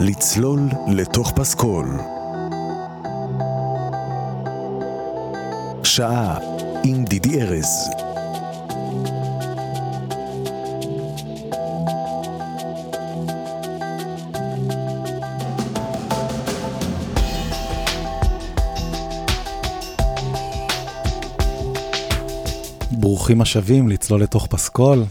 לצלול 0.00 0.60
לתוך 0.88 1.32
פסקול. 1.32 1.86
שעה 5.84 6.38
עם 6.84 7.04
דידי 7.04 7.42
ארז. 7.42 7.90
ברוכים 22.90 23.40
השבים 23.40 23.88
לצלול 23.88 24.22
לתוך 24.22 24.46
פסקול. 24.46 25.04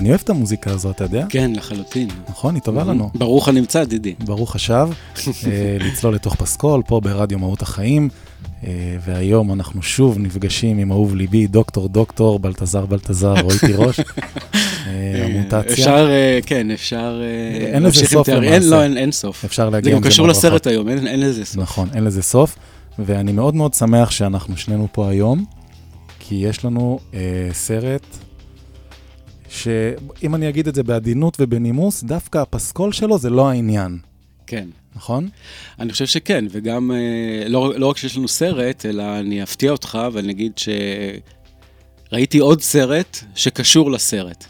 אני 0.00 0.08
אוהב 0.08 0.20
את 0.24 0.30
המוזיקה 0.30 0.70
הזאת, 0.70 0.96
אתה 0.96 1.04
יודע? 1.04 1.26
כן, 1.28 1.52
לחלוטין. 1.54 2.08
נכון, 2.28 2.54
היא 2.54 2.62
טובה 2.62 2.84
לנו. 2.84 3.10
ברוך 3.14 3.48
הנמצא, 3.48 3.84
דידי. 3.84 4.14
ברוך 4.24 4.54
השב, 4.54 4.88
אה, 5.26 5.76
לצלול 5.80 6.14
לתוך 6.14 6.34
פסקול, 6.34 6.82
פה 6.86 7.00
ברדיו 7.00 7.38
מהות 7.38 7.62
החיים. 7.62 8.08
אה, 8.64 8.96
והיום 9.04 9.52
אנחנו 9.52 9.82
שוב 9.82 10.18
נפגשים 10.18 10.78
עם 10.78 10.92
אהוב 10.92 11.14
ליבי, 11.14 11.46
דוקטור 11.46 11.88
דוקטור, 11.88 12.38
בלטזר 12.38 12.86
בלטזר, 12.86 13.34
רועי 13.40 13.58
תירוש. 13.66 14.00
אה, 14.00 15.24
המוטציה. 15.24 15.72
אפשר, 15.72 16.08
כן, 16.46 16.70
אפשר... 16.70 17.20
אין 17.72 17.82
לזה 17.82 18.06
סוף. 18.06 18.28
למעשה. 18.28 18.54
אין, 18.54 18.62
לא, 18.62 18.82
אין, 18.82 19.12
סוף. 19.12 19.44
אפשר 19.44 19.70
להגיע 19.70 19.90
גם 19.90 19.96
עם 19.96 20.02
זה 20.02 20.08
קשור 20.08 20.26
מאוד 20.26 20.36
לסרט. 20.36 20.66
היום, 20.66 20.88
אין, 20.88 21.20
לזה 21.20 21.44
סוף. 21.44 21.56
נכון, 21.56 21.88
אין 21.94 22.04
לזה 22.04 22.22
סוף. 22.22 22.56
ואני 22.98 23.32
מאוד 23.32 23.54
מאוד 23.54 23.74
שמח 23.74 24.10
שאנחנו 24.10 24.56
שנינו 24.56 24.88
פה 24.92 25.08
היום, 25.08 25.44
כי 26.18 26.34
יש 26.34 26.64
לנו 26.64 26.98
סרט 27.52 28.06
שאם 29.50 30.34
אני 30.34 30.48
אגיד 30.48 30.68
את 30.68 30.74
זה 30.74 30.82
בעדינות 30.82 31.36
ובנימוס, 31.40 32.02
דווקא 32.02 32.38
הפסקול 32.38 32.92
שלו 32.92 33.18
זה 33.18 33.30
לא 33.30 33.50
העניין, 33.50 33.98
כן. 34.46 34.68
נכון? 34.96 35.28
אני 35.78 35.92
חושב 35.92 36.06
שכן, 36.06 36.44
וגם 36.50 36.90
אה, 36.92 37.48
לא, 37.48 37.72
לא 37.76 37.86
רק 37.86 37.96
שיש 37.96 38.16
לנו 38.16 38.28
סרט, 38.28 38.86
אלא 38.86 39.02
אני 39.18 39.42
אפתיע 39.42 39.72
אותך 39.72 39.98
ואני 40.12 40.32
אגיד 40.32 40.52
שראיתי 42.10 42.38
עוד 42.38 42.60
סרט 42.60 43.18
שקשור 43.34 43.90
לסרט. 43.90 44.44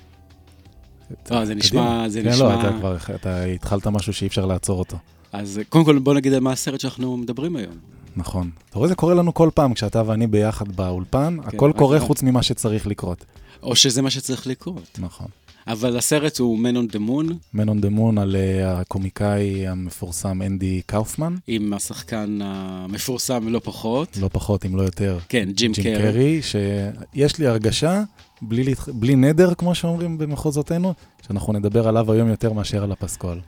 אה, 1.33 1.47
זה 1.47 1.55
נשמע, 1.55 2.09
זה 2.09 2.23
כן, 2.23 2.29
נשמע... 2.29 2.45
לא, 2.45 2.61
אתה 2.61 2.73
כבר, 2.79 2.97
אתה 3.14 3.45
התחלת 3.45 3.87
משהו 3.87 4.12
שאי 4.12 4.27
אפשר 4.27 4.47
לעצור 4.47 4.79
אותו. 4.79 4.97
אז 5.33 5.61
קודם 5.69 5.85
כל 5.85 5.98
בוא 5.98 6.14
נגיד 6.14 6.33
על 6.33 6.41
מה 6.41 6.53
הסרט 6.53 6.81
שאנחנו 6.81 7.17
מדברים 7.17 7.57
היום. 7.57 7.75
נכון. 8.17 8.51
אתה 8.70 8.79
רואה, 8.79 8.89
זה 8.89 8.95
קורה 8.95 9.14
לנו 9.14 9.35
כל 9.35 9.51
פעם 9.55 9.75
כשאתה 9.75 10.03
ואני 10.07 10.27
ביחד 10.27 10.77
באולפן, 10.77 11.37
הכל 11.45 11.70
רק 11.70 11.77
קורה 11.77 11.97
רק. 11.97 12.03
חוץ 12.03 12.23
ממה 12.23 12.42
שצריך 12.42 12.87
לקרות. 12.87 13.25
או 13.62 13.77
שזה 13.77 14.03
מה 14.03 14.11
שצריך 14.11 14.47
לקרות. 14.47 14.98
נכון. 14.98 15.27
אבל 15.66 15.97
הסרט 15.97 16.39
הוא 16.39 16.58
Man 16.58 16.75
on 16.75 16.92
the 16.94 16.98
Moon, 16.98 17.33
Man 17.56 17.67
on 17.69 17.84
the 17.84 17.98
Moon 17.98 18.20
על 18.20 18.36
אה, 18.36 18.80
הקומיקאי 18.80 19.67
המפורסם 19.69 20.42
אנדי 20.42 20.80
קאופמן, 20.86 21.36
עם 21.47 21.72
השחקן 21.72 22.39
המפורסם 22.42 23.48
לא 23.48 23.61
פחות. 23.64 24.17
לא 24.20 24.28
פחות 24.33 24.67
אם 24.67 24.77
לא 24.77 24.83
יותר. 24.83 25.19
כן, 25.28 25.48
ג'ים 25.55 25.72
ג'ים 25.72 25.84
קרי. 25.84 25.97
קרי, 26.12 26.41
שיש 26.42 27.39
לי 27.39 27.47
הרגשה, 27.47 28.02
בלי, 28.42 28.64
להתח- 28.64 28.89
בלי 28.94 29.17
נדר, 29.17 29.55
כמו 29.55 29.74
שאומרים 29.74 30.19
במחוזותינו, 30.19 30.95
שאנחנו 31.27 31.52
נדבר 31.52 31.89
עליו 31.89 32.12
היום 32.12 32.28
יותר 32.28 32.52
מאשר 32.52 32.83
על 32.84 32.92
הפסקול. 32.92 33.41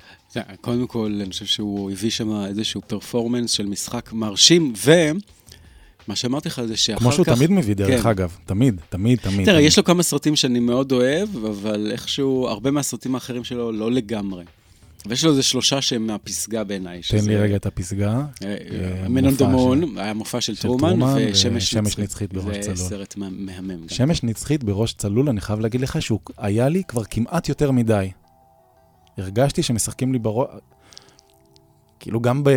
קודם 0.60 0.86
כל, 0.86 1.18
אני 1.22 1.30
חושב 1.30 1.46
שהוא 1.46 1.90
הביא 1.90 2.10
שם 2.10 2.44
איזשהו 2.44 2.80
פרפורמנס 2.86 3.50
של 3.50 3.66
משחק 3.66 4.12
מרשים, 4.12 4.72
ומה 6.08 6.16
שאמרתי 6.16 6.48
לך 6.48 6.62
זה 6.62 6.76
שאחר 6.76 6.96
כך... 6.98 7.02
כמו 7.02 7.12
שהוא 7.12 7.24
תמיד 7.26 7.50
מביא, 7.50 7.74
דרך 7.74 8.02
כן. 8.02 8.08
אגב. 8.08 8.36
תמיד, 8.46 8.80
תמיד, 8.88 9.18
תמיד. 9.18 9.44
תראה, 9.44 9.56
תמיד. 9.56 9.66
יש 9.68 9.78
לו 9.78 9.84
כמה 9.84 10.02
סרטים 10.02 10.36
שאני 10.36 10.60
מאוד 10.60 10.92
אוהב, 10.92 11.28
אבל 11.46 11.88
איכשהו, 11.92 12.48
הרבה 12.48 12.70
מהסרטים 12.70 13.14
האחרים 13.14 13.44
שלו 13.44 13.72
לא 13.72 13.92
לגמרי. 13.92 14.44
ויש 15.06 15.24
לו 15.24 15.30
איזה 15.30 15.42
שלושה 15.42 15.82
שהם 15.82 16.06
מהפסגה 16.06 16.64
בעיניי. 16.64 17.00
תן 17.10 17.24
לי 17.26 17.36
רגע 17.36 17.56
את 17.56 17.66
הפסגה. 17.66 18.24
מן 19.08 19.24
און 19.26 19.34
דה 19.34 19.46
מופע 19.48 19.64
מון, 19.64 19.98
היה 19.98 20.14
מופע 20.14 20.40
של 20.40 20.54
של 20.54 20.62
טרומן, 20.62 21.00
ושמש 21.02 21.62
ושמש 21.62 21.98
נצחית 21.98 22.32
בראש 22.32 22.56
צלול. 22.58 22.76
זה 22.76 22.84
סרט 22.84 23.16
מה- 23.16 23.28
מהמם 23.30 23.70
גם. 23.70 23.88
שמש 23.88 24.22
נצחית 24.22 24.64
בראש 24.64 24.92
צלול, 24.92 25.28
אני 25.28 25.40
חייב 25.40 25.60
להגיד 25.60 25.80
לך 25.80 26.02
שהוא 26.02 26.20
היה 26.38 26.68
לי 26.68 26.82
כבר 26.88 27.04
כמעט 27.04 27.48
יותר 27.48 27.70
מדי. 27.70 28.10
הרגשתי 29.18 29.62
שמשחקים 29.62 30.12
לי 30.12 30.18
בראש... 30.18 30.46
כאילו 32.02 32.20
גם 32.20 32.44
ב... 32.44 32.50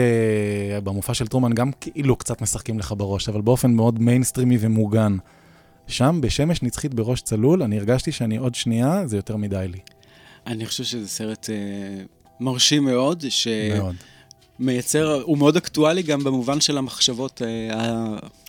במופע 0.83 1.13
של 1.13 1.27
טרומן, 1.27 1.53
גם 1.53 1.71
כאילו 1.81 2.15
קצת 2.15 2.41
משחקים 2.41 2.79
לך 2.79 2.93
בראש, 2.97 3.29
אבל 3.29 3.41
באופן 3.41 3.71
מאוד 3.71 3.99
מיינסטרימי 3.99 4.57
ומוגן. 4.59 5.17
שם, 5.87 6.19
בשמש 6.21 6.63
נצחית 6.63 6.93
בראש 6.93 7.21
צלול, 7.21 7.63
אני 7.63 7.77
הרגשתי 7.77 8.11
שאני 8.11 8.37
עוד 8.37 8.55
שנייה, 8.55 9.07
זה 9.07 9.15
יותר 9.15 9.35
מדי 9.35 9.65
לי. 9.71 9.79
אני 10.47 10.65
חושב 10.65 10.83
שזה 10.83 11.07
סרט 11.07 11.49
אה, 11.49 12.03
מרשים 12.39 12.85
מאוד, 12.85 13.25
מאוד. 13.77 13.95
שמייצר, 14.59 15.21
הוא 15.21 15.37
מאוד 15.37 15.57
אקטואלי 15.57 16.03
גם 16.03 16.23
במובן 16.23 16.61
של 16.61 16.77
המחשבות 16.77 17.41
אה, 17.41 17.69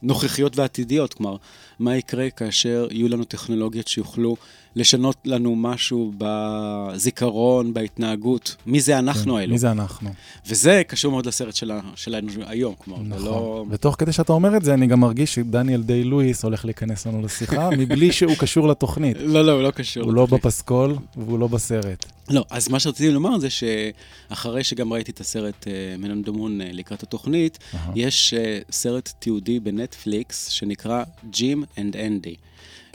הנוכחיות 0.02 0.56
והעתידיות. 0.56 1.14
כלומר, 1.14 1.36
מה 1.78 1.96
יקרה 1.96 2.30
כאשר 2.30 2.88
יהיו 2.90 3.08
לנו 3.08 3.24
טכנולוגיות 3.24 3.88
שיוכלו 3.88 4.36
לשנות 4.76 5.16
לנו 5.24 5.56
משהו 5.56 6.12
בזיכרון, 6.18 7.74
בהתנהגות? 7.74 8.56
מי 8.66 8.80
זה 8.80 8.98
אנחנו 8.98 9.32
כן, 9.32 9.38
האלו? 9.38 9.52
מי 9.52 9.58
זה 9.58 9.70
אנחנו? 9.70 10.10
וזה 10.46 10.82
קשור 10.88 11.12
מאוד 11.12 11.26
לסרט 11.26 11.54
שלה, 11.54 11.80
שלנו 11.94 12.28
היום, 12.46 12.74
כלומר, 12.78 13.02
לא... 13.02 13.16
נכון. 13.16 13.68
ותוך 13.70 13.96
כדי 13.98 14.12
שאתה 14.12 14.32
אומר 14.32 14.56
את 14.56 14.64
זה, 14.64 14.74
אני 14.74 14.86
גם 14.86 15.00
מרגיש 15.00 15.34
שדניאל 15.34 15.82
דיי 15.82 16.04
לואיס 16.04 16.44
הולך 16.44 16.64
להיכנס 16.64 17.06
לנו 17.06 17.22
לשיחה, 17.22 17.70
מבלי 17.78 18.12
שהוא 18.12 18.34
קשור 18.38 18.68
לתוכנית. 18.68 19.16
לא, 19.20 19.46
לא, 19.46 19.52
הוא 19.52 19.62
לא 19.62 19.70
קשור. 19.70 20.02
הוא 20.02 20.14
לא 20.14 20.22
לתוכנית. 20.22 20.44
בפסקול 20.44 20.96
והוא 21.16 21.38
לא 21.38 21.46
בסרט. 21.46 22.06
לא, 22.30 22.44
אז 22.50 22.68
מה 22.68 22.80
שרציתי 22.80 23.10
לומר 23.10 23.38
זה 23.38 23.48
שאחרי 23.50 24.64
שגם 24.64 24.92
ראיתי 24.92 25.10
את 25.10 25.20
הסרט 25.20 25.66
מנון 25.98 26.22
דמון 26.22 26.60
לקראת 26.62 27.02
התוכנית. 27.02 27.58
יש 27.94 28.34
אה, 28.34 28.58
סרט 28.70 29.12
תיעודי 29.18 29.60
בנטפליקס 29.60 30.48
שנקרא 30.48 31.04
ג'ים 31.30 31.64
אנד 31.78 31.96
אנדי. 31.96 32.34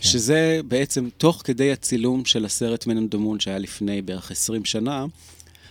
כן. 0.01 0.09
שזה 0.09 0.59
בעצם 0.67 1.09
תוך 1.17 1.41
כדי 1.45 1.71
הצילום 1.71 2.25
של 2.25 2.45
הסרט 2.45 2.87
מנון 2.87 3.07
דמון 3.09 3.39
שהיה 3.39 3.57
לפני 3.57 4.01
בערך 4.01 4.31
20 4.31 4.65
שנה, 4.65 5.05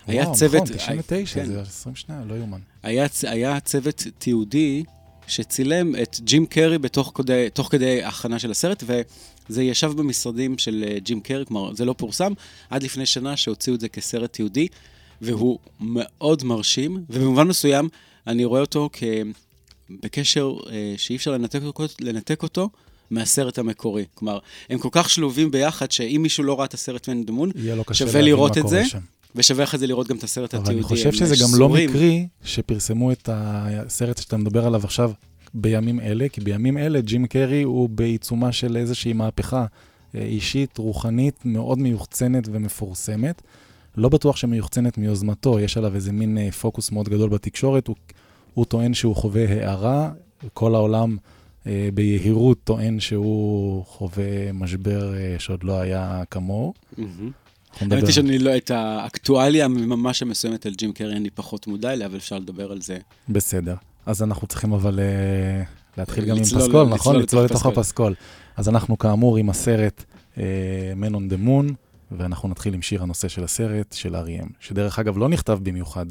היה 0.07 0.23
וואו, 0.23 0.35
צוות... 0.35 0.63
נכון, 0.63 0.77
99, 0.77 1.35
כן. 1.35 1.47
זה 1.47 1.61
20 1.61 1.97
שניה, 1.97 2.23
לא 2.29 2.35
יאומן. 2.35 2.59
היה, 2.83 3.07
היה 3.23 3.61
צוות 3.61 4.07
תיעודי 4.19 4.85
שצילם 5.27 5.97
את 6.03 6.17
ג'ים 6.21 6.47
קרי 6.47 6.79
בתוך 6.79 7.13
כדי, 7.15 7.49
תוך 7.55 7.69
כדי 7.71 8.03
הכנה 8.03 8.39
של 8.39 8.51
הסרט, 8.51 8.85
וזה 8.87 9.63
ישב 9.63 9.93
במשרדים 9.93 10.59
של 10.59 10.85
אה, 10.89 10.99
ג'ים 10.99 11.21
קרי, 11.21 11.47
כלומר, 11.47 11.75
זה 11.75 11.85
לא 11.85 11.93
פורסם, 11.93 12.33
עד 12.71 12.83
לפני 12.83 13.07
שנה 13.07 13.37
שהוציאו 13.37 13.75
את 13.75 13.81
זה 13.81 13.89
כסרט 13.89 14.33
תיעודי, 14.33 14.69
והוא 15.21 15.59
מאוד 15.81 16.45
מרשים, 16.45 17.05
ובמובן 17.11 17.49
מסוים 17.49 17.89
אני 18.27 18.45
רואה 18.45 18.61
אותו 18.61 18.91
כ... 18.93 19.03
בקשר 20.03 20.55
אה, 20.71 20.95
שאי 20.97 21.17
אפשר 21.17 21.31
לנתק 21.31 21.63
אותו, 21.63 21.85
לנתק 22.01 22.43
אותו 22.43 22.71
מהסרט 23.11 23.59
המקורי. 23.59 24.05
כלומר, 24.15 24.39
הם 24.71 24.79
כל 24.79 24.89
כך 24.93 25.11
שלובים 25.11 25.51
ביחד, 25.51 25.91
שאם 25.91 26.21
מישהו 26.23 26.45
לא 26.45 26.59
ראה 26.59 26.65
את 26.65 26.75
הסרט 26.75 27.09
מן 27.09 27.25
דמון, 27.25 27.51
שווה 27.93 28.21
לראות 28.21 28.59
את 28.59 28.69
זה, 28.69 28.85
שם. 28.85 28.99
ושווה 29.35 29.65
אחרי 29.65 29.79
זה 29.79 29.87
לראות 29.87 30.09
גם 30.09 30.17
את 30.17 30.25
הסרט 30.25 30.55
אבל 30.55 30.63
התיעודי. 30.63 30.81
אני 30.81 30.89
חושב 30.89 31.13
שזה 31.13 31.35
גם 31.35 31.49
לא 31.51 31.55
שזורים. 31.55 31.91
מקרי 31.91 32.27
שפרסמו 32.45 33.13
את 33.13 33.29
הסרט 33.33 34.19
שאתה 34.19 34.37
מדבר 34.37 34.67
עליו 34.67 34.85
עכשיו 34.85 35.13
בימים 35.55 36.01
אלה, 36.01 36.29
כי 36.29 36.41
בימים 36.41 36.79
אלה 36.79 37.01
ג'ים 37.01 37.27
קרי 37.27 37.63
הוא 37.63 37.89
בעיצומה 37.89 38.53
של 38.53 38.77
איזושהי 38.77 39.13
מהפכה 39.13 39.67
אה, 40.15 40.23
אישית, 40.23 40.79
רוחנית, 40.79 41.35
מאוד 41.45 41.79
מיוחצנת 41.79 42.49
ומפורסמת. 42.53 43.43
לא 43.97 44.09
בטוח 44.09 44.37
שמיוחצנת 44.37 44.99
מיוזמתו, 44.99 45.61
יש 45.61 45.77
עליו 45.77 45.95
איזה 45.95 46.13
מין 46.13 46.39
אה, 46.39 46.53
פוקוס 46.53 46.93
מאוד 46.93 47.09
גדול 47.09 47.31
בתקשורת. 47.31 47.87
הוא, 47.87 47.97
הוא 48.55 48.65
טוען 48.65 48.95
שהוא 48.95 49.17
חווה 49.17 49.49
הערה, 49.49 50.11
כל 50.55 50.75
העולם 50.75 51.17
ביהירות 51.95 52.59
טוען 52.65 53.01
שהוא 53.01 53.85
חווה 53.87 54.53
משבר 54.53 55.15
אה, 55.15 55.37
שעוד 55.39 55.65
לא 55.65 55.81
היה 55.81 56.23
כמוהו. 56.31 56.75
האמת 57.81 58.03
היא 58.03 58.13
שאני 58.13 58.39
לא, 58.39 58.57
את 58.57 58.71
האקטואליה 58.71 59.69
ממש 59.69 60.23
המסוימת 60.23 60.67
על 60.67 60.73
ג'ים 60.73 60.93
קרי, 60.93 61.17
אני 61.17 61.31
פחות 61.31 61.67
מודע 61.67 61.93
אליה, 61.93 62.07
אבל 62.07 62.17
אפשר 62.17 62.39
לדבר 62.39 62.73
על 62.73 62.81
זה. 62.81 62.99
בסדר. 63.29 63.75
אז 64.07 64.23
אנחנו 64.23 64.47
צריכים 64.47 64.73
אבל 64.73 65.01
אה, 65.01 65.63
להתחיל 65.99 66.25
גם 66.25 66.37
עם 66.37 66.45
פסקול, 66.45 66.89
נכון? 66.89 67.17
לצלול 67.17 67.45
לתוך 67.45 67.57
פסקול. 67.57 67.73
הפסקול. 67.73 68.15
אז 68.57 68.69
אנחנו 68.69 68.99
כאמור 68.99 69.37
עם 69.37 69.51
הסרט 69.51 70.05
אה, 70.39 70.45
Man 71.03 71.13
on 71.13 71.33
the 71.33 71.47
Moon, 71.47 71.73
ואנחנו 72.19 72.49
נתחיל 72.49 72.75
עם 72.75 72.83
שיר 72.83 73.03
הנושא 73.03 73.29
של 73.29 73.45
הסרט, 73.45 73.93
של 73.93 74.17
אריאם, 74.17 74.47
שדרך 74.61 74.99
אגב 74.99 75.19
לא 75.19 75.29
נכתב 75.29 75.59
במיוחד, 75.63 76.07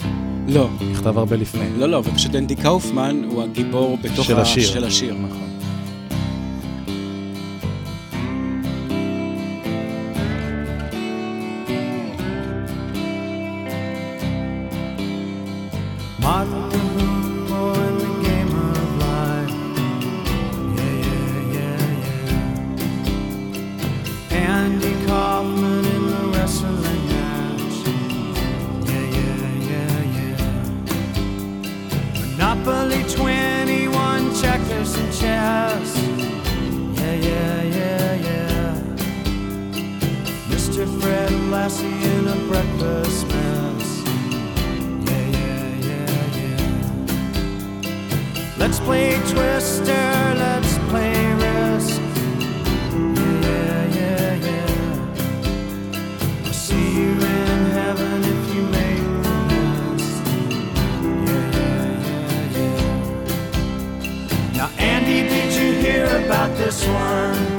לא, 0.47 0.69
נכתב 0.91 1.17
הרבה 1.17 1.35
לפני. 1.35 1.69
לא, 1.77 1.89
לא, 1.89 1.97
ופשוט 2.05 2.35
אנדי 2.35 2.55
קאופמן 2.55 3.23
הוא 3.29 3.43
הגיבור 3.43 3.97
בתוך 4.03 4.25
של 4.25 4.39
השיר. 4.39 4.67
של 4.67 4.83
השיר. 4.83 5.13
נכון. 5.13 5.58
Now, 64.59 64.69
Andy, 64.77 65.21
did 65.21 65.53
you 65.53 65.71
hear 65.71 66.03
about 66.25 66.57
this 66.57 66.85
one? 66.85 67.58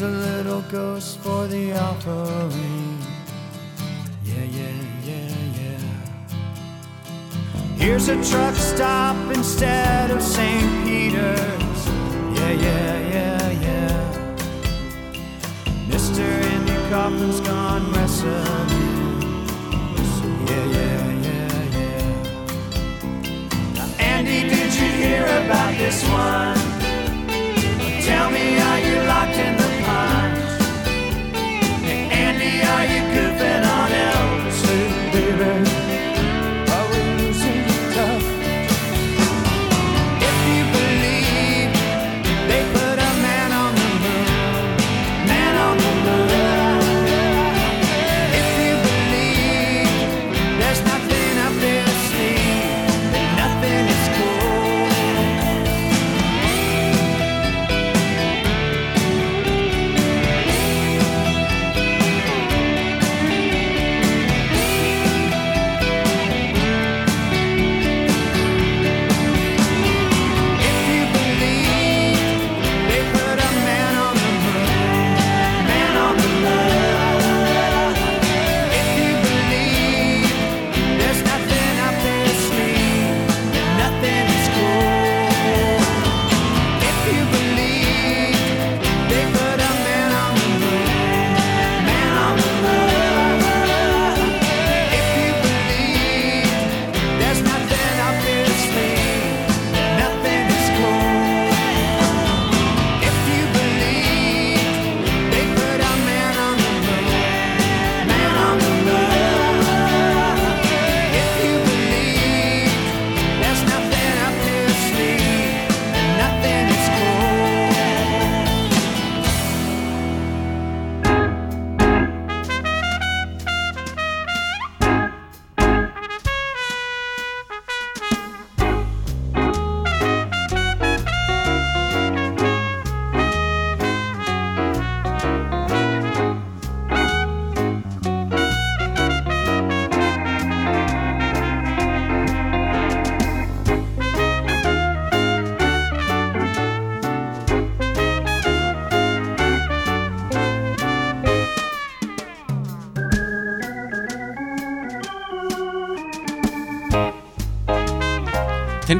Here's 0.00 0.14
a 0.14 0.16
little 0.16 0.62
ghost 0.62 1.18
for 1.18 1.46
the 1.46 1.78
offering. 1.78 2.98
Yeah, 4.24 4.44
yeah, 4.44 4.72
yeah, 5.04 5.28
yeah. 5.60 5.78
Here's 7.76 8.08
a 8.08 8.14
truck 8.24 8.54
stop 8.54 9.16
instead 9.34 10.10
of 10.10 10.22
St. 10.22 10.84
Peter's. 10.86 11.86
Yeah, 12.32 12.50
yeah, 12.50 13.08
yeah, 13.12 13.50
yeah. 13.66 14.00
Mr. 15.90 16.24
Andy 16.54 16.78
Kaufman's 16.88 17.40
gone 17.40 17.92
wrestling. 17.92 18.68
Yeah, 20.48 20.64
yeah, 20.76 21.10
yeah, 21.26 21.76
yeah. 21.76 22.14
Now, 23.74 23.88
Andy, 23.98 24.48
did 24.48 24.72
you 24.74 24.88
hear 25.02 25.26
about 25.26 25.76
this 25.76 26.02
one? 26.08 26.69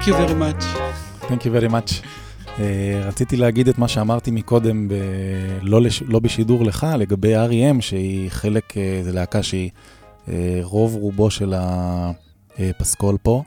Thank 0.01 0.09
you 0.09 0.15
very 0.15 0.35
much. 0.35 0.65
Thank 1.29 1.45
you 1.45 1.51
very 1.51 1.69
much. 1.69 2.03
Uh, 2.47 2.61
רציתי 3.05 3.37
להגיד 3.37 3.69
את 3.69 3.79
מה 3.79 3.89
שאמרתי 3.89 4.31
מקודם, 4.31 4.89
ב... 4.89 4.95
לא, 5.63 5.83
לש... 5.83 6.03
לא 6.03 6.19
בשידור 6.19 6.65
לך, 6.65 6.87
לגבי 6.99 7.37
R.E.M, 7.37 7.81
שהיא 7.81 8.31
חלק, 8.31 8.73
uh, 8.73 9.05
זו 9.05 9.13
להקה 9.13 9.43
שהיא 9.43 9.71
uh, 10.27 10.31
רוב 10.63 10.95
רובו 10.95 11.31
של 11.31 11.55
הפסקול 11.57 13.17
פה, 13.23 13.43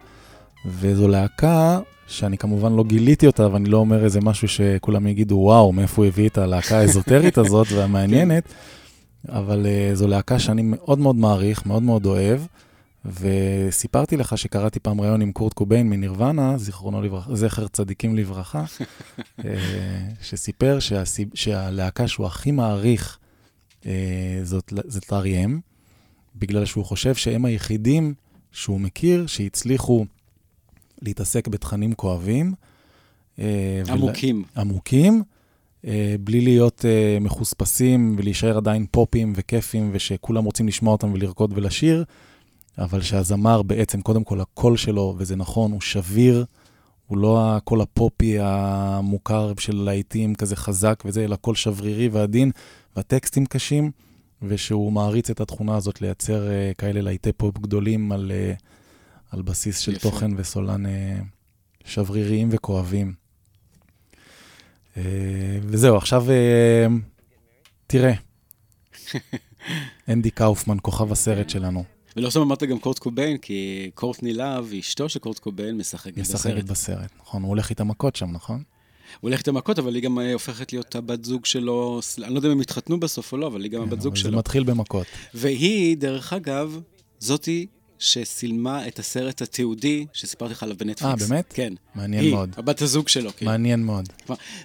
וזו 0.66 1.08
להקה 1.08 1.80
שאני 2.08 2.38
כמובן 2.38 2.74
לא 2.74 2.84
גיליתי 2.84 3.28
אותה, 3.28 3.54
ואני 3.54 3.70
לא 3.70 3.78
אומר 3.78 4.04
איזה 4.04 4.22
משהו 4.22 4.48
שכולם 4.48 5.08
יגידו, 5.08 5.36
וואו, 5.36 5.72
מאיפה 5.72 6.02
הוא 6.02 6.08
הביא 6.08 6.30
את 6.30 6.38
הלהקה 6.38 6.78
האזוטרית 6.80 7.38
הזאת 7.38 7.68
והמעניינת, 7.72 8.44
אבל 9.30 9.66
uh, 9.66 9.96
זו 9.96 10.08
להקה 10.08 10.40
שאני 10.40 10.62
מאוד 10.66 11.00
מאוד 11.00 11.16
מעריך, 11.16 11.66
מאוד 11.66 11.84
מאוד 11.84 12.06
אוהב. 12.06 12.40
וסיפרתי 13.06 14.18
לך 14.18 14.38
שקראתי 14.38 14.80
פעם 14.80 15.02
ראיון 15.02 15.22
עם 15.22 15.32
קורט 15.32 15.54
קוביין 15.54 15.90
מנירוונה, 15.90 16.58
זיכרונו 16.58 17.02
לברכה, 17.02 17.36
זכר 17.36 17.68
צדיקים 17.68 18.16
לברכה, 18.16 18.64
אה, 19.46 20.10
שסיפר 20.22 20.80
שהסיב, 20.80 21.30
שהלהקה 21.34 22.08
שהוא 22.08 22.26
הכי 22.26 22.52
מעריך 22.52 23.20
אה, 23.86 24.40
זאת, 24.44 24.74
זאת 24.88 25.04
R.E.M, 25.04 25.52
בגלל 26.36 26.66
שהוא 26.66 26.86
חושב 26.86 27.16
שהם 27.16 27.46
היחידים 27.46 28.14
שהוא 28.52 28.80
מכיר 28.80 29.28
שהצליחו 29.28 30.06
להתעסק 31.02 31.48
בתכנים 31.48 31.94
כואבים. 31.94 32.54
אה, 33.40 33.82
עמוקים. 33.88 34.44
עמוקים, 34.58 35.24
אה, 35.88 36.16
בלי 36.20 36.42
להיות 36.42 36.86
מחוספסים 37.22 38.16
ולהישאר 38.18 38.58
עדיין 38.58 38.86
פופים 38.92 39.34
וכיפים 39.36 39.90
ושכולם 39.94 40.44
רוצים 40.44 40.68
לשמוע 40.68 40.94
אותם 40.94 41.14
ולרקוד 41.14 41.52
ולשיר, 41.56 42.04
אבל 42.78 43.02
שהזמר 43.02 43.62
בעצם, 43.62 44.02
קודם 44.02 44.24
כל 44.24 44.42
הקול 44.42 44.78
שלו, 44.78 45.16
וזה 45.18 45.36
נכון, 45.36 45.72
הוא 45.72 45.82
שביר, 45.82 46.46
הוא 47.08 47.18
לא 47.18 47.56
הקול 47.56 47.82
הפופי 47.82 48.38
המוכר 48.40 49.54
של 49.60 49.76
להיטים 49.76 50.36
כזה 50.36 50.56
חזק 50.56 51.04
וזה, 51.06 51.24
אלא 51.24 51.36
קול 51.36 51.56
שברירי 51.56 52.08
ועדין, 52.08 52.52
והטקסטים 52.96 53.46
קשים, 53.46 53.92
ושהוא 54.42 54.92
מעריץ 54.92 55.30
את 55.30 55.42
התכונה 55.42 55.76
הזאת 55.76 56.02
לייצר 56.02 56.52
אה, 56.52 56.72
כאלה 56.78 57.02
להיטי 57.02 57.32
פופ 57.32 57.58
גדולים 57.58 58.12
על, 58.12 58.32
אה, 58.36 58.54
על 59.32 59.42
בסיס 59.42 59.80
של 59.80 59.92
יפה. 59.92 60.02
תוכן 60.02 60.32
וסולן 60.38 60.86
אה, 60.86 61.20
שבריריים 61.86 62.50
וכואבים. 62.52 63.14
אה, 64.98 65.60
וזהו, 65.62 65.98
עכשיו 65.98 66.32
אה, 66.32 66.88
תראה, 67.88 68.14
אנדי 70.10 70.30
קאופמן, 70.32 70.78
כוכב 70.82 71.12
הסרט 71.12 71.50
שלנו, 71.50 71.84
ולא 72.18 72.30
סתם 72.30 72.42
אמרת 72.42 72.64
גם 72.64 72.80
קורט 72.80 73.00
קוביין, 73.00 73.38
כי 73.38 73.90
קורטני 73.96 74.34
להב, 74.34 74.74
אשתו 74.80 75.10
של 75.10 75.20
קורט 75.20 75.40
קוביין, 75.40 75.78
משחקת 75.78 76.18
משחקת 76.18 76.54
בסרט. 76.54 76.64
בסרט, 76.64 77.12
נכון? 77.22 77.42
הוא 77.42 77.50
הולך 77.50 77.70
איתה 77.70 77.84
מכות 77.84 78.16
שם, 78.16 78.32
נכון? 78.32 78.64
הוא 79.20 79.30
הולך 79.30 79.42
את 79.42 79.48
המכות, 79.48 79.80
אבל 79.80 79.96
היא 79.96 80.04
גם 80.04 80.20
אה, 80.20 80.34
הופכת 80.34 80.74
להיות 80.74 80.96
הבת 80.96 81.26
זוג 81.26 81.46
שלו, 81.46 82.00
אני 82.24 82.34
לא 82.34 82.40
יודע 82.40 82.48
אם 82.48 82.54
הם 82.54 82.60
התחתנו 82.60 83.00
בסוף 83.00 83.32
או 83.32 83.38
לא, 83.38 83.48
אבל 83.48 83.64
היא 83.64 83.72
גם 83.72 83.82
הבת 83.82 84.02
זוג 84.02 84.14
אבל 84.14 84.24
זה 84.24 84.30
שלו. 84.30 84.38
מתחיל 84.38 84.64
במכות. 84.64 85.08
והיא, 85.34 85.98
דרך 85.98 86.34
אגב, 86.34 86.80
זאתי 87.20 87.68
שצילמה 88.00 88.88
את 88.88 89.00
הסרט 89.00 89.42
התיעודי 89.42 90.06
שסיפרתי 90.14 90.54
לך 90.54 90.64
עליו 90.64 90.78
בנטפליקס. 90.78 91.22
אה, 91.22 91.28
באמת? 91.28 91.54
כן. 91.56 91.74
מעניין 91.96 92.24
היא, 92.24 92.34
מאוד. 92.34 92.56
הבת 92.58 92.82
הזוג 92.82 93.08
שלו, 93.08 93.32
כן. 93.38 93.46
מעניין 93.46 93.84
מאוד. 93.84 94.10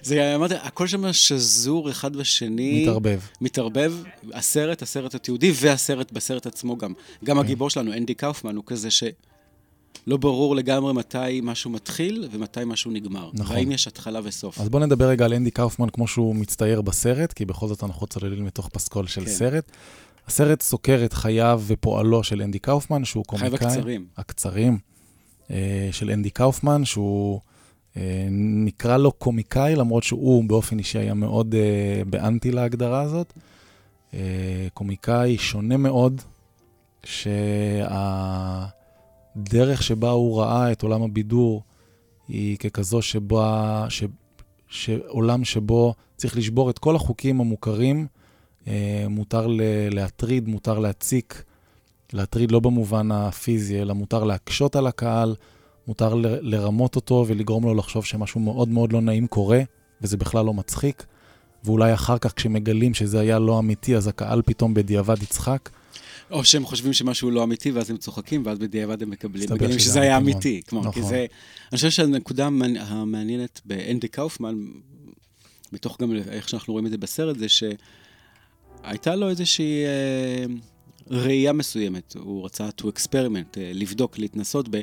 זה, 0.03 0.35
אמרתי, 0.35 0.55
הכל 0.55 0.87
שם 0.87 1.13
שזור 1.13 1.91
אחד 1.91 2.15
בשני. 2.15 2.81
מתערבב. 2.81 3.19
מתערבב, 3.41 3.93
הסרט, 4.33 4.81
הסרט 4.81 5.15
התיעודי 5.15 5.51
והסרט 5.55 6.11
בסרט 6.11 6.45
עצמו 6.45 6.77
גם. 6.77 6.93
גם 7.23 7.35
כן. 7.35 7.43
הגיבור 7.43 7.69
שלנו, 7.69 7.93
אנדי 7.93 8.13
קאופמן, 8.13 8.55
הוא 8.55 8.63
כזה 8.67 8.91
שלא 8.91 10.17
ברור 10.17 10.55
לגמרי 10.55 10.93
מתי 10.93 11.41
משהו 11.43 11.69
מתחיל 11.71 12.27
ומתי 12.31 12.59
משהו 12.65 12.91
נגמר. 12.91 13.29
נכון. 13.33 13.55
והאם 13.55 13.71
יש 13.71 13.87
התחלה 13.87 14.19
וסוף. 14.23 14.59
אז 14.59 14.69
בואו 14.69 14.85
נדבר 14.85 15.05
רגע 15.05 15.25
על 15.25 15.33
אנדי 15.33 15.51
קאופמן 15.51 15.89
כמו 15.89 16.07
שהוא 16.07 16.35
מצטייר 16.35 16.81
בסרט, 16.81 17.33
כי 17.33 17.45
בכל 17.45 17.67
זאת 17.67 17.83
אנחנו 17.83 18.07
צוללים 18.07 18.47
לתוך 18.47 18.69
פסקול 18.69 19.07
של 19.07 19.25
כן. 19.25 19.31
סרט. 19.31 19.71
הסרט 20.29 20.61
סוקר 20.61 21.01
את 21.05 21.13
חייו 21.13 21.61
ופועלו 21.67 22.23
של 22.23 22.41
אנדי 22.41 22.59
קאופמן, 22.59 23.05
שהוא 23.05 23.25
קומיקאי. 23.25 23.57
חייו 23.57 23.69
הקצרים. 23.71 24.05
הקצרים 24.17 24.77
אה, 25.51 25.89
של 25.91 26.11
אנדי 26.11 26.29
קאופמן, 26.29 26.85
שהוא 26.85 27.39
אה, 27.97 28.27
נקרא 28.65 28.97
לו 28.97 29.11
קומיקאי, 29.11 29.75
למרות 29.75 30.03
שהוא 30.03 30.43
באופן 30.43 30.79
אישי 30.79 30.99
היה 30.99 31.13
מאוד 31.13 31.55
אה, 31.55 32.01
באנטי 32.05 32.51
להגדרה 32.51 33.01
הזאת. 33.01 33.33
קומיקאי 34.73 35.37
שונה 35.37 35.77
מאוד, 35.77 36.21
שהדרך 37.03 38.33
שבה 39.83 40.09
הוא 40.09 40.41
ראה 40.41 40.71
את 40.71 40.81
עולם 40.81 41.01
הבידור 41.01 41.63
היא 42.27 42.57
ככזו 42.57 43.01
שבה, 43.01 43.85
ש, 43.89 44.03
שעולם 44.67 45.45
שבו 45.45 45.93
צריך 46.17 46.37
לשבור 46.37 46.69
את 46.69 46.79
כל 46.79 46.95
החוקים 46.95 47.41
המוכרים, 47.41 48.07
מותר 49.09 49.47
ל, 49.47 49.61
להטריד, 49.91 50.47
מותר 50.47 50.79
להציק, 50.79 51.43
להטריד 52.13 52.51
לא 52.51 52.59
במובן 52.59 53.11
הפיזי, 53.11 53.81
אלא 53.81 53.93
מותר 53.93 54.23
להקשות 54.23 54.75
על 54.75 54.87
הקהל, 54.87 55.35
מותר 55.87 56.15
ל- 56.15 56.25
לרמות 56.55 56.95
אותו 56.95 57.25
ולגרום 57.27 57.63
לו 57.63 57.73
לחשוב 57.75 58.05
שמשהו 58.05 58.39
מאוד 58.39 58.69
מאוד 58.69 58.93
לא 58.93 59.01
נעים 59.01 59.27
קורה, 59.27 59.61
וזה 60.01 60.17
בכלל 60.17 60.45
לא 60.45 60.53
מצחיק. 60.53 61.05
ואולי 61.63 61.93
אחר 61.93 62.17
כך 62.17 62.33
כשמגלים 62.35 62.93
שזה 62.93 63.19
היה 63.19 63.39
לא 63.39 63.59
אמיתי, 63.59 63.95
אז 63.95 64.07
הקהל 64.07 64.41
פתאום 64.45 64.73
בדיעבד 64.73 65.23
יצחק. 65.23 65.69
או 66.31 66.43
שהם 66.43 66.65
חושבים 66.65 66.93
שמשהו 66.93 67.31
לא 67.31 67.43
אמיתי, 67.43 67.71
ואז 67.71 67.89
הם 67.89 67.97
צוחקים, 67.97 68.45
ואז 68.45 68.59
בדיעבד 68.59 69.03
הם 69.03 69.09
מקבלים. 69.09 69.47
מגלים 69.51 69.79
שזה 69.79 69.89
שזה 69.89 70.01
היה 70.01 70.17
אמיתי 70.17 70.33
אמיתי. 70.49 70.61
כלומר, 70.69 70.91
כי 70.91 70.99
נכון. 70.99 71.09
זה... 71.11 71.25
אני 71.71 71.75
חושב 71.75 71.89
שהנקודה 71.89 72.47
המעני- 72.47 72.79
המעניינת 72.79 73.61
באנדי 73.65 74.07
קאופמן, 74.07 74.55
מתוך 75.73 75.97
גם 76.01 76.15
איך 76.29 76.49
שאנחנו 76.49 76.73
רואים 76.73 76.85
את 76.85 76.91
זה 76.91 76.97
בסרט, 76.97 77.37
זה 77.37 77.45
שהייתה 78.83 79.15
לו 79.15 79.29
איזושהי 79.29 79.85
אה, 79.85 80.45
ראייה 81.07 81.53
מסוימת. 81.53 82.15
הוא 82.19 82.45
רצה 82.45 82.69
to 82.81 82.83
experiment, 82.83 83.57
אה, 83.57 83.71
לבדוק, 83.73 84.19
להתנסות 84.19 84.67
ב, 84.69 84.79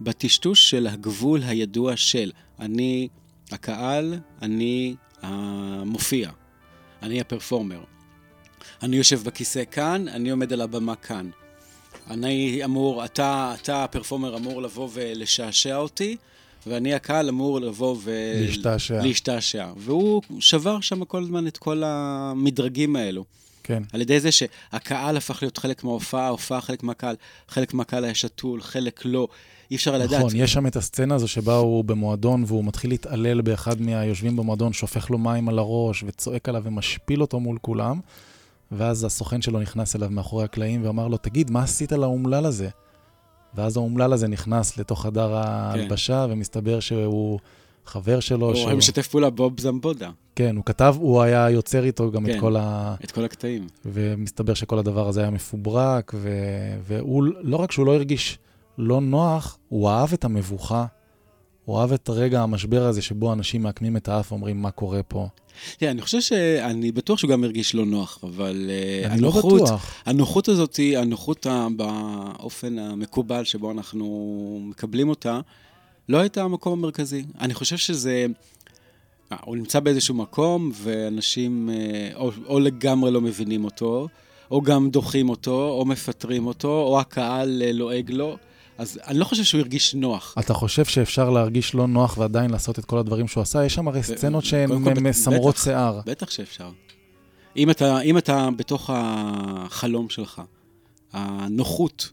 בטשטוש 0.00 0.70
של 0.70 0.86
הגבול 0.86 1.42
הידוע 1.42 1.96
של 1.96 2.32
אני 2.58 3.08
הקהל, 3.52 4.18
אני 4.42 4.94
המופיע, 5.22 6.30
אני 7.02 7.20
הפרפורמר. 7.20 7.80
אני 8.82 8.96
יושב 8.96 9.22
בכיסא 9.24 9.62
כאן, 9.70 10.08
אני 10.08 10.30
עומד 10.30 10.52
על 10.52 10.60
הבמה 10.60 10.94
כאן. 10.94 11.30
אני 12.10 12.64
אמור, 12.64 13.04
אתה, 13.04 13.54
אתה 13.62 13.84
הפרפורמר 13.84 14.36
אמור 14.36 14.62
לבוא 14.62 14.88
ולשעשע 14.92 15.76
אותי, 15.76 16.16
ואני 16.66 16.94
הקהל 16.94 17.28
אמור 17.28 17.60
לבוא 17.60 17.96
ו... 18.04 18.32
להשתעשע. 18.46 19.02
להשתעשע. 19.02 19.68
והוא 19.76 20.22
שבר 20.40 20.80
שם 20.80 21.04
כל 21.04 21.22
הזמן 21.22 21.46
את 21.46 21.58
כל 21.58 21.82
המדרגים 21.84 22.96
האלו. 22.96 23.24
כן. 23.62 23.82
על 23.92 24.00
ידי 24.00 24.20
זה 24.20 24.32
שהקהל 24.32 25.16
הפך 25.16 25.38
להיות 25.42 25.58
חלק 25.58 25.84
מההופעה, 25.84 26.26
ההופעה 26.26 26.60
חלק 26.60 26.82
מהקהל, 26.82 27.16
חלק 27.48 27.74
מהקהל 27.74 28.04
היה 28.04 28.14
שתול, 28.14 28.62
חלק 28.62 29.00
לא. 29.04 29.28
אי 29.70 29.76
אפשר 29.76 29.98
לדעת. 29.98 30.20
נכון, 30.20 30.30
יש 30.36 30.52
שם 30.52 30.66
את 30.66 30.76
הסצנה 30.76 31.14
הזו 31.14 31.28
שבה 31.28 31.56
הוא 31.56 31.84
במועדון 31.84 32.44
והוא 32.46 32.64
מתחיל 32.64 32.90
להתעלל 32.90 33.40
באחד 33.40 33.80
מהיושבים 33.80 34.36
במועדון, 34.36 34.72
שופך 34.72 35.10
לו 35.10 35.18
מים 35.18 35.48
על 35.48 35.58
הראש 35.58 36.04
וצועק 36.06 36.48
עליו 36.48 36.62
ומשפיל 36.64 37.20
אותו 37.20 37.40
מול 37.40 37.58
כולם. 37.60 38.00
ואז 38.72 39.04
הסוכן 39.04 39.42
שלו 39.42 39.60
נכנס 39.60 39.96
אליו 39.96 40.08
מאחורי 40.10 40.44
הקלעים 40.44 40.86
ואמר 40.86 41.08
לו, 41.08 41.16
תגיד, 41.16 41.50
מה 41.50 41.62
עשית 41.62 41.92
לאומלל 41.92 42.46
הזה? 42.46 42.68
ואז 43.54 43.76
האומלל 43.76 44.12
הזה 44.12 44.28
נכנס 44.28 44.78
לתוך 44.78 45.02
חדר 45.02 45.34
ההלבשה, 45.34 46.26
ומסתבר 46.30 46.80
שהוא 46.80 47.38
חבר 47.86 48.20
שלו. 48.20 48.46
הוא 48.46 48.54
שהוא... 48.54 48.72
משתף 48.72 49.08
פעולה 49.08 49.30
בוב 49.30 49.60
זמבודה, 49.60 50.10
כן, 50.36 50.56
הוא 50.56 50.64
כתב, 50.64 50.94
הוא 50.98 51.22
היה 51.22 51.50
יוצר 51.50 51.84
איתו 51.84 52.10
גם 52.10 52.26
כן. 52.26 52.34
את 52.34 52.40
כל 52.40 52.56
ה... 52.56 52.94
את 53.04 53.10
כל 53.10 53.24
הקטעים. 53.24 53.66
ומסתבר 53.84 54.54
שכל 54.54 54.78
הדבר 54.78 55.08
הזה 55.08 55.20
היה 55.20 55.30
מפוברק, 55.30 56.12
ו... 56.14 56.28
והוא, 56.86 57.24
לא 57.40 57.56
רק 57.56 57.72
שהוא 57.72 57.86
לא 57.86 57.94
הרגיש 57.94 58.38
לא 58.78 59.00
נוח, 59.00 59.58
הוא 59.68 59.88
אהב 59.88 60.12
את 60.12 60.24
המבוכה, 60.24 60.86
הוא 61.70 61.78
אהב 61.78 61.92
את 61.92 62.10
רגע 62.10 62.42
המשבר 62.42 62.82
הזה 62.86 63.02
שבו 63.02 63.32
אנשים 63.32 63.62
מעקמים 63.62 63.96
את 63.96 64.08
האף 64.08 64.32
ואומרים, 64.32 64.62
מה 64.62 64.70
קורה 64.70 65.02
פה? 65.02 65.28
תראה, 65.76 65.90
אני 65.90 66.02
חושב 66.02 66.20
שאני 66.20 66.92
בטוח 66.92 67.18
שהוא 67.18 67.30
גם 67.30 67.44
הרגיש 67.44 67.74
לא 67.74 67.86
נוח, 67.86 68.18
אבל 68.22 68.70
אה, 68.70 69.12
אני 69.12 69.20
לא 69.20 69.28
הנוחות, 69.28 69.62
בטוח. 69.62 69.94
הנוחות 70.06 70.48
הזאת 70.48 70.80
הנוחות 70.96 71.46
באופן 71.76 72.78
המקובל 72.78 73.44
שבו 73.44 73.70
אנחנו 73.70 74.60
מקבלים 74.62 75.08
אותה, 75.08 75.40
לא 76.08 76.18
הייתה 76.18 76.42
המקום 76.42 76.72
המרכזי. 76.72 77.24
אני 77.40 77.54
חושב 77.54 77.76
שזה... 77.76 78.26
אה, 79.32 79.36
הוא 79.44 79.56
נמצא 79.56 79.80
באיזשהו 79.80 80.14
מקום, 80.14 80.72
ואנשים 80.74 81.70
אה, 81.72 82.10
או, 82.16 82.30
או 82.46 82.60
לגמרי 82.60 83.10
לא 83.10 83.20
מבינים 83.20 83.64
אותו, 83.64 84.08
או 84.50 84.62
גם 84.62 84.90
דוחים 84.90 85.28
אותו, 85.28 85.68
או 85.68 85.84
מפטרים 85.84 86.46
אותו, 86.46 86.82
או 86.82 87.00
הקהל 87.00 87.62
לועג 87.72 88.10
לו. 88.10 88.36
אז 88.80 88.98
אני 89.06 89.18
לא 89.18 89.24
חושב 89.24 89.44
שהוא 89.44 89.60
הרגיש 89.60 89.94
נוח. 89.94 90.34
אתה 90.38 90.54
חושב 90.54 90.84
שאפשר 90.84 91.30
להרגיש 91.30 91.74
לא 91.74 91.86
נוח 91.86 92.18
ועדיין 92.18 92.50
לעשות 92.50 92.78
את 92.78 92.84
כל 92.84 92.98
הדברים 92.98 93.28
שהוא 93.28 93.42
עשה? 93.42 93.64
יש 93.64 93.74
שם 93.74 93.88
הרי 93.88 94.02
סצנות 94.02 94.44
שהן 94.44 94.70
מסמרות. 95.00 95.56
שיער. 95.56 96.00
בטח 96.06 96.30
שאפשר. 96.30 96.70
אם 97.56 97.70
אתה, 97.70 98.00
אם 98.00 98.18
אתה 98.18 98.48
בתוך 98.56 98.90
החלום 98.92 100.08
שלך, 100.08 100.42
הנוחות 101.12 102.10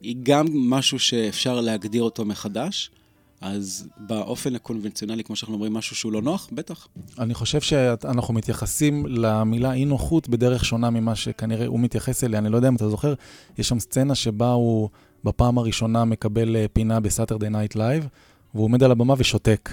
היא 0.00 0.16
גם 0.22 0.46
משהו 0.52 0.98
שאפשר 0.98 1.60
להגדיר 1.60 2.02
אותו 2.02 2.24
מחדש, 2.24 2.90
אז 3.40 3.88
באופן 3.96 4.54
הקונבנציונלי, 4.54 5.24
כמו 5.24 5.36
שאנחנו 5.36 5.54
אומרים, 5.54 5.74
משהו 5.74 5.96
שהוא 5.96 6.12
לא 6.12 6.22
נוח, 6.22 6.48
בטח. 6.52 6.88
אני 7.18 7.34
חושב 7.34 7.60
שאנחנו 7.60 8.34
מתייחסים 8.34 9.06
למילה 9.06 9.72
אי 9.72 9.84
נוחות 9.84 10.28
בדרך 10.28 10.64
שונה 10.64 10.90
ממה 10.90 11.16
שכנראה 11.16 11.66
הוא 11.66 11.80
מתייחס 11.80 12.24
אליה. 12.24 12.38
אני 12.38 12.48
לא 12.48 12.56
יודע 12.56 12.68
אם 12.68 12.76
אתה 12.76 12.88
זוכר, 12.88 13.14
יש 13.58 13.68
שם 13.68 13.78
סצנה 13.78 14.14
שבה 14.14 14.50
הוא 14.50 14.88
בפעם 15.24 15.58
הראשונה 15.58 16.04
מקבל 16.04 16.56
אה, 16.56 16.66
פינה 16.72 17.00
ב 17.00 17.05
Saturday 17.05 17.48
Night 17.48 17.74
Live, 17.76 18.06
והוא 18.54 18.64
עומד 18.64 18.82
על 18.82 18.90
הבמה 18.90 19.14
ושותק. 19.18 19.70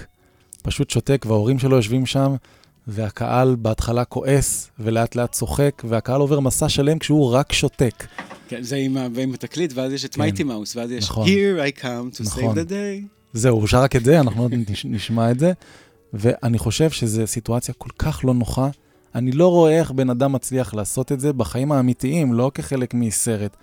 פשוט 0.62 0.90
שותק, 0.90 1.24
וההורים 1.28 1.58
שלו 1.58 1.76
יושבים 1.76 2.06
שם, 2.06 2.34
והקהל 2.86 3.56
בהתחלה 3.58 4.04
כועס, 4.04 4.70
ולאט 4.78 5.16
לאט 5.16 5.32
צוחק, 5.32 5.82
והקהל 5.88 6.20
עובר 6.20 6.40
מסע 6.40 6.68
שלם 6.68 6.98
כשהוא 6.98 7.30
רק 7.32 7.52
שותק. 7.52 8.06
כן, 8.48 8.62
זה 8.62 8.76
עם, 8.76 8.96
ועם 9.14 9.34
התקליט, 9.34 9.72
ואז 9.74 9.92
יש 9.92 10.04
את 10.04 10.14
כן. 10.14 10.20
מייטי 10.20 10.44
מאוס, 10.44 10.76
ואז 10.76 10.90
יש 10.90 11.04
נכון. 11.04 11.26
Here 11.26 11.76
I 11.76 11.80
come 11.80 12.18
to 12.18 12.22
נכון. 12.24 12.54
save 12.54 12.60
the 12.60 12.70
day. 12.70 13.06
זהו, 13.32 13.58
הוא 13.58 13.66
שר 13.66 13.82
רק 13.82 13.96
את 13.96 14.04
זה, 14.04 14.20
אנחנו 14.20 14.42
עוד 14.42 14.52
נש- 14.70 14.84
נשמע 14.86 15.30
את 15.30 15.38
זה. 15.38 15.52
ואני 16.12 16.58
חושב 16.58 16.90
שזו 16.90 17.26
סיטואציה 17.26 17.74
כל 17.78 17.90
כך 17.98 18.20
לא 18.24 18.34
נוחה. 18.34 18.68
אני 19.14 19.32
לא 19.32 19.48
רואה 19.48 19.78
איך 19.78 19.90
בן 19.90 20.10
אדם 20.10 20.32
מצליח 20.32 20.74
לעשות 20.74 21.12
את 21.12 21.20
זה 21.20 21.32
בחיים 21.32 21.72
האמיתיים, 21.72 22.32
לא 22.34 22.50
כחלק 22.54 22.94
מסרט. 22.94 23.56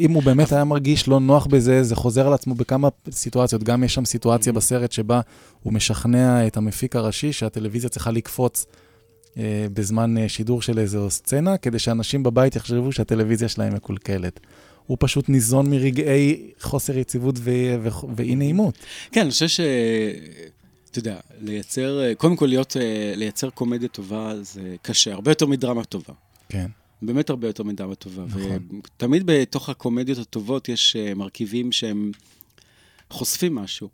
אם 0.00 0.12
הוא 0.12 0.22
באמת 0.22 0.52
היה 0.52 0.64
מרגיש 0.64 1.08
לא 1.08 1.20
נוח 1.20 1.46
בזה, 1.46 1.82
זה 1.82 1.96
חוזר 1.96 2.26
על 2.26 2.32
עצמו 2.32 2.54
בכמה 2.54 2.88
סיטואציות. 3.10 3.62
גם 3.62 3.84
יש 3.84 3.94
שם 3.94 4.04
סיטואציה 4.04 4.52
בסרט 4.52 4.92
שבה 4.92 5.20
הוא 5.62 5.72
משכנע 5.72 6.46
את 6.46 6.56
המפיק 6.56 6.96
הראשי 6.96 7.32
שהטלוויזיה 7.32 7.90
צריכה 7.90 8.10
לקפוץ 8.10 8.66
אה, 9.38 9.66
בזמן 9.74 10.18
אה, 10.18 10.28
שידור 10.28 10.62
של 10.62 10.78
איזו 10.78 11.10
סצנה, 11.10 11.56
כדי 11.56 11.78
שאנשים 11.78 12.22
בבית 12.22 12.56
יחשבו 12.56 12.92
שהטלוויזיה 12.92 13.48
שלהם 13.48 13.74
מקולקלת. 13.74 14.40
הוא 14.86 14.96
פשוט 15.00 15.28
ניזון 15.28 15.70
מרגעי 15.70 16.50
חוסר 16.60 16.98
יציבות 16.98 17.34
ואי 18.16 18.34
נעימות. 18.36 18.78
כן, 19.12 19.20
אני 19.20 19.30
חושב 19.30 19.48
ש... 19.48 19.60
אתה 20.90 20.98
יודע, 20.98 21.16
לייצר, 21.40 22.14
קודם 22.16 22.36
כל 22.36 22.46
להיות, 22.46 22.76
אה, 22.76 23.12
לייצר 23.16 23.50
קומדיה 23.50 23.88
טובה 23.88 24.34
זה 24.42 24.76
קשה, 24.82 25.12
הרבה 25.12 25.30
יותר 25.30 25.46
מדרמה 25.46 25.84
טובה. 25.84 26.14
כן. 26.48 26.66
באמת 27.02 27.30
הרבה 27.30 27.46
יותר 27.46 27.62
מדרמה 27.62 27.94
טובה. 27.94 28.24
נכון. 28.26 28.80
ותמיד 28.96 29.22
בתוך 29.26 29.68
הקומדיות 29.68 30.18
הטובות 30.18 30.68
יש 30.68 30.96
אה, 30.96 31.14
מרכיבים 31.14 31.72
שהם 31.72 32.12
חושפים 33.10 33.54
משהו. 33.54 33.88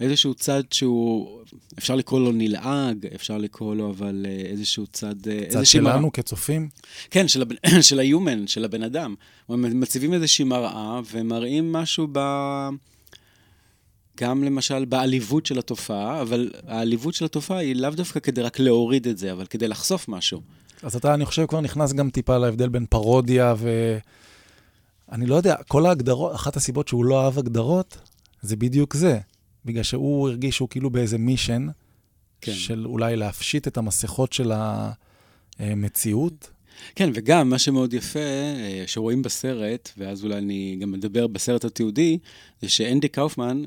איזשהו 0.00 0.34
צד 0.34 0.62
שהוא, 0.70 1.40
אפשר 1.78 1.94
לקרוא 1.96 2.20
לו 2.20 2.32
נלעג, 2.32 3.06
אפשר 3.14 3.38
לקרוא 3.38 3.74
לו 3.74 3.90
אבל 3.90 4.26
אה, 4.28 4.30
איזשהו 4.30 4.86
צד... 4.86 5.28
אה, 5.28 5.40
צד 5.48 5.64
שלנו 5.64 6.12
כצופים, 6.12 6.68
כן, 7.10 7.28
של, 7.28 7.42
הבן, 7.42 7.54
של 7.88 8.00
ה-human, 8.00 8.46
של 8.46 8.64
הבן 8.64 8.82
אדם. 8.82 9.14
הם 9.48 9.80
מציבים 9.80 10.14
איזושהי 10.14 10.44
מראה 10.44 11.00
ומראים 11.12 11.72
משהו 11.72 12.08
ב... 12.12 12.18
גם 14.20 14.44
למשל 14.44 14.84
בעליבות 14.84 15.46
של 15.46 15.58
התופעה, 15.58 16.22
אבל 16.22 16.50
העליבות 16.66 17.14
של 17.14 17.24
התופעה 17.24 17.58
היא 17.58 17.76
לאו 17.76 17.90
דווקא 17.90 18.20
כדי 18.20 18.42
רק 18.42 18.58
להוריד 18.58 19.08
את 19.08 19.18
זה, 19.18 19.32
אבל 19.32 19.46
כדי 19.46 19.68
לחשוף 19.68 20.08
משהו. 20.08 20.40
אז 20.84 20.96
אתה, 20.96 21.14
אני 21.14 21.24
חושב, 21.24 21.46
כבר 21.46 21.60
נכנס 21.60 21.92
גם 21.92 22.10
טיפה 22.10 22.38
להבדל 22.38 22.68
בין 22.68 22.86
פרודיה 22.86 23.54
ו... 23.58 23.98
אני 25.12 25.26
לא 25.26 25.34
יודע, 25.34 25.56
כל 25.68 25.86
ההגדרות, 25.86 26.34
אחת 26.34 26.56
הסיבות 26.56 26.88
שהוא 26.88 27.04
לא 27.04 27.24
אהב 27.24 27.38
הגדרות, 27.38 27.98
זה 28.42 28.56
בדיוק 28.56 28.94
זה. 28.94 29.18
בגלל 29.64 29.82
שהוא 29.82 30.28
הרגיש 30.28 30.56
שהוא 30.56 30.68
כאילו 30.68 30.90
באיזה 30.90 31.18
מישן, 31.18 31.66
כן. 32.40 32.52
של 32.52 32.86
אולי 32.86 33.16
להפשיט 33.16 33.68
את 33.68 33.76
המסכות 33.76 34.32
של 34.32 34.52
המציאות. 35.58 36.50
כן, 36.94 37.10
וגם 37.14 37.50
מה 37.50 37.58
שמאוד 37.58 37.94
יפה, 37.94 38.18
אה, 38.18 38.84
שרואים 38.86 39.22
בסרט, 39.22 39.90
ואז 39.98 40.24
אולי 40.24 40.38
אני 40.38 40.76
גם 40.80 40.92
מדבר 40.92 41.26
בסרט 41.26 41.64
התיעודי, 41.64 42.18
זה 42.62 42.68
שאנדי 42.68 43.08
קאופמן, 43.08 43.62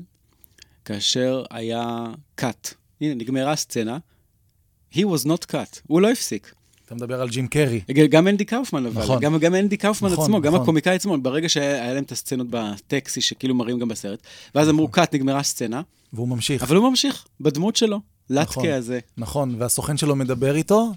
כאשר 0.84 1.44
היה 1.50 2.06
cut, 2.40 2.74
הנה, 3.00 3.14
נגמרה 3.14 3.52
הסצנה, 3.52 3.98
he 4.92 4.98
was 4.98 5.26
not 5.26 5.52
cut, 5.52 5.80
הוא 5.86 6.00
לא 6.00 6.10
הפסיק. 6.10 6.52
אתה 6.88 6.94
מדבר 6.94 7.22
על 7.22 7.28
ג'ים 7.28 7.46
קרי. 7.46 7.80
גם 8.10 8.28
אנדי 8.28 8.44
קאופמן, 8.44 8.86
אבל, 8.86 9.02
נכון. 9.02 9.20
גם, 9.20 9.38
גם 9.38 9.54
אנדי 9.54 9.76
קאופמן 9.76 10.12
נכון, 10.12 10.24
עצמו, 10.24 10.40
גם 10.40 10.52
נכון. 10.52 10.62
הקומיקאי 10.62 10.94
עצמו, 10.94 11.18
ברגע 11.18 11.48
שהיה 11.48 11.94
להם 11.94 12.04
את 12.04 12.12
הסצנות 12.12 12.46
בטקסי, 12.50 13.20
שכאילו 13.20 13.54
מראים 13.54 13.78
גם 13.78 13.88
בסרט, 13.88 14.18
ואז 14.54 14.68
אמרו, 14.68 14.88
קאט, 14.88 15.14
נגמרה 15.14 15.38
הסצנה, 15.38 15.82
והוא 16.12 16.28
ממשיך. 16.28 16.62
אבל 16.62 16.76
הוא 16.76 16.90
ממשיך, 16.90 17.26
בדמות 17.40 17.76
שלו, 17.76 18.00
נכון. 18.30 18.64
לטקה 18.64 18.76
הזה. 18.76 18.98
נכון, 19.18 19.54
והסוכן 19.58 19.96
שלו 19.96 20.16
מדבר 20.16 20.56
איתו, 20.56 20.92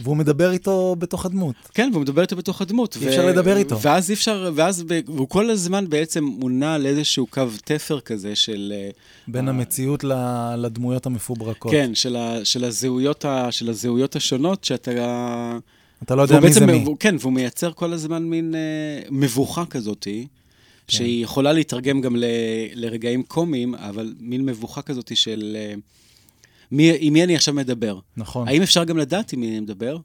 והוא 0.00 0.16
מדבר 0.16 0.50
איתו 0.50 0.96
בתוך 0.98 1.26
הדמות. 1.26 1.54
כן, 1.74 1.88
והוא 1.92 2.02
מדבר 2.02 2.22
איתו 2.22 2.36
בתוך 2.36 2.62
הדמות. 2.62 2.96
אי 3.02 3.08
אפשר 3.08 3.26
לדבר 3.26 3.56
איתו. 3.56 3.80
ואז 3.80 4.10
אי 4.10 4.14
אפשר, 4.14 4.52
ואז, 4.54 4.82
ב- 4.86 5.00
והוא 5.06 5.28
כל 5.28 5.50
הזמן 5.50 5.88
בעצם 5.88 6.24
מונע 6.24 6.74
על 6.74 6.86
איזשהו 6.86 7.26
קו 7.26 7.42
תפר 7.64 8.00
כזה 8.00 8.36
של... 8.36 8.72
אה, 8.76 8.90
בין 9.28 9.48
אה. 9.48 9.54
המציאות 9.54 10.04
ל- 10.04 10.54
לדמויות 10.58 11.06
המפוברקות. 11.06 11.72
כן, 11.72 11.94
של, 11.94 12.16
ה, 12.16 12.44
של, 12.44 12.64
הזהויות 12.64 13.24
ה, 13.24 13.52
של 13.52 13.70
הזהויות 13.70 14.16
השונות, 14.16 14.64
שאתה... 14.64 15.58
אתה 16.02 16.14
לא 16.14 16.22
יודע 16.22 16.40
מי 16.40 16.52
זה 16.52 16.66
מי. 16.66 16.84
כן, 17.00 17.16
והוא 17.20 17.32
מייצר 17.32 17.72
כל 17.72 17.92
הזמן 17.92 18.22
מין 18.22 18.54
אה, 18.54 18.60
מבוכה 19.10 19.64
כזאתי, 19.64 20.26
שהיא 20.88 21.24
יכולה 21.24 21.52
להתרגם 21.52 22.00
גם 22.00 22.16
ל, 22.16 22.24
לרגעים 22.74 23.22
קומיים, 23.22 23.74
אבל 23.74 24.14
מין 24.20 24.46
מבוכה 24.46 24.82
כזאתי 24.82 25.16
של... 25.16 25.56
אה, 25.56 25.74
מי, 26.74 26.92
עם 26.98 27.12
מי 27.12 27.24
אני 27.24 27.36
עכשיו 27.36 27.54
מדבר? 27.54 27.98
נכון. 28.16 28.48
האם 28.48 28.62
אפשר 28.62 28.84
גם 28.84 28.98
לדעת 28.98 29.32
עם 29.32 29.40
מי 29.40 29.48
אני 29.48 29.60
מדבר? 29.60 29.96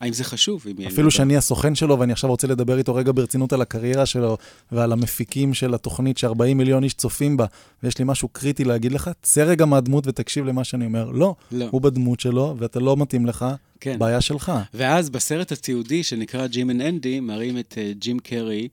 האם 0.00 0.12
זה 0.12 0.24
חשוב? 0.24 0.66
אפילו 0.86 1.10
שאני 1.10 1.36
הסוכן 1.36 1.74
שלו, 1.74 1.98
ואני 1.98 2.12
עכשיו 2.12 2.30
רוצה 2.30 2.46
לדבר 2.46 2.78
איתו 2.78 2.94
רגע 2.94 3.12
ברצינות 3.14 3.52
על 3.52 3.62
הקריירה 3.62 4.06
שלו 4.06 4.36
ועל 4.72 4.92
המפיקים 4.92 5.54
של 5.54 5.74
התוכנית 5.74 6.18
ש-40 6.18 6.54
מיליון 6.54 6.84
איש 6.84 6.94
צופים 6.94 7.36
בה, 7.36 7.46
ויש 7.82 7.98
לי 7.98 8.04
משהו 8.08 8.28
קריטי 8.28 8.64
להגיד 8.64 8.92
לך, 8.92 9.10
צא 9.22 9.42
רגע 9.42 9.64
מהדמות 9.64 10.06
ותקשיב 10.06 10.44
למה 10.44 10.64
שאני 10.64 10.86
אומר. 10.86 11.10
לא, 11.10 11.34
לא. 11.52 11.66
הוא 11.70 11.80
בדמות 11.80 12.20
שלו, 12.20 12.54
ואתה 12.58 12.80
לא 12.80 12.96
מתאים 12.96 13.26
לך, 13.26 13.44
כן. 13.80 13.98
בעיה 13.98 14.20
שלך. 14.20 14.52
ואז 14.74 15.10
בסרט 15.10 15.52
התיעודי 15.52 16.02
שנקרא 16.02 16.46
Jim 16.46 16.70
and 16.70 16.80
Andy, 16.80 17.20
מראים 17.20 17.58
את 17.58 17.74
אה, 17.78 17.92
ג'ים 17.98 18.18
קרי 18.18 18.68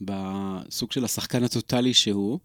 בסוג 0.00 0.92
של 0.92 1.04
השחקן 1.04 1.44
הטוטלי 1.44 1.94
שהוא, 1.94 2.38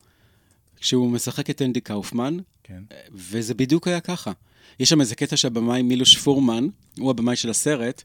כשהוא 0.80 1.12
משחק 1.12 1.50
את 1.50 1.62
אנדי 1.62 1.82
קאופמן, 1.82 2.38
כן. 2.68 2.84
וזה 3.12 3.54
בדיוק 3.54 3.88
היה 3.88 4.00
ככה. 4.00 4.32
יש 4.80 4.90
שם 4.90 5.02
איזה 5.02 5.16
קטע 5.16 5.38
שהבמאי 5.38 5.82
מילוש 5.82 6.18
פורמן, 6.18 6.68
הוא 7.00 7.10
הבמאי 7.10 7.36
של 7.36 7.50
הסרט, 7.50 8.04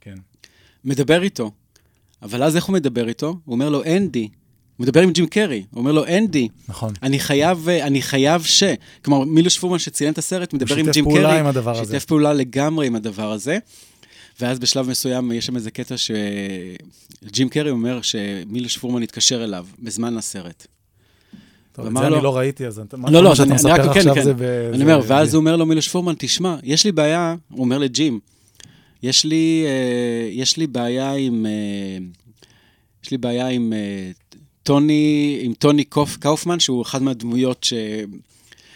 כן. 0.00 0.14
מדבר 0.84 1.22
איתו. 1.22 1.50
אבל 2.22 2.42
אז 2.42 2.56
איך 2.56 2.64
הוא 2.64 2.74
מדבר 2.74 3.08
איתו? 3.08 3.26
הוא 3.44 3.52
אומר 3.52 3.68
לו, 3.68 3.84
אנדי. 3.84 4.28
הוא 4.76 4.84
מדבר 4.84 5.02
עם 5.02 5.12
ג'ים 5.12 5.26
קרי, 5.26 5.64
הוא 5.70 5.80
אומר 5.80 5.92
לו, 5.92 6.06
אנדי, 6.06 6.48
נכון. 6.68 6.92
אני 7.02 7.18
חייב, 7.18 7.68
אה, 7.68 7.86
אני 7.86 8.02
חייב 8.02 8.42
ש... 8.42 8.62
כלומר, 9.04 9.24
מילוש 9.24 9.58
פורמן 9.58 9.78
שצילם 9.78 10.12
את 10.12 10.18
הסרט, 10.18 10.52
מדבר 10.52 10.76
עם 10.76 10.84
שיתף 10.84 10.94
ג'ים 10.94 11.04
פעולה 11.04 11.28
קרי. 11.28 11.40
עם 11.40 11.46
הדבר 11.46 11.80
הזה. 11.80 11.92
שיתף 11.92 12.04
פעולה 12.04 12.32
לגמרי 12.32 12.86
עם 12.86 12.96
הדבר 12.96 13.32
הזה. 13.32 13.58
ואז 14.40 14.58
בשלב 14.58 14.88
מסוים 14.88 15.32
יש 15.32 15.46
שם 15.46 15.56
איזה 15.56 15.70
קטע 15.70 15.94
שג'ים 15.98 17.48
קרי 17.48 17.70
אומר 17.70 18.02
שמילוש 18.02 18.78
פורמן 18.78 19.02
התקשר 19.02 19.44
אליו 19.44 19.66
בזמן 19.78 20.16
הסרט. 20.16 20.66
טוב, 21.72 21.86
את 21.86 21.92
זה 21.92 22.08
לו- 22.08 22.16
אני 22.16 22.24
לא 22.24 22.36
ראיתי, 22.36 22.66
אז 22.66 22.78
אתה- 22.78 22.96
לא, 23.10 23.22
לא, 23.24 23.34
שאתה 23.34 23.42
אני- 23.42 23.50
אני 23.50 23.54
מספר 23.56 23.70
רק- 23.72 23.80
כן, 23.94 23.98
עכשיו 24.00 24.14
כן. 24.14 24.22
זה 24.24 24.34
ב... 24.34 24.42
אני 24.42 24.78
זה- 24.78 24.82
אומר, 24.84 25.00
ואז 25.06 25.34
הוא 25.34 25.40
אומר 25.40 25.56
לו 25.56 25.66
מילוש 25.66 25.88
פורמן, 25.88 26.14
תשמע, 26.18 26.56
יש 26.62 26.84
לי 26.84 26.92
בעיה, 26.92 27.34
הוא 27.50 27.60
אומר 27.64 27.78
לג'ים, 27.78 28.20
יש 29.02 29.24
לי, 29.24 29.64
אה, 29.66 30.28
יש 30.32 30.56
לי 30.56 30.66
בעיה 30.66 31.12
עם, 31.14 31.46
אה, 31.46 31.98
יש 33.04 33.10
לי 33.10 33.18
בעיה 33.18 33.48
עם 33.48 33.72
אה, 33.72 34.10
טוני, 34.62 35.38
עם 35.42 35.52
טוני 35.54 35.84
קוף, 35.84 36.16
קאופמן, 36.16 36.60
שהוא 36.60 36.82
אחד 36.82 37.02
מהדמויות 37.02 37.64
ש... 37.64 37.72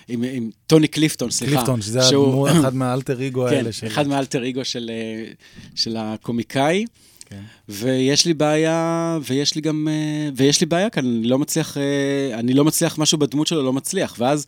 עם, 0.08 0.24
עם 0.32 0.50
טוני 0.66 0.88
קליפטון, 0.88 1.30
סליחה. 1.30 1.54
קליפטון, 1.54 1.82
שזה 1.82 2.02
שהוא- 2.02 2.48
הדמות, 2.48 2.60
אחד 2.64 2.74
מהאלטר 2.74 3.20
איגו 3.20 3.46
כן, 3.50 3.56
האלה. 3.56 3.72
של- 3.72 3.86
אחד 3.86 4.08
מהאלטר 4.08 4.42
איגו 4.42 4.64
של, 4.64 4.90
אה, 4.92 5.24
של 5.74 5.96
הקומיקאי. 5.98 6.84
כן. 7.26 7.42
ויש 7.68 8.26
לי 8.26 8.34
בעיה, 8.34 9.18
ויש 9.22 9.54
לי 9.54 9.60
גם, 9.60 9.88
אה, 9.90 10.28
ויש 10.36 10.60
לי 10.60 10.66
בעיה 10.66 10.90
כאן, 10.90 11.06
אני 11.06 11.26
לא 11.26 11.38
מצליח, 11.38 11.76
אה, 11.76 12.38
אני 12.38 12.54
לא 12.54 12.64
מצליח, 12.64 12.98
משהו 12.98 13.18
בדמות 13.18 13.46
שלו 13.46 13.62
לא 13.62 13.72
מצליח. 13.72 14.16
ואז 14.18 14.46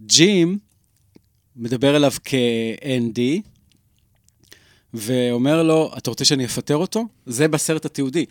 ג'ים 0.00 0.58
מדבר 1.56 1.96
אליו 1.96 2.12
כאנדי, 2.24 3.42
ואומר 4.94 5.62
לו, 5.62 5.92
אתה 5.98 6.10
רוצה 6.10 6.24
שאני 6.24 6.44
אפטר 6.44 6.76
אותו? 6.76 7.04
זה 7.26 7.48
בסרט 7.48 7.84
התיעודי. 7.84 8.24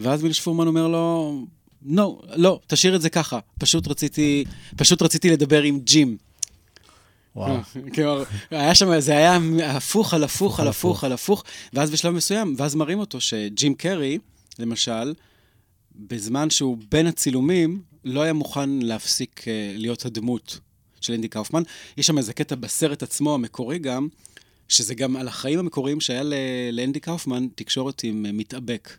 ואז 0.00 0.22
מילוש 0.22 0.40
פורמן 0.40 0.66
אומר 0.66 0.88
לו, 0.88 1.46
לא, 1.86 2.22
לא, 2.36 2.60
תשאיר 2.66 2.96
את 2.96 3.02
זה 3.02 3.10
ככה. 3.10 3.38
פשוט 3.58 3.88
רציתי, 3.88 4.44
פשוט 4.76 5.02
רציתי 5.02 5.30
לדבר 5.30 5.62
עם 5.62 5.80
ג'ים. 5.80 6.16
וואו. 7.36 7.56
כלומר, 7.94 8.24
היה 8.50 8.74
שם, 8.74 9.00
זה 9.00 9.12
היה 9.12 9.38
הפוך 9.64 10.14
על 10.14 10.24
הפוך 10.24 10.60
על 10.60 10.68
הפוך 10.68 11.04
על 11.04 11.12
הפוך, 11.12 11.44
ואז 11.72 11.90
בשלב 11.90 12.14
מסוים, 12.14 12.54
ואז 12.58 12.74
מראים 12.74 12.98
אותו 12.98 13.20
שג'ים 13.20 13.74
קרי, 13.74 14.18
למשל, 14.58 15.14
בזמן 15.96 16.50
שהוא 16.50 16.78
בין 16.90 17.06
הצילומים, 17.06 17.82
לא 18.04 18.22
היה 18.22 18.32
מוכן 18.32 18.70
להפסיק 18.70 19.48
אה, 19.48 19.72
להיות 19.76 20.04
הדמות 20.04 20.58
של 21.00 21.12
אנדי 21.12 21.28
קאופמן. 21.28 21.62
יש 21.96 22.06
שם 22.06 22.18
איזה 22.18 22.32
קטע 22.32 22.54
בסרט 22.54 23.02
עצמו, 23.02 23.34
המקורי 23.34 23.78
גם, 23.78 24.08
שזה 24.68 24.94
גם 24.94 25.16
על 25.16 25.28
החיים 25.28 25.58
המקוריים 25.58 26.00
שהיה 26.00 26.22
לאנדי 26.72 27.00
קאופמן 27.00 27.46
תקשורת 27.54 28.04
עם 28.04 28.26
אה, 28.26 28.32
מתאבק. 28.32 28.90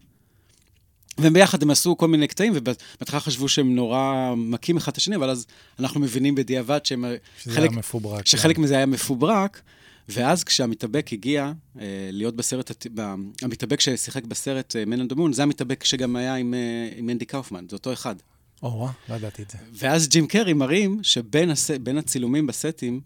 והם 1.17 1.33
ביחד, 1.33 1.63
הם 1.63 1.71
עשו 1.71 1.97
כל 1.97 2.07
מיני 2.07 2.27
קטעים, 2.27 2.53
ובהתחלה 2.55 3.19
חשבו 3.19 3.49
שהם 3.49 3.75
נורא 3.75 4.33
מכים 4.37 4.77
אחד 4.77 4.91
את 4.91 4.97
השני, 4.97 5.15
אבל 5.15 5.29
אז 5.29 5.45
אנחנו 5.79 5.99
מבינים 5.99 6.35
בדיעבד 6.35 6.85
שהם... 6.85 7.05
שזה 7.43 7.53
חלק, 7.53 7.69
היה 7.69 7.79
מפוברק. 7.79 8.25
שחלק 8.25 8.55
כן. 8.55 8.61
מזה 8.61 8.77
היה 8.77 8.85
מפוברק, 8.85 9.61
ואז 10.09 10.43
כשהמתאבק 10.43 11.13
הגיע 11.13 11.51
אה, 11.79 11.85
להיות 12.11 12.35
בסרט, 12.35 12.87
ב- 12.93 13.15
המתאבק 13.41 13.79
ששיחק 13.79 14.25
בסרט 14.25 14.75
אה, 14.75 14.83
Man 14.83 15.09
on 15.09 15.13
the 15.13 15.15
Moon, 15.15 15.33
זה 15.33 15.43
המתאבק 15.43 15.83
שגם 15.83 16.15
היה 16.15 16.35
עם, 16.35 16.53
אה, 16.53 16.89
עם 16.95 17.09
אנדי 17.09 17.25
קאופמן, 17.25 17.65
זה 17.69 17.75
אותו 17.75 17.93
אחד. 17.93 18.15
או, 18.63 18.67
וואה, 18.67 18.91
לא 19.09 19.15
ידעתי 19.15 19.41
את 19.41 19.49
זה. 19.51 19.57
ואז 19.73 20.07
ג'ים 20.07 20.27
קרי 20.27 20.53
מראים 20.53 20.99
שבין 21.03 21.49
הס... 21.49 21.71
הצילומים 21.97 22.47
בסטים, 22.47 23.01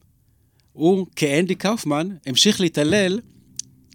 הוא, 0.74 1.06
כאנדי 1.16 1.56
קאופמן, 1.56 2.10
המשיך 2.26 2.62
להתעלל 2.62 3.20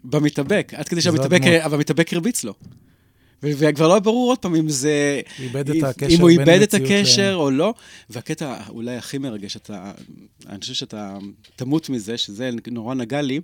במתאבק, 0.05 0.73
עד 0.77 0.89
כדי 0.89 1.03
שהמתאבק 1.03 1.41
המתאבק 1.63 2.13
הרביץ 2.13 2.45
לו. 2.45 2.55
וכבר 3.43 3.89
לא 3.89 3.99
ברור 3.99 4.31
עוד 4.31 4.39
פעם 4.39 4.55
אם 4.55 4.69
זה... 4.69 5.21
איבד 5.39 5.71
את 5.71 5.83
הקשר 5.83 6.17
אם 6.17 6.21
הוא 6.21 6.31
איבד 6.31 6.49
את 6.49 6.75
המציאות 6.75 6.91
ל- 6.91 6.95
הקשר 7.01 7.35
או 7.35 7.51
לא. 7.51 7.75
והקטע 8.11 8.63
אולי 8.69 8.97
הכי 8.97 9.19
מרגש, 9.19 9.57
אתה, 9.57 9.93
אני 10.47 10.61
חושב 10.61 10.75
שאתה 10.75 11.19
תמות 11.57 11.89
מזה, 11.89 12.19
שזה 12.19 12.51
נורא 12.71 12.95
נגע 12.95 13.23
לי. 13.23 13.41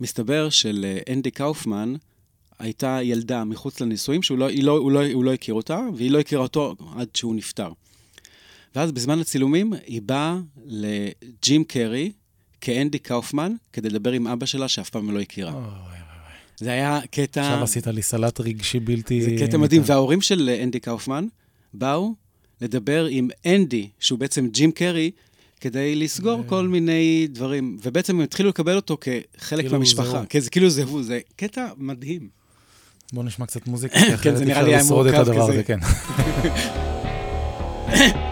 מסתבר 0.00 0.50
שלאנדי 0.50 1.30
קאופמן 1.30 1.94
הייתה 2.58 2.98
ילדה 3.02 3.44
מחוץ 3.44 3.80
לנישואים, 3.80 4.22
שהוא 4.22 4.38
לא, 4.38 4.48
לא, 4.62 4.72
הוא, 4.78 4.92
לא, 4.92 5.00
הוא 5.12 5.24
לא 5.24 5.32
הכיר 5.32 5.54
אותה, 5.54 5.80
והיא 5.96 6.10
לא 6.10 6.20
הכירה 6.20 6.42
אותו 6.42 6.74
עד 6.96 7.08
שהוא 7.14 7.34
נפטר. 7.34 7.72
ואז 8.74 8.92
בזמן 8.92 9.18
הצילומים 9.18 9.72
היא 9.86 10.02
באה 10.02 10.38
לג'ים 10.66 11.64
קרי 11.64 12.12
כאנדי 12.60 12.98
קאופמן, 12.98 13.52
כדי 13.72 13.90
לדבר 13.90 14.12
עם 14.12 14.26
אבא 14.26 14.46
שלה 14.46 14.68
שאף 14.68 14.90
פעם 14.90 15.10
לא 15.10 15.20
הכירה. 15.20 15.52
אוי, 15.52 15.97
זה 16.58 16.72
היה 16.72 17.00
קטע... 17.10 17.40
עכשיו 17.40 17.62
עשית 17.62 17.86
לי 17.86 18.02
סלט 18.02 18.40
רגשי 18.40 18.80
בלתי... 18.80 19.22
זה 19.22 19.46
קטע 19.46 19.56
מדהים. 19.56 19.82
וההורים 19.84 20.20
של 20.20 20.50
אנדי 20.62 20.80
קאופמן 20.80 21.26
באו 21.74 22.14
לדבר 22.60 23.06
עם 23.10 23.28
אנדי, 23.46 23.88
שהוא 24.00 24.18
בעצם 24.18 24.48
ג'ים 24.48 24.72
קרי, 24.72 25.10
כדי 25.60 25.94
לסגור 25.94 26.42
כל 26.46 26.68
מיני 26.68 27.26
דברים, 27.30 27.78
ובעצם 27.82 28.16
הם 28.16 28.20
התחילו 28.22 28.48
לקבל 28.48 28.76
אותו 28.76 28.96
כחלק 29.00 29.60
כאילו 29.60 29.72
מהמשפחה. 29.72 30.22
כן, 30.28 30.40
זה 30.40 30.50
כאילו 30.50 30.70
זה 30.70 30.84
הוא, 30.84 31.02
זה 31.02 31.20
קטע 31.36 31.66
מדהים. 31.76 32.28
בוא 33.12 33.24
נשמע 33.24 33.46
קצת 33.46 33.66
מוזיקה, 33.66 33.98
כי 34.00 34.06
כן, 34.06 34.14
אחרת 34.14 34.40
אי 34.40 34.44
נראה 34.46 34.60
אפשר 34.60 34.76
לשרוד 34.76 35.06
את 35.06 35.14
הדבר. 35.14 35.50
הזה, 35.50 35.62
כן. 35.62 35.78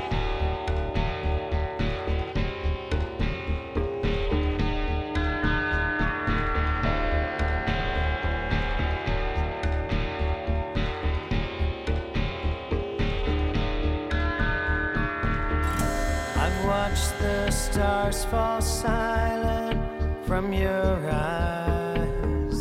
stars 17.77 18.25
fall 18.25 18.63
silent 18.63 19.79
from 20.27 20.51
your 20.51 20.97
eyes. 21.13 22.59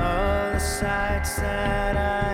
All 0.00 0.50
the 0.52 0.58
sights 0.58 1.36
that 1.36 1.96
I 1.96 2.27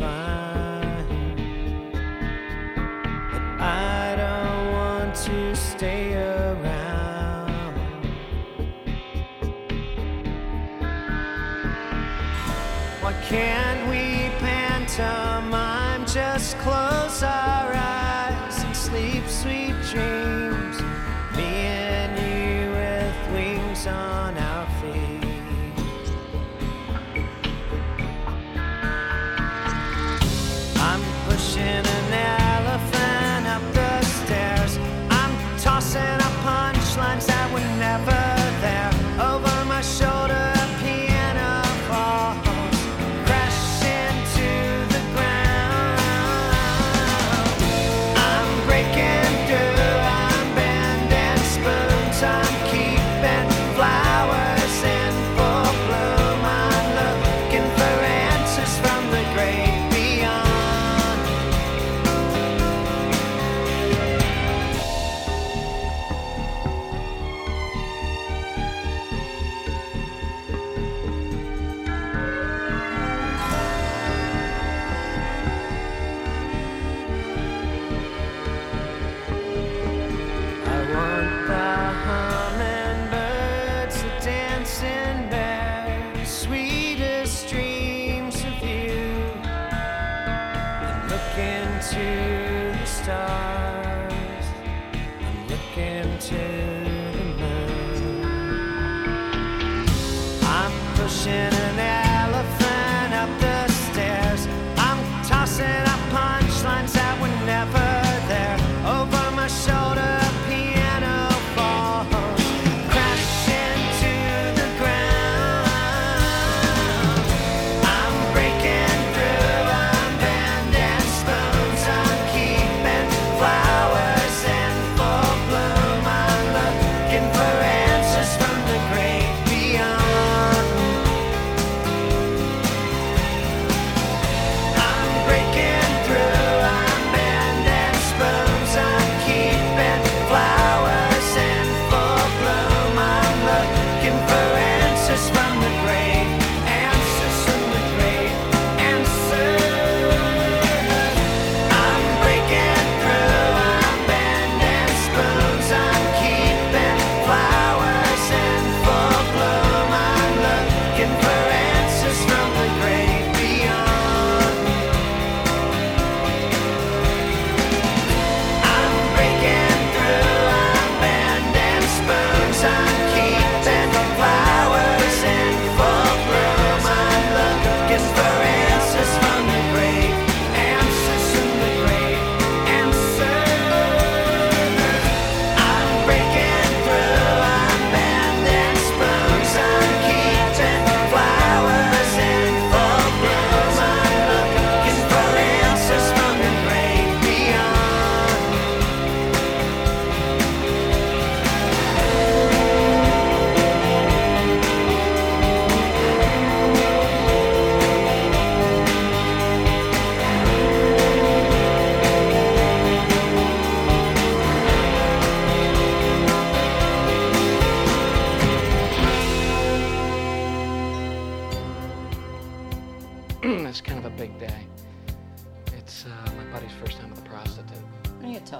I 0.00 0.64
don't 4.16 4.72
want 4.72 5.14
to 5.14 5.56
stay 5.56 6.14
around. 6.14 7.74
Why 13.00 13.12
can't 13.28 13.88
we 13.88 14.30
pantomime? 14.38 16.06
Just 16.06 16.58
close 16.58 17.22
our 17.22 17.47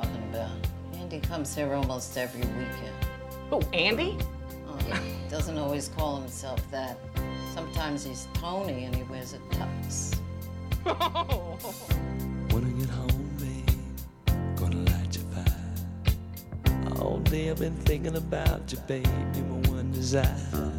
talking 0.01 0.23
about? 0.31 0.51
Andy 0.95 1.21
comes 1.21 1.55
here 1.55 1.75
almost 1.75 2.17
every 2.17 2.41
weekend. 2.41 2.95
Oh, 3.51 3.61
Andy? 3.73 4.17
Oh, 4.69 4.77
he 4.77 5.29
doesn't 5.29 5.59
always 5.59 5.89
call 5.89 6.21
himself 6.21 6.61
that. 6.71 6.99
Sometimes 7.55 8.05
he's 8.05 8.29
Tony 8.35 8.85
and 8.85 8.95
he 8.95 9.03
wears 9.05 9.35
a 9.35 9.39
tux. 9.55 10.15
When 12.53 12.65
I 12.65 12.71
get 12.81 12.89
home, 12.89 13.31
babe, 13.39 14.57
gonna 14.57 14.91
light 14.91 15.17
your 15.17 15.27
fire. 15.33 17.03
All 17.03 17.19
day 17.19 17.51
I've 17.51 17.59
been 17.59 17.77
thinking 17.77 18.17
about 18.17 18.73
you, 18.73 18.79
babe. 18.87 19.07
You're 19.35 19.45
my 19.45 19.69
one 19.69 19.91
desire. 19.93 20.73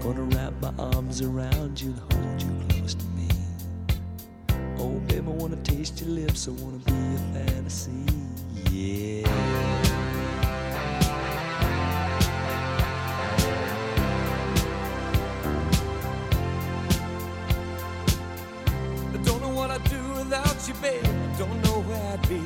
Gonna 0.00 0.22
wrap 0.22 0.52
my 0.60 0.72
arms 0.78 1.22
around 1.22 1.80
you 1.80 1.90
and 1.90 1.98
hold 2.12 2.42
you 2.42 2.48
close 2.48 2.68
to 2.68 2.74
me. 2.74 2.75
Oh, 4.86 5.00
babe, 5.08 5.26
I 5.26 5.32
wanna 5.32 5.56
taste 5.56 6.00
your 6.00 6.10
lips. 6.10 6.46
I 6.46 6.52
wanna 6.62 6.78
be 6.78 6.92
a 6.92 7.22
fantasy. 7.34 7.90
Yeah. 8.70 9.26
I 19.12 19.18
don't 19.28 19.40
know 19.42 19.54
what 19.58 19.72
I'd 19.72 19.82
do 19.90 20.02
without 20.20 20.58
you, 20.68 20.74
babe. 20.74 21.04
I 21.04 21.38
don't 21.42 21.60
know 21.64 21.78
where 21.88 22.04
I'd 22.12 22.28
be. 22.28 22.42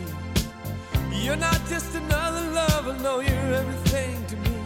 You're 1.23 1.37
not 1.37 1.61
just 1.69 1.95
another 1.95 2.45
lover, 2.59 2.97
no, 3.03 3.21
you're 3.21 3.55
everything 3.63 4.17
to 4.31 4.37
me. 4.47 4.57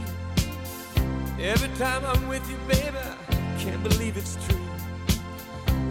Every 1.53 1.73
time 1.77 2.03
I'm 2.05 2.29
with 2.29 2.49
you, 2.49 2.57
baby, 2.69 3.03
I 3.31 3.59
can't 3.59 3.83
believe 3.83 4.17
it's 4.17 4.37
true. 4.47 4.65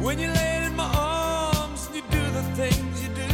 When 0.02 0.18
you 0.18 0.30
lay 0.30 0.64
in 0.66 0.76
my 0.78 0.86
arms 0.86 1.13
things 2.56 3.02
you 3.02 3.10
do, 3.16 3.34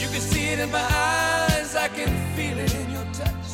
you 0.00 0.08
can 0.08 0.20
see 0.20 0.48
it 0.48 0.58
in 0.60 0.70
my 0.70 0.78
eyes, 0.80 1.76
I 1.76 1.88
can 1.88 2.08
feel 2.34 2.58
it 2.58 2.74
in 2.74 2.90
your 2.90 3.04
touch. 3.12 3.48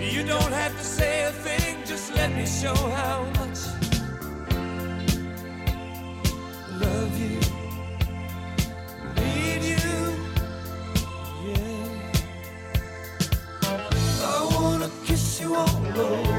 You 0.00 0.24
don't 0.24 0.52
have 0.52 0.72
to 0.78 0.84
say 0.84 1.24
a 1.24 1.30
thing, 1.30 1.76
just 1.84 2.14
let 2.14 2.34
me 2.34 2.46
show 2.46 2.74
how 2.74 3.24
much 3.38 3.58
I 6.68 6.76
love 6.84 7.12
you, 7.20 7.40
need 9.16 9.62
you, 9.72 9.94
yeah. 11.48 12.12
I 14.24 14.48
wanna 14.54 14.90
kiss 15.04 15.40
you 15.40 15.54
all 15.54 16.00
over 16.00 16.31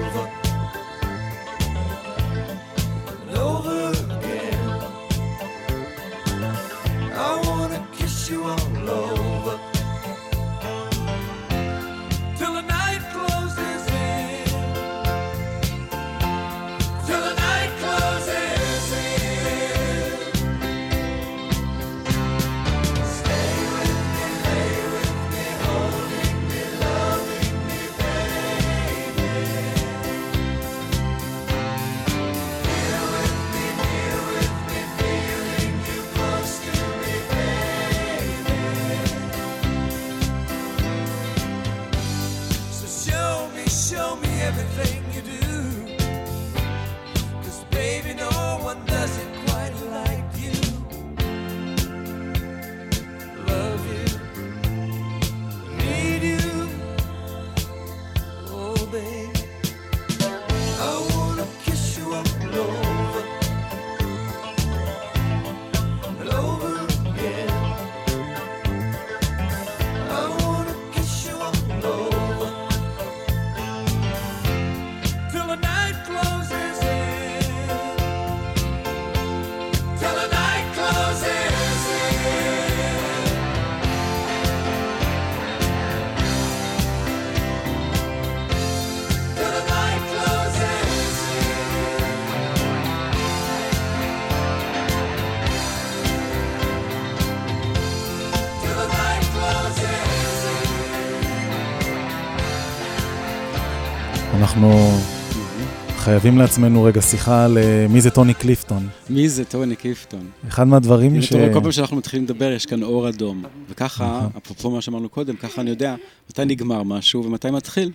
חייבים 106.04 106.38
לעצמנו 106.38 106.84
רגע 106.84 107.02
שיחה 107.02 107.46
על 107.46 107.58
אה, 107.58 107.86
מי 107.90 108.02
זה 108.02 108.10
טוני 108.10 108.34
קליפטון. 108.34 108.88
מי 109.10 109.30
זה 109.30 109.46
טוני 109.46 109.76
קיפטון? 109.76 110.28
אחד 110.48 110.68
מהדברים 110.68 111.22
ש... 111.22 111.30
אתה 111.30 111.38
רואה, 111.38 111.54
כל 111.54 111.60
פעם 111.62 111.72
שאנחנו 111.72 111.98
מתחילים 111.98 112.26
לדבר, 112.26 112.52
יש 112.52 112.66
כאן 112.66 112.84
אור 112.84 113.10
אדום. 113.10 113.44
וככה, 113.70 114.18
נכון. 114.18 114.30
אפרופו 114.44 114.72
מה 114.72 114.82
שאמרנו 114.82 115.10
קודם, 115.10 115.36
ככה 115.36 115.62
אני 115.62 115.70
יודע 115.70 115.96
מתי 116.30 116.46
נגמר 116.46 116.84
משהו 116.84 117.26
ומתי 117.26 117.52
מתחיל. 117.52 117.92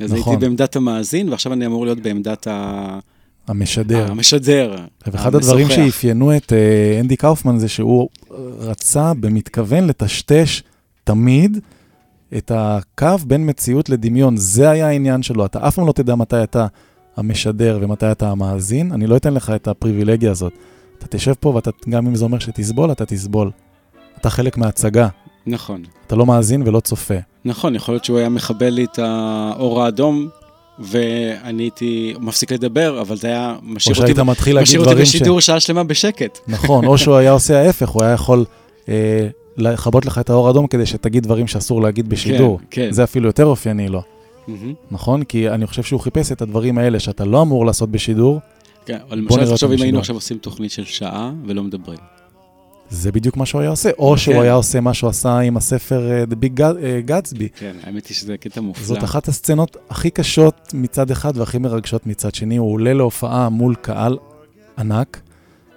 אז 0.00 0.12
נכון. 0.12 0.32
הייתי 0.32 0.46
בעמדת 0.46 0.76
המאזין, 0.76 1.28
ועכשיו 1.28 1.52
אני 1.52 1.66
אמור 1.66 1.84
להיות 1.84 2.00
בעמדת 2.00 2.46
ה- 2.46 2.98
המשדר. 3.48 4.10
המשדר. 4.10 4.76
ואחד 5.06 5.34
הדברים. 5.34 5.68
שאפיינו 5.70 6.36
את 6.36 6.52
אה, 6.52 7.00
אנדי 7.00 7.16
קאופמן 7.16 7.58
זה 7.58 7.68
שהוא 7.68 8.08
רצה 8.58 9.12
במתכוון 9.14 9.86
לטשטש 9.86 10.62
תמיד 11.04 11.58
את 12.36 12.52
הקו 12.54 13.18
בין 13.26 13.48
מציאות 13.48 13.88
לדמיון. 13.88 14.36
זה 14.36 14.70
היה 14.70 14.88
העניין 14.88 15.22
שלו. 15.22 15.46
אתה 15.46 15.68
אף 15.68 15.74
פעם 15.74 15.86
לא 15.86 15.92
תדע 15.92 16.14
מתי 16.14 16.42
אתה 16.42 16.66
המשדר 17.18 17.78
ומתי 17.80 18.12
אתה 18.12 18.30
המאזין. 18.30 18.92
אני 18.92 19.06
לא 19.06 19.16
אתן 19.16 19.34
לך 19.34 19.52
את 19.54 19.68
הפריבילגיה 19.68 20.30
הזאת. 20.30 20.52
אתה 20.98 21.06
תשב 21.06 21.32
פה 21.40 21.48
ואתה, 21.48 21.70
גם 21.88 22.06
אם 22.06 22.14
זה 22.14 22.24
אומר 22.24 22.38
שתסבול, 22.38 22.92
אתה 22.92 23.06
תסבול. 23.06 23.50
אתה 24.20 24.30
חלק 24.30 24.56
מההצגה. 24.56 25.08
נכון. 25.46 25.82
אתה 26.06 26.16
לא 26.16 26.26
מאזין 26.26 26.62
ולא 26.66 26.80
צופה. 26.80 27.14
נכון, 27.44 27.74
יכול 27.74 27.94
להיות 27.94 28.04
שהוא 28.04 28.18
היה 28.18 28.28
מכבה 28.28 28.70
לי 28.70 28.84
את 28.84 28.98
האור 28.98 29.82
האדום, 29.82 30.28
ואני 30.78 31.62
הייתי 31.62 32.14
מפסיק 32.20 32.52
לדבר, 32.52 33.00
אבל 33.00 33.16
זה 33.16 33.26
היה 33.26 33.56
או 33.56 33.62
משאיר 33.62 33.96
אותי, 33.96 34.06
שהיית 34.06 34.18
מתחיל 34.18 34.54
להגיד 34.54 34.62
משאיר 34.62 34.80
אותי 34.80 34.90
דברים 34.90 35.06
ש... 35.06 35.14
בשידור 35.14 35.40
שעה 35.40 35.60
שלמה 35.60 35.84
בשקט. 35.84 36.38
נכון, 36.48 36.84
או 36.86 36.98
שהוא 36.98 37.16
היה 37.20 37.30
עושה 37.30 37.60
ההפך, 37.60 37.88
הוא 37.88 38.02
היה 38.02 38.12
יכול 38.12 38.44
אה, 38.88 39.28
לכבות 39.56 40.06
לך 40.06 40.18
את 40.18 40.30
האור 40.30 40.46
האדום 40.46 40.66
כדי 40.66 40.86
שתגיד 40.86 41.22
דברים 41.22 41.46
שאסור 41.46 41.82
להגיד 41.82 42.08
בשידור. 42.08 42.58
כן, 42.58 42.86
כן. 42.86 42.92
זה 42.92 43.04
אפילו 43.04 43.26
יותר 43.26 43.44
אופייני 43.44 43.88
לו, 43.88 44.00
מהמם. 44.00 44.17
נכון? 44.90 45.24
כי 45.24 45.50
אני 45.50 45.66
חושב 45.66 45.82
שהוא 45.82 46.00
חיפש 46.00 46.32
את 46.32 46.42
הדברים 46.42 46.78
האלה 46.78 47.00
שאתה 47.00 47.24
לא 47.24 47.42
אמור 47.42 47.66
לעשות 47.66 47.90
בשידור, 47.90 48.40
כן, 48.86 48.98
אבל 49.08 49.18
למשל, 49.18 49.50
תחשוב 49.50 49.72
אם 49.72 49.82
היינו. 49.82 49.98
עכשיו 49.98 50.16
עושים 50.16 50.38
תוכנית 50.38 50.70
של 50.70 50.84
שעה 50.84 51.32
ולא 51.46 51.62
מדברים. 51.62 51.98
זה 52.90 53.12
בדיוק 53.12 53.36
מה 53.36 53.46
שהוא 53.46 53.60
היה 53.60 53.70
עושה. 53.70 53.90
או 53.98 54.18
שהוא 54.18 54.34
כן. 54.34 54.42
היה 54.42 54.52
עושה 54.52 54.80
מה 54.80 54.94
שהוא 54.94 55.10
עשה 55.10 55.38
עם 55.38 55.56
הספר 55.56 56.10
אה, 56.10 56.24
The 56.24 56.34
Big 56.44 56.62
אה, 56.62 57.00
Gatsby. 57.08 57.58
כן, 57.58 57.76
האמת 57.82 58.06
היא 58.06 58.14
שזה 58.16 58.36
קטע 58.36 58.60
מופלא. 58.60 58.84
זאת 58.84 59.04
אחת 59.04 59.28
הסצנות 59.28 59.76
הכי 59.90 60.10
קשות 60.10 60.70
מצד 60.74 61.10
אחד 61.10 61.36
והכי 61.36 61.58
מרגשות 61.58 62.06
מצד 62.06 62.34
שני. 62.34 62.56
הוא 62.56 62.72
עולה 62.72 62.94
להופעה 62.94 63.48
מול 63.48 63.74
קהל 63.74 64.18
ענק, 64.78 65.20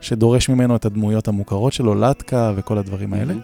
שדורש 0.02 0.50
ממנו 0.50 0.76
את 0.76 0.86
הדמויות 0.86 1.28
המוכרות 1.28 1.74
שלו, 1.74 1.96
לטקה 1.96 2.54
וכל 2.56 2.78
הדברים 2.78 3.14
האלה. 3.14 3.26
מהמם. 3.26 3.42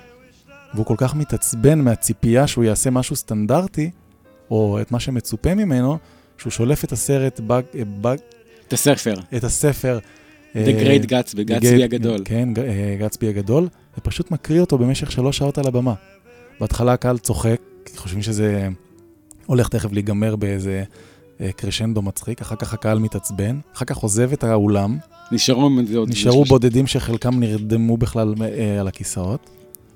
והוא 0.73 0.85
כל 0.85 0.95
כך 0.97 1.15
מתעצבן 1.15 1.79
מהציפייה 1.79 2.47
שהוא 2.47 2.63
יעשה 2.63 2.89
משהו 2.89 3.15
סטנדרטי, 3.15 3.91
או 4.51 4.81
את 4.81 4.91
מה 4.91 4.99
שמצופה 4.99 5.55
ממנו, 5.55 5.97
שהוא 6.37 6.51
שולף 6.51 6.83
את 6.83 6.91
הסרט, 6.91 7.39
בג, 7.39 7.61
אה, 7.75 7.81
בג, 8.01 8.17
את 8.67 8.73
הספר, 8.73 9.13
את 9.37 9.43
הספר. 9.43 9.99
The 10.53 10.57
אה, 10.57 10.97
Great 10.97 11.05
Gatsby, 11.05 11.43
גצבי 11.43 11.83
הגדול. 11.83 12.21
כן, 12.25 12.49
ג- 12.53 12.59
אה, 12.59 12.95
גצבי 12.99 13.27
הגדול, 13.29 13.67
ופשוט 13.97 14.31
מקריא 14.31 14.61
אותו 14.61 14.77
במשך 14.77 15.11
שלוש 15.11 15.37
שעות 15.37 15.57
על 15.57 15.67
הבמה. 15.67 15.93
בהתחלה 16.59 16.93
הקהל 16.93 17.17
צוחק, 17.17 17.57
חושבים 17.95 18.21
שזה 18.21 18.67
הולך 19.45 19.67
תכף 19.69 19.91
להיגמר 19.91 20.35
באיזה 20.35 20.83
קרשנדו 21.55 22.01
מצחיק, 22.01 22.41
אחר 22.41 22.55
כך 22.55 22.73
הקהל 22.73 22.99
מתעצבן, 22.99 23.59
אחר 23.75 23.85
כך 23.85 23.97
עוזב 23.97 24.33
את 24.33 24.43
האולם, 24.43 24.97
נשארו. 25.31 25.69
נשארו 26.09 26.45
בודדים 26.45 26.87
שחלקם 26.87 27.39
נרדמו 27.39 27.97
בכלל 27.97 28.33
על 28.79 28.87
הכיסאות, 28.87 29.49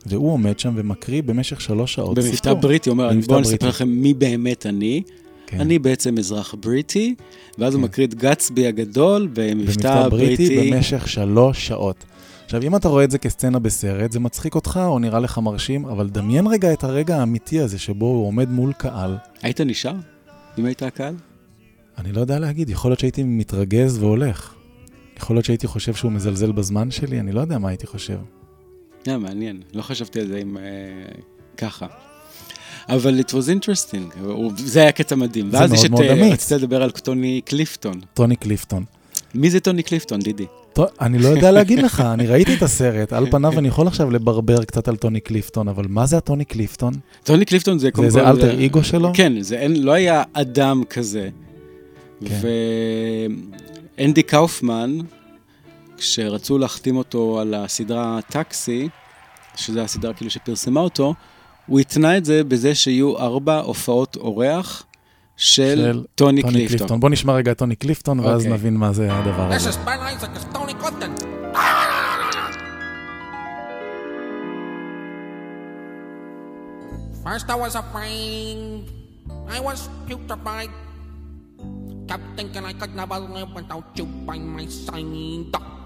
והוא 0.06 0.32
עומד 0.32 0.60
שם 0.60 0.74
ומקריא 0.76 1.22
במשך 1.24 1.62
שלוש 1.62 1.94
שעות 1.94 2.18
במבטא 2.18 2.36
סיפור. 2.36 2.54
בריטי, 2.54 2.90
הוא 2.90 2.94
אומר, 2.94 3.10
במבטא 3.10 3.28
בואו. 3.28 3.40
נספר 3.40 3.68
לכם 3.68 3.90
מי 3.90 4.14
באמת 4.14 4.66
אני. 4.66 5.04
כן. 5.48 5.60
אני 5.60 5.80
בעצם 5.80 6.18
אזרח 6.18 6.56
בריטי, 6.60 7.16
ואז 7.58 7.74
הוא 7.74 7.82
כן. 7.82 7.86
מקריא 7.86 8.08
את 8.08 8.14
גצבי 8.14 8.68
הגדול 8.68 9.28
במבטא 9.34 9.66
במבטא 9.66 10.10
בריטי 10.10 10.56
בריטי. 10.56 10.72
במשך 10.72 11.08
שלוש 11.08 11.68
שעות. 11.68 12.06
עכשיו, 12.46 12.64
אם 12.64 12.76
אתה 12.76 12.88
רואה 12.88 13.04
את 13.04 13.12
זה 13.12 13.18
כסצנה 13.18 13.60
בסרט, 13.60 14.12
זה 14.12 14.20
מצחיק 14.20 14.56
אותך 14.56 14.80
או 14.86 15.00
נראה 15.00 15.20
לך 15.20 15.38
מרשים, 15.38 15.86
אבל 15.86 16.10
דמיין 16.10 16.48
רגע 16.48 16.74
את 16.74 16.84
הרגע 16.84 17.18
האמיתי 17.18 17.60
הזה 17.60 17.80
שבו 17.80 18.06
הוא 18.06 18.28
עומד 18.28 18.50
מול 18.50 18.74
קהל. 18.74 19.18
היית 19.42 19.62
נשאר? 19.62 19.94
אם 20.60 20.66
היית 20.66 20.84
הקהל? 20.84 21.16
אני 21.98 22.12
לא 22.12 22.22
יודע 22.22 22.40
להגיד, 22.40 22.70
יכול 22.70 22.92
להיות 22.92 23.00
שהייתי 23.00 23.24
מתרגז 23.24 23.98
והולך. 23.98 24.54
יכול 25.18 25.36
להיות 25.36 25.46
שהייתי 25.46 25.68
חושב 25.68 25.94
שהוא 25.94 26.12
מזלזל 26.12 26.52
בזמן 26.52 26.92
שלי, 26.92 27.20
אני 27.20 27.32
לא 27.32 27.42
יודע 27.42 27.58
מה 27.58 27.70
הייתי 27.70 27.88
חושב. 27.88 28.18
היה 29.06 29.18
מעניין, 29.18 29.62
לא 29.74 29.82
חשבתי 29.82 30.20
על 30.20 30.28
זה 30.28 30.38
עם... 30.38 30.58
אה, 30.58 30.64
ככה. 31.58 31.86
אבל 32.90 33.20
it 33.20 33.32
was 33.32 33.34
interesting, 33.60 34.18
זה 34.58 34.82
היה 34.82 34.92
קטע 34.92 35.16
מדהים. 35.16 35.52
זה 35.52 35.58
ואז 35.58 35.72
מאוד. 35.72 35.92
מאוד 35.92 36.04
אה, 36.04 36.14
אמיץ. 36.14 36.34
רצית 36.34 36.52
לדבר 36.52 36.84
על 36.84 36.92
טוני 36.92 37.42
קליפטון. 37.46 38.00
טוני 38.14 38.36
קליפטון. 38.36 38.84
מי 39.36 39.50
זה 39.50 39.60
טוני 39.60 39.84
קליפטון, 39.84 40.20
דידי? 40.20 40.46
טוב, 40.74 40.86
אני 41.02 41.20
לא 41.20 41.28
יודע 41.28 41.52
להגיד 41.52 41.80
לך, 41.80 42.00
אני 42.00 42.28
ראיתי 42.28 42.56
את 42.56 42.62
הסרט, 42.62 43.14
על 43.14 43.32
פניו 43.32 43.60
אני 43.60 43.68
יכול 43.68 43.88
עכשיו 43.88 44.12
לברבר 44.12 44.64
קצת 44.64 44.88
על 44.88 44.96
טוני 44.96 45.20
קליפטון, 45.20 45.68
אבל 45.68 45.86
מה 45.90 46.06
זה 46.06 46.18
הטוני 46.18 46.46
קליפטון? 46.46 46.94
טוני 47.24 47.46
קליפטון 47.46 47.80
זה 47.80 47.86
זה 47.88 47.92
קודם 47.92 48.10
כל- 48.12 48.20
אלטר 48.20 48.66
אגו 48.66 48.84
שלו? 48.84 49.12
כן, 49.14 49.42
זה 49.42 49.56
אין, 49.60 49.84
לא 49.84 49.92
היה 49.92 50.24
אדם 50.34 50.84
כזה. 50.90 51.30
כן. 52.26 52.40
ואנדי 53.98 54.24
קאופמן, 54.24 54.98
כשרצו 56.02 56.58
להחתים 56.58 56.98
אותו 56.98 57.40
על 57.40 57.54
הסדרה 57.54 58.20
טקסי, 58.30 58.90
שזו 59.56 59.80
הסדרה 59.80 60.14
כאילו 60.14 60.32
שפרסמה 60.32 60.80
אותו, 60.80 61.14
הוא 61.66 61.80
התנה 61.80 62.18
את 62.18 62.26
זה 62.26 62.44
בזה 62.44 62.76
שיהיו 62.76 63.18
ארבע 63.18 63.60
הופעות 63.60 64.16
אורח 64.16 64.84
של, 65.38 66.04
טוני 66.16 66.44
קליפטון. 66.44 67.00
בוא 67.00 67.10
נשמע 67.10 67.34
רגע 67.34 67.52
את 67.52 67.58
טוני 67.58 67.76
קליפטון, 67.76 68.20
ואז 68.20 68.42
אוקיי. 68.42 68.54
נבין 68.54 68.78
מה 68.78 68.94
זה 68.94 69.08
הדבר 69.12 69.52
הזה. 69.54 69.70
First 77.26 77.50
I 77.50 77.58
was 77.66 77.76
afraid, 77.84 78.58
I 79.58 79.60
was 79.68 79.80
petrified. 80.08 80.72
Kept 82.10 82.28
thinking 82.38 82.64
I 82.72 82.74
could 82.80 82.94
never 83.02 83.20
live 83.36 83.52
without 83.60 83.88
you 83.98 84.06
by 84.28 84.38
my 84.58 84.66
side. 84.86 85.81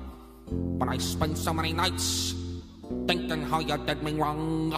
But 0.51 0.89
I 0.89 0.97
spent 0.97 1.37
so 1.37 1.53
many 1.53 1.71
nights 1.73 2.33
thinking 3.07 3.43
how 3.43 3.59
you 3.59 3.77
did 3.85 4.01
me 4.03 4.13
wrong, 4.13 4.73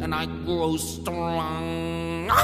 and 0.00 0.14
I 0.14 0.26
grew 0.26 0.78
strong. 0.78 2.30
I 2.30 2.36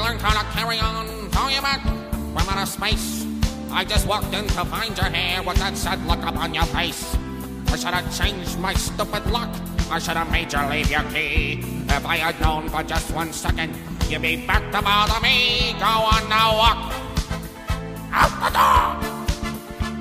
learned 0.00 0.20
how 0.20 0.32
to 0.40 0.44
carry 0.50 0.80
on, 0.80 1.30
how 1.32 1.48
you 1.48 1.62
met 1.62 1.80
from 1.82 2.48
outer 2.48 2.66
space. 2.66 3.26
I 3.70 3.84
just 3.84 4.06
walked 4.06 4.34
in 4.34 4.46
to 4.48 4.64
find 4.64 4.96
your 4.96 5.06
hair 5.06 5.42
with 5.42 5.58
that 5.58 5.76
sad 5.76 6.04
look 6.06 6.22
upon 6.22 6.54
your 6.54 6.66
face. 6.66 7.16
I 7.68 7.76
should 7.76 7.94
have 7.94 8.16
changed 8.16 8.58
my 8.58 8.74
stupid 8.74 9.26
luck. 9.30 9.50
I 9.90 9.98
should 9.98 10.16
have 10.16 10.30
made 10.30 10.52
you 10.52 10.60
leave 10.70 10.90
your 10.90 11.02
key. 11.10 11.60
If 11.88 12.06
I 12.06 12.16
had 12.16 12.40
known 12.40 12.68
for 12.68 12.82
just 12.82 13.10
one 13.12 13.32
second, 13.32 13.76
you'd 14.08 14.22
be 14.22 14.36
back 14.46 14.70
to 14.72 14.82
bother 14.82 15.20
me. 15.20 15.74
Go 15.78 15.86
on 15.86 16.28
now, 16.28 16.56
walk 16.56 16.92
out 18.12 18.40
the 18.42 18.50
door. 19.10 19.23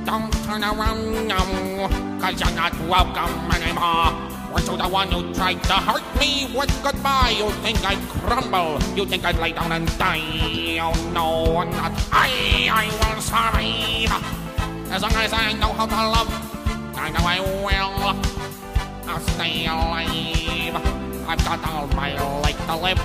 Don't 0.05 0.31
turn 0.43 0.63
around 0.63 1.27
now, 1.29 1.87
cause 2.19 2.39
you're 2.39 2.55
not 2.55 2.77
welcome 2.89 3.51
anymore. 3.55 4.11
Weren't 4.51 4.67
you 4.67 4.77
the 4.77 4.89
one 4.89 5.09
who 5.09 5.33
tried 5.33 5.63
to 5.63 5.73
hurt 5.73 6.03
me 6.19 6.51
with 6.53 6.69
goodbye? 6.83 7.35
You 7.37 7.49
think 7.63 7.79
I'd 7.85 8.03
crumble, 8.09 8.79
you 8.95 9.05
think 9.05 9.23
I'd 9.23 9.37
lay 9.37 9.53
down 9.53 9.71
and 9.71 9.87
die. 9.97 10.77
Oh 10.81 10.93
no, 11.13 11.63
not 11.63 11.93
I, 12.11 12.67
I 12.69 12.85
will 12.99 13.21
survive. 13.21 14.11
As 14.91 15.01
long 15.01 15.13
as 15.13 15.31
I 15.31 15.53
know 15.53 15.71
how 15.71 15.85
to 15.85 15.95
love, 15.95 16.29
I 16.97 17.09
know 17.09 17.23
I 17.25 17.39
will. 17.39 18.43
I'll 19.09 19.19
stay 19.21 19.65
alive. 19.65 20.75
I've 21.27 21.43
got 21.45 21.65
all 21.69 21.87
my 21.87 22.13
life 22.41 22.65
to 22.67 22.75
live. 22.75 22.99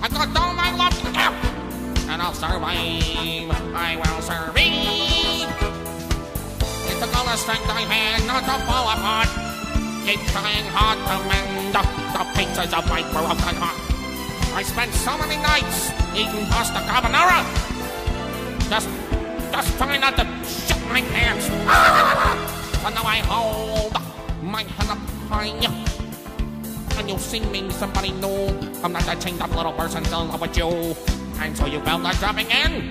I've 0.00 0.14
got 0.14 0.36
all 0.36 0.54
my 0.54 0.70
love 0.70 0.96
to 1.02 1.10
give. 1.10 2.08
And 2.08 2.22
I'll 2.22 2.32
survive. 2.32 3.50
I 3.74 3.96
will 3.96 4.22
survive. 4.22 5.37
The 6.98 7.36
strength 7.36 7.70
I 7.70 7.82
had 7.86 8.26
not 8.26 8.42
to 8.42 8.58
fall 8.66 8.90
apart. 8.90 9.30
Keep 10.02 10.18
trying 10.34 10.66
hard 10.74 10.98
to 11.06 11.16
mend 11.30 11.70
the 11.70 12.24
pieces 12.34 12.74
of 12.74 12.82
my 12.90 13.06
broken 13.14 13.54
heart. 13.54 13.78
I 14.52 14.64
spent 14.64 14.92
so 14.92 15.16
many 15.16 15.36
nights 15.36 15.92
eating 16.18 16.44
pasta 16.50 16.82
carbonara. 16.82 17.46
Just, 18.68 18.90
just 19.52 19.78
trying 19.78 20.00
not 20.00 20.16
to 20.16 20.26
shit 20.42 20.82
my 20.90 21.00
pants. 21.14 21.46
But 22.82 22.94
now 22.94 23.04
I 23.06 23.18
hold 23.30 23.94
my 24.42 24.64
head 24.64 24.90
up 24.90 24.98
high. 25.30 25.54
And 26.98 27.08
you'll 27.08 27.18
see 27.18 27.40
me 27.40 27.70
somebody 27.70 28.10
new. 28.10 28.50
I'm 28.82 28.92
not 28.92 29.06
that 29.06 29.20
chained 29.20 29.40
up 29.40 29.54
little 29.54 29.72
person 29.72 30.04
still 30.04 30.22
in 30.22 30.28
love 30.28 30.40
with 30.40 30.56
you. 30.56 30.96
And 31.38 31.56
so 31.56 31.66
you 31.66 31.80
felt 31.82 32.02
like 32.02 32.18
dropping 32.18 32.50
in 32.50 32.90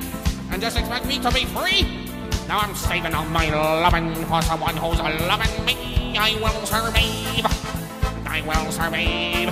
and 0.51 0.61
just 0.61 0.77
expect 0.77 1.05
me 1.05 1.19
to 1.19 1.31
be 1.31 1.43
free. 1.43 2.06
Now 2.47 2.59
I'm 2.59 2.73
saving 2.75 3.13
all 3.13 3.25
my 3.25 3.49
loving 3.49 4.15
for 4.25 4.41
someone 4.41 4.77
who's 4.77 4.99
loving 4.99 5.65
me. 5.65 6.17
I 6.17 6.35
will 6.35 6.65
survive. 6.65 7.45
I 8.25 8.41
will 8.47 8.71
survive. 8.71 9.51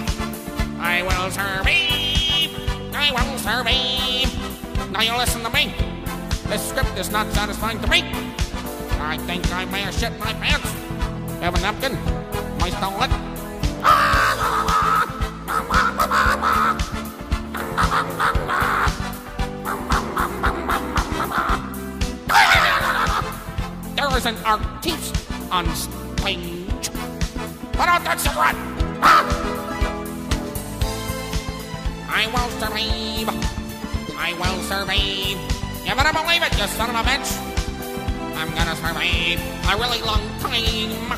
I 0.79 1.01
will 1.03 1.29
survive. 1.29 2.95
I 2.95 3.11
will 3.11 3.37
survive. 3.37 4.91
Now 4.91 5.01
you 5.01 5.17
listen 5.17 5.43
to 5.43 5.49
me. 5.49 5.73
This 6.47 6.69
script 6.69 6.97
is 6.97 7.11
not 7.11 7.27
satisfying 7.33 7.81
to 7.81 7.87
me. 7.89 8.03
I 9.01 9.17
think 9.27 9.51
I 9.51 9.65
may 9.65 9.81
have 9.81 9.93
shit 9.93 10.17
my 10.17 10.31
pants. 10.33 10.71
Have 11.41 11.55
a 11.55 11.59
napkin? 11.59 11.95
My 12.59 12.69
it. 12.69 13.24
There 24.15 24.31
is 24.31 24.39
an 24.39 24.45
artiste 24.45 25.11
on 25.51 25.67
stage. 25.75 26.87
Put 27.75 27.87
out 27.91 28.01
that 28.07 28.17
cigarette! 28.17 28.55
Ah! 29.03 29.27
I 32.07 32.23
will 32.31 32.49
survive. 32.55 33.27
I 34.15 34.31
will 34.39 34.63
survive. 34.71 35.35
You 35.83 35.95
better 35.99 36.13
believe 36.15 36.43
it, 36.47 36.55
you 36.55 36.65
son 36.79 36.91
of 36.91 36.95
a 36.95 37.03
bitch. 37.03 37.27
I'm 38.39 38.55
gonna 38.55 38.77
survive 38.79 39.35
a 39.67 39.75
really 39.75 39.99
long 40.07 40.23
time. 40.39 41.11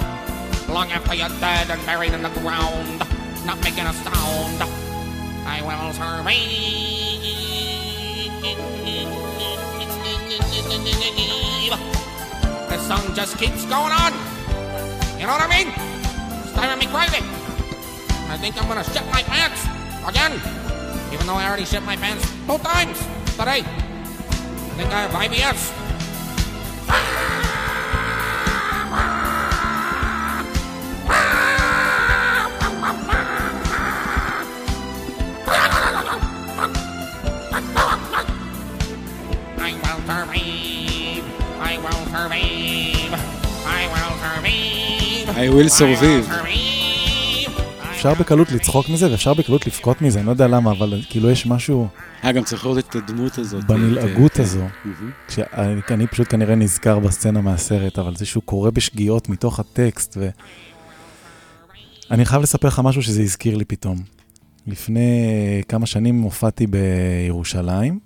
Long 0.73 0.89
after 0.91 1.13
you're 1.13 1.29
dead 1.37 1.69
and 1.69 1.85
buried 1.85 2.13
in 2.13 2.23
the 2.23 2.33
ground, 2.41 2.97
not 3.45 3.61
making 3.61 3.85
a 3.85 3.93
sound. 3.93 4.63
I 5.45 5.61
will 5.61 5.93
survive. 5.93 6.57
This 12.77 12.87
song 12.87 13.15
just 13.15 13.39
keeps 13.39 13.65
going 13.65 13.91
on. 13.91 14.13
You 15.17 15.25
know 15.25 15.33
what 15.33 15.41
I 15.41 15.49
mean? 15.49 15.73
It's 16.43 16.53
driving 16.53 16.77
me 16.77 16.85
crazy. 16.85 17.25
I 18.29 18.37
think 18.37 18.55
I'm 18.61 18.67
gonna 18.67 18.83
shit 18.83 19.03
my 19.07 19.23
pants 19.23 19.65
again. 20.07 20.33
Even 21.11 21.25
though 21.25 21.33
I 21.33 21.47
already 21.47 21.65
shit 21.65 21.81
my 21.81 21.95
pants 21.97 22.29
two 22.45 22.59
times 22.59 22.99
today. 23.33 23.65
I 23.65 24.73
think 24.77 24.93
I 24.93 25.01
have 25.01 25.11
IBS. 25.11 25.76
I 45.47 45.49
will 45.49 45.69
survive. 45.79 46.33
אפשר 47.91 48.13
בקלות 48.13 48.51
לצחוק 48.51 48.89
מזה 48.89 49.11
ואפשר 49.11 49.33
בקלות 49.33 49.67
לבכות 49.67 50.01
מזה, 50.01 50.19
אני 50.19 50.25
לא 50.25 50.31
יודע 50.31 50.47
למה, 50.47 50.71
אבל 50.71 51.01
כאילו 51.09 51.29
יש 51.29 51.45
משהו 51.45 51.87
היה 52.23 52.31
גם 52.31 52.43
צריך 52.43 52.65
לראות 52.65 52.77
את 52.79 52.95
הדמות 52.95 53.37
הזאת. 53.37 53.63
בנלעגות 53.65 54.31
את- 54.33 54.39
הזו. 54.39 54.63
אני 55.91 56.07
פשוט 56.07 56.27
כנראה 56.29 56.55
נזכר 56.55 56.99
בסצנה 56.99 57.41
מהסרט, 57.41 57.99
אבל 57.99 58.15
זה 58.15 58.25
שהוא 58.25 58.43
קורא 58.43 58.69
בשגיאות 58.69 59.29
מתוך 59.29 59.59
הטקסט, 59.59 60.17
ו... 60.19 60.29
אני 62.11 62.25
חייב 62.25 62.41
לספר 62.41 62.67
לך 62.67 62.79
משהו 62.83 63.03
שזה 63.03 63.21
הזכיר 63.21 63.55
לי 63.57 63.65
פתאום. 63.65 63.97
לפני 64.67 65.11
כמה 65.69 65.85
שנים 65.85 66.21
הופעתי 66.21 66.65
בירושלים, 66.67 67.99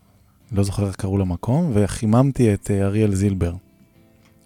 לא 0.52 0.64
זוכר 0.64 0.88
איך 0.88 0.96
קראו 0.96 1.18
למקום, 1.18 1.72
וחיממתי 1.74 2.54
את 2.54 2.72
אה, 2.72 2.86
אריאל 2.86 3.16
זילבר. 3.16 3.54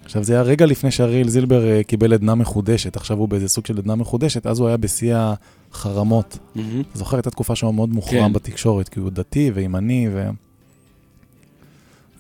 עכשיו, 0.06 0.24
זה 0.24 0.34
היה 0.34 0.41
רגע 0.41 0.66
לפני 0.66 0.91
שאריאל 0.91 1.30
זילבר 1.30 1.68
אה, 1.68 1.84
קיבל 1.84 2.14
עדנה 2.14 2.36
מחודשת, 2.36 2.95
עכשיו 2.95 3.18
הוא 3.18 3.28
באיזה 3.28 3.49
סוג 3.49 3.66
של 3.66 3.78
עדנה 3.78 3.95
מחודשת, 3.95 4.45
אז 4.45 4.60
הוא 4.60 4.68
היה 4.68 4.78
בשיא 4.78 5.16
החרמות. 5.16 6.38
מהמם. 6.56 6.84
זוכר, 6.93 7.18
הייתה 7.18 7.32
תקופה 7.32 7.56
שהוא 7.56 7.74
מאוד 7.74 7.89
מוחרם 7.89 8.28
כן. 8.28 8.34
בתקשורת, 8.34 8.89
כי 8.89 8.99
הוא 8.99 9.10
דתי 9.10 9.51
וימני, 9.53 10.08
ו... 10.14 10.30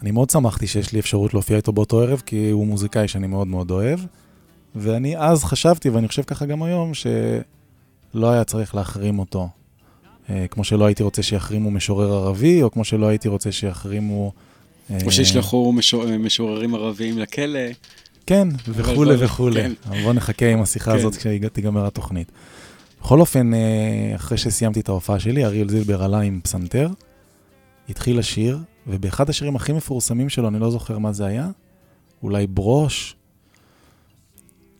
אני 0.01 0.11
מאוד 0.11 0.29
שמחתי 0.29 0.67
שיש 0.67 0.93
לי 0.93 0.99
אפשרות 0.99 1.33
להופיע 1.33 1.57
איתו 1.57 1.73
באותו 1.73 2.01
ערב, 2.01 2.21
כי 2.25 2.49
הוא 2.49 2.67
מוזיקאי 2.67 3.07
שאני 3.07 3.27
מאוד 3.27 3.47
מאוד 3.47 3.71
אוהב, 3.71 3.99
ואני 4.75 5.17
אז 5.17 5.43
חשבתי, 5.43 5.89
ואני 5.89 6.07
חושב 6.07 6.21
ככה 6.21 6.45
גם 6.45 6.63
היום, 6.63 6.91
שלא 6.93 8.29
היה 8.31 8.43
צריך 8.43 8.75
להחרים 8.75 9.19
אותו. 9.19 9.49
אה, 10.29 10.45
כמו 10.49 10.63
שלא 10.63 10.85
הייתי 10.85 11.03
רוצה 11.03 11.23
שיחרימו 11.23 11.71
משורר 11.71 12.13
ערבי, 12.13 12.63
או 12.63 12.71
כמו 12.71 12.83
שלא 12.83 13.05
הייתי 13.05 13.27
רוצה 13.27 13.51
שיחרימו... 13.51 14.31
אה, 14.91 14.97
או 15.05 15.11
שישלחו 15.11 15.73
משור- 15.73 16.17
משוררים 16.17 16.75
ערביים 16.75 17.17
לכלא. 17.17 17.59
כן, 18.27 18.47
וכולי 18.67 19.15
וכולי. 19.19 19.61
כן. 19.61 20.03
בוא 20.03 20.13
נחכה 20.13 20.51
עם 20.51 20.61
השיחה 20.61 20.91
כן. 20.91 20.97
הזאת 20.97 21.15
כשתיגמר 21.15 21.85
התוכנית. 21.87 22.31
בכל 23.01 23.19
אופן, 23.19 23.53
אה, 23.53 23.59
אחרי 24.15 24.37
שסיימתי 24.37 24.79
את 24.79 24.89
ההופעה 24.89 25.19
שלי, 25.19 25.45
אריאל 25.45 25.69
זילבר 25.69 26.03
עלה 26.03 26.19
עם 26.19 26.39
פסנתר, 26.43 26.89
התחיל 27.89 28.19
לשיר, 28.19 28.59
ובאחד 28.87 29.29
השירים 29.29 29.55
הכי 29.55 29.73
מפורסמים 29.73 30.29
שלו, 30.29 30.47
אני 30.47 30.59
לא 30.59 30.71
זוכר 30.71 30.97
מה 30.97 31.11
זה 31.13 31.25
היה, 31.25 31.47
אולי 32.23 32.47
ברוש, 32.47 33.15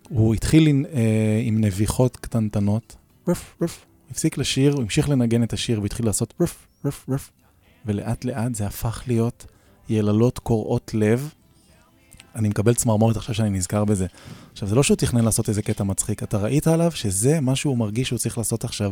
הוא 0.10 0.34
התחיל 0.34 0.68
עם, 0.68 0.86
אה, 0.94 1.42
עם 1.44 1.62
נביחות 1.64 2.18
קטנטנות, 2.18 2.96
רף 3.28 3.56
רף, 3.62 3.86
הוא 3.86 4.12
הפסיק 4.12 4.38
לשיר, 4.38 4.74
הוא 4.74 4.82
המשיך 4.82 5.10
לנגן 5.10 5.44
את 5.44 5.54
השיר 5.54 5.82
והתחיל 5.82 6.06
לעשות 6.06 6.34
רף 6.42 6.68
רף 6.86 7.06
רף, 7.10 7.32
ולאט 7.86 8.26
לאט 8.26 8.56
זה 8.56 8.68
הפך 8.68 9.04
להיות 9.08 9.46
יללות 9.90 10.40
קורעות 10.40 10.92
לב. 10.94 11.30
אני 12.36 12.50
מקבל 12.50 12.74
צמרמורת 12.74 13.18
עכשיו 13.18 13.36
שאני 13.36 13.50
נזכר 13.50 13.86
בזה. 13.86 14.06
עכשיו, 14.52 14.68
זה 14.68 14.76
לא 14.76 14.84
שהוא 14.84 14.98
תכנן 14.98 15.26
לעשות 15.26 15.50
איזה 15.50 15.62
קטע 15.62 15.84
מצחיק, 15.84 16.24
אתה 16.24 16.38
ראית 16.38 16.68
עליו 16.68 16.92
שזה 16.92 17.40
מה 17.40 17.56
שהוא 17.56 17.78
מרגיש 17.78 18.08
שהוא 18.08 18.20
צריך 18.20 18.38
לעשות 18.38 18.64
עכשיו, 18.64 18.92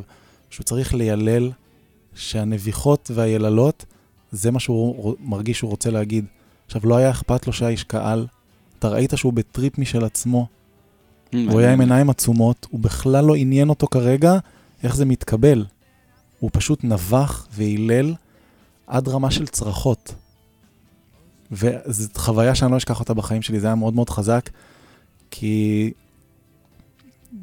שהוא 0.49 0.63
צריך 0.63 0.93
לילל, 0.93 1.51
שהנביחות 2.15 3.11
והיללות, 3.13 3.85
זה 4.31 4.51
מה 4.51 4.59
שהוא 4.59 5.15
מרגיש 5.19 5.57
שהוא 5.57 5.69
רוצה 5.69 5.89
להגיד. 5.89 6.25
עכשיו, 6.65 6.81
לא 6.83 6.97
היה 6.97 7.11
אכפת 7.11 7.47
לו 7.47 7.53
שהאיש 7.53 7.83
קהל, 7.83 8.27
אתה 8.79 8.87
ראית 8.87 9.13
שהוא 9.15 9.33
בטריפ 9.33 9.77
משל 9.77 10.05
עצמו, 10.05 10.47
הוא 11.33 11.59
היה 11.59 11.73
עם 11.73 11.79
עיניים 11.79 12.09
עצומות, 12.09 12.67
הוא 12.69 12.79
בכלל 12.79 13.25
לא 13.25 13.35
עניין 13.35 13.69
אותו 13.69 13.87
כרגע 13.87 14.37
איך 14.83 14.95
זה 14.95 15.05
מתקבל. 15.05 15.65
הוא 16.39 16.49
פשוט 16.53 16.83
נבח 16.83 17.47
והילל 17.51 18.13
עד 18.87 19.07
רמה 19.07 19.31
של 19.31 19.47
צרחות. 19.47 20.13
וזו 21.51 22.09
חוויה 22.15 22.55
שאני 22.55 22.71
לא 22.71 22.77
אשכח 22.77 22.99
אותה 22.99 23.13
בחיים 23.13 23.41
שלי, 23.41 23.59
זה 23.59 23.67
היה 23.67 23.75
מאוד 23.75 23.95
מאוד 23.95 24.09
חזק, 24.09 24.49
כי 25.31 25.91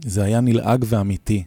זה 0.04 0.22
היה 0.22 0.40
נלעג 0.40 0.84
ואמיתי. 0.88 1.44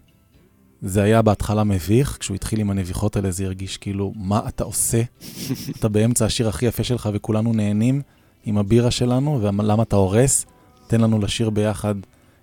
זה 0.81 1.03
היה 1.03 1.21
בהתחלה 1.21 1.63
מביך, 1.63 2.17
כשהוא 2.19 2.35
התחיל 2.35 2.59
עם 2.59 2.69
הנביחות 2.69 3.15
האלה 3.15 3.31
זה 3.31 3.45
הרגיש 3.45 3.77
כאילו, 3.77 4.13
מה 4.15 4.41
אתה 4.47 4.63
עושה? 4.63 5.01
אתה 5.79 5.89
באמצע 5.89 6.25
השיר 6.25 6.49
הכי 6.49 6.65
יפה 6.65 6.83
שלך 6.83 7.09
וכולנו 7.13 7.53
נהנים 7.53 8.01
עם 8.45 8.57
הבירה 8.57 8.91
שלנו, 8.91 9.39
ולמה 9.41 9.83
אתה 9.83 9.95
הורס? 9.95 10.45
תן 10.87 11.01
לנו 11.01 11.19
לשיר 11.19 11.49
ביחד. 11.49 11.95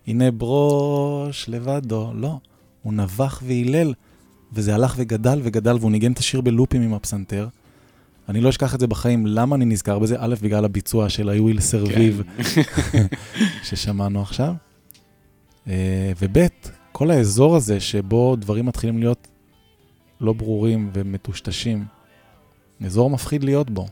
הנה 0.06 0.30
ברוש 0.30 1.48
לבדו. 1.48 2.12
לא, 2.14 2.38
הוא 2.82 2.92
נבח 2.92 3.42
והילל, 3.46 3.94
וזה 4.52 4.74
הלך 4.74 4.94
וגדל 4.96 5.40
וגדל, 5.42 5.76
והוא 5.76 5.90
ניגן 5.90 6.12
את 6.12 6.18
השיר 6.18 6.40
בלופים 6.40 6.82
עם 6.82 6.94
הפסנתר. 6.94 7.48
אני 8.30 8.40
לא 8.40 8.48
אשכח 8.48 8.74
את 8.74 8.80
זה 8.80 8.86
בחיים. 8.86 9.26
למה 9.26 9.56
אני 9.56 9.64
נזכר 9.64 9.98
בזה? 9.98 10.16
א', 10.18 10.34
בגלל 10.42 10.64
הביצוע 10.64 11.08
של 11.08 11.30
I 11.30 11.40
will 11.40 11.60
survive 11.60 12.44
ששמענו 13.68 14.22
עכשיו. 14.22 14.52
אה, 15.68 16.12
וב', 16.20 16.46
כל 16.92 17.10
האזור 17.10 17.56
הזה 17.56 17.80
שבו 17.80 18.36
דברים 18.36 18.66
מתחילים 18.66 18.98
להיות 18.98 19.28
לא 20.20 20.32
ברורים 20.32 20.90
ומטושטשים, 20.92 21.84
אזור 22.84 23.10
מפחיד 23.10 23.44
להיות 23.44 23.70
בו. 23.70 23.86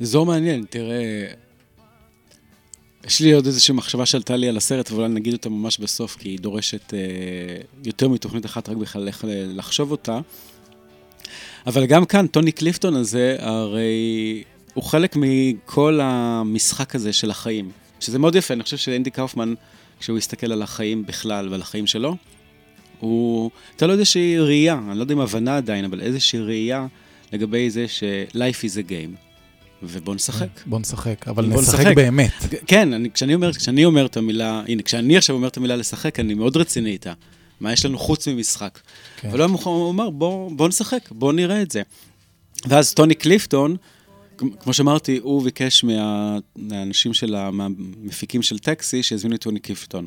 אזור 0.00 0.26
מעניין, 0.26 0.64
תראה, 0.70 1.26
יש 3.06 3.20
לי 3.20 3.32
עוד 3.32 3.46
איזושהי 3.46 3.74
מחשבה 3.74 4.06
שעלתה 4.06 4.36
לי 4.36 4.48
על 4.48 4.56
הסרט, 4.56 4.90
אבל 4.90 4.98
אולי 5.02 5.14
נגיד 5.14 5.32
אותה 5.32 5.48
ממש 5.48 5.78
בסוף, 5.78 6.16
כי 6.16 6.28
היא 6.28 6.38
דורשת 6.38 6.94
אה, 6.94 6.98
יותר 7.84 8.08
מתוכנית 8.08 8.46
אחת, 8.46 8.68
רק 8.68 8.76
בכלל 8.76 9.06
איך 9.08 9.24
לחשוב 9.28 9.90
אותה. 9.90 10.20
אבל 11.66 11.86
גם 11.86 12.04
כאן, 12.04 12.26
טוני 12.26 12.52
קליפטון 12.52 12.96
הזה, 12.96 13.36
הרי 13.38 14.42
הוא 14.74 14.84
חלק 14.84 15.16
מכל 15.16 16.00
המשחק 16.02 16.94
הזה 16.94 17.12
של 17.12 17.30
החיים, 17.30 17.70
שזה 18.00 18.18
מאוד 18.18 18.34
יפה, 18.34 18.54
אני 18.54 18.62
חושב 18.62 18.76
שאנדי 18.76 19.10
קאופמן, 19.10 19.54
כשהוא 20.00 20.18
הסתכל 20.18 20.52
על 20.52 20.62
החיים 20.62 21.06
בכלל 21.06 21.48
ועל 21.48 21.60
החיים 21.60 21.86
שלו, 21.86 22.16
הוא, 23.00 23.50
הייתה 23.70 23.86
לו 23.86 23.92
איזושהי 23.92 24.38
ראייה, 24.38 24.80
אני 24.90 24.98
לא 24.98 25.02
יודע 25.02 25.14
אם 25.14 25.20
הבנה 25.20 25.56
עדיין, 25.56 25.84
אבל 25.84 26.00
איזושהי 26.00 26.40
ראייה 26.40 26.86
לגבי 27.32 27.70
זה 27.70 27.88
ש-life 27.88 28.60
is 28.60 28.86
a 28.86 28.90
game, 28.90 29.16
ובוא 29.82 30.14
נשחק. 30.14 30.48
בוא 30.66 30.80
נשחק, 30.80 31.28
אבל 31.28 31.46
בוא 31.46 31.62
נשחק 31.62 31.80
נשחק. 31.80 31.96
באמת. 31.96 32.32
כן, 32.66 32.92
אני, 32.92 33.10
כשאני, 33.10 33.34
אומר, 33.34 33.52
כשאני 33.52 33.84
אומר 33.84 34.06
את 34.06 34.16
המילה, 34.16 34.62
הנה, 34.68 34.82
כשאני 34.82 35.16
עכשיו 35.16 35.36
אומר 35.36 35.48
את 35.48 35.56
המילה 35.56 35.76
לשחק, 35.76 36.20
אני 36.20 36.34
מאוד 36.34 36.56
רציני 36.56 36.90
איתה. 36.90 37.12
מה 37.60 37.72
יש 37.72 37.84
לנו 37.84 37.98
חוץ 37.98 38.28
ממשחק? 38.28 38.78
כן. 39.16 39.28
אבל 39.28 39.42
הוא 39.64 39.90
אמר, 39.90 40.10
בוא, 40.10 40.50
בוא 40.52 40.68
נשחק, 40.68 41.08
בוא 41.10 41.32
נראה 41.32 41.62
את 41.62 41.70
זה. 41.70 41.82
ואז 42.68 42.94
טוני 42.94 43.14
קליפטון, 43.14 43.76
כמו 44.60 44.72
שאמרתי, 44.72 45.18
הוא 45.22 45.42
ביקש 45.42 45.84
מה, 45.84 46.38
מהאנשים 46.56 47.14
של, 47.14 47.34
ה- 47.34 47.50
מהמפיקים 47.50 48.42
של 48.42 48.58
טקסי, 48.58 49.02
שיזמינו 49.02 49.36
את 49.36 49.40
טוני 49.40 49.60
קליפטון. 49.60 50.06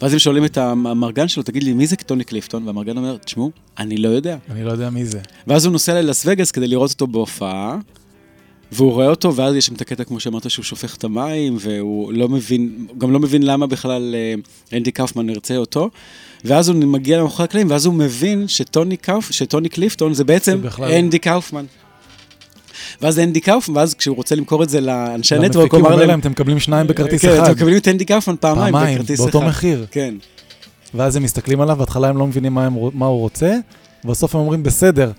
ואז 0.00 0.12
הם 0.12 0.18
שואלים 0.18 0.44
את 0.44 0.58
המרגן 0.58 1.28
שלו, 1.28 1.42
תגיד 1.42 1.62
לי, 1.62 1.72
מי 1.72 1.86
זה 1.86 1.96
טוני 1.96 2.24
קליפטון? 2.24 2.66
והמרגן 2.66 2.96
אומר, 2.96 3.16
תשמעו, 3.16 3.50
אני 3.78 3.96
לא 3.96 4.08
יודע. 4.08 4.36
אני 4.50 4.64
לא 4.64 4.70
יודע 4.72 4.90
מי 4.90 5.04
זה. 5.04 5.20
ואז 5.46 5.64
הוא 5.64 5.72
נוסע 5.72 5.94
ללאס 6.02 6.22
וגאס 6.26 6.50
כדי 6.50 6.68
לראות 6.68 6.90
אותו 6.90 7.06
בהופעה, 7.06 7.78
והוא 8.72 8.92
רואה 8.92 9.06
אותו, 9.08 9.34
ואז 9.34 9.54
יש 9.54 9.66
שם 9.66 9.74
את 9.74 9.80
הקטע, 9.80 10.04
כמו 10.04 10.20
שאמרת, 10.20 10.50
שהוא 10.50 10.64
שופך 10.64 10.96
את 10.96 11.04
המים, 11.04 11.56
והוא 11.60 12.12
לא 12.12 12.28
מבין, 12.28 12.86
גם 12.98 13.12
לא 13.12 13.18
מבין 13.20 13.42
למה 13.42 13.66
בכלל 13.66 14.14
אה, 14.14 14.34
אנדי 14.78 14.92
קאופמן 14.92 15.28
ירצה 15.30 15.56
אותו. 15.56 15.90
ואז 16.44 16.68
הוא 16.68 16.76
מגיע 16.76 17.18
למאחורי 17.18 17.44
הקלעים, 17.44 17.70
ואז 17.70 17.86
הוא 17.86 17.94
מבין 17.94 18.48
שטוני, 18.48 18.96
קאופ, 18.96 19.30
שטוני 19.30 19.68
קליפטון 19.68 20.14
זה 20.14 20.24
בעצם 20.24 20.60
זה 20.78 20.98
אנדי 20.98 21.18
קאופמן. 21.18 21.64
ואז 23.02 23.18
אנדי 23.18 23.40
קאופמן, 23.40 23.76
ואז 23.76 23.94
כשהוא 23.94 24.16
רוצה 24.16 24.34
למכור 24.34 24.62
את 24.62 24.68
זה 24.68 24.80
לאנשי 24.80 25.34
ה 25.34 25.38
network, 25.38 25.72
הוא 25.72 25.80
אמר 25.80 25.92
אומר 25.92 26.06
להם, 26.06 26.20
אתם 26.20 26.30
מקבלים 26.30 26.58
שניים 26.58 26.86
בכרטיס 26.86 27.22
כן, 27.22 27.28
אחד. 27.28 27.44
אתם 27.44 27.52
מקבלים 27.52 27.76
את 27.76 27.88
אנדי 27.88 28.04
קאופמן 28.04 28.34
פעמיים 28.40 28.74
פעמיים, 28.74 28.94
בכרטיס 28.94 29.20
אחד. 29.20 29.30
באותו 29.30 29.46
מחיר. 29.46 29.86
כן. 29.90 30.14
ואז 30.94 31.16
הם 31.16 31.22
מסתכלים 31.22 31.60
עליו, 31.60 31.76
בהתחלה 31.76 32.08
הם 32.08 32.16
לא 32.16 32.26
מבינים 32.26 32.54
מה, 32.54 32.66
הם, 32.66 32.74
מה 32.92 33.06
הוא 33.06 33.20
רוצה, 33.20 33.56
ובסוף 34.04 34.34
הם 34.34 34.40
אומרים, 34.40 34.62
בסדר, 34.62 35.10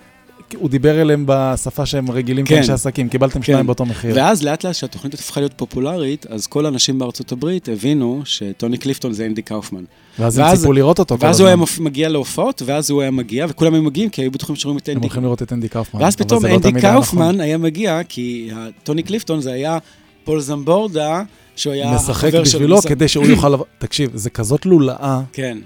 הוא 0.58 0.70
דיבר 0.70 1.02
אליהם 1.02 1.24
בשפה 1.28 1.86
שהם 1.86 2.12
רגילים 2.12 2.46
כן. 2.46 2.56
כאנשי 2.56 2.72
עסקים, 2.72 3.10
קיבלתם 3.10 3.44
שניים 3.44 3.66
באותו 3.66 3.86
מחיר. 3.86 4.16
ואז 4.16 4.44
לאט 4.44 4.64
לאט 4.64 4.74
כשהתוכנית 4.76 5.14
הפכה 5.14 5.40
להיות 5.42 5.54
פופולרית, 5.56 6.26
אז 6.30 6.48
כל 6.48 6.66
האנשים 6.66 7.00
בארצות 7.00 7.32
הברית 7.32 7.70
הבינו 7.70 8.22
שטוני 8.26 8.78
קליפטון 8.78 9.14
זה 9.14 9.26
אנדי 9.26 9.42
קאופמן. 9.42 9.84
ואז 10.20 10.38
הם 10.38 10.46
ואז- 10.46 10.60
ציפו 10.60 10.74
לראות 10.74 11.00
אותו 11.00 11.18
כל 11.18 11.26
ואז 11.26 11.40
הוא 11.40 11.48
היה 11.48 11.58
הזמן. 11.62 11.84
מגיע 11.86 12.10
להופעות, 12.10 12.62
ואז 12.66 12.90
הוא 12.90 13.02
היה 13.02 13.12
מגיע, 13.12 13.46
וכולם 13.50 13.74
היו 13.74 13.84
מגיעים 13.84 14.10
כי 14.10 14.22
היו 14.22 14.32
בטוחים 14.32 14.56
שרואים 14.56 14.78
את 14.78 14.90
הם 14.90 14.96
אנדי. 14.96 15.06
הולכים 15.08 15.24
לראות 15.24 15.42
את 15.42 15.54
אנדי 15.54 15.68
קאופמן. 15.70 16.02
ואז 16.02 16.16
פתאום 16.16 16.46
לא 16.46 16.50
אנדי 16.56 16.62
תמיד 16.72 16.86
היה 16.86 16.94
נכון. 16.98 17.04
קאופמן 17.20 17.40
היה 17.42 17.58
מגיע, 17.58 18.02
כי 18.10 18.50
טוני 18.84 19.04
קליפטון 19.04 19.42
זה 19.42 19.52
היה 19.52 19.78
בוב 20.24 20.40
זמודה, 20.40 21.22
שהוא 21.56 21.74
היה 21.74 21.92
משחק 21.96 22.32
של... 22.32 22.42
בשבילו 22.42 22.78
מס- 22.78 22.86
כדי 22.86 23.08
שהוא 23.08 23.26
יוכל... 23.26 23.56
תקשיב, 23.78 24.12
זה 24.14 24.30
כזאת 24.30 24.66
לולאה. 24.66 25.22
כן. 25.34 25.58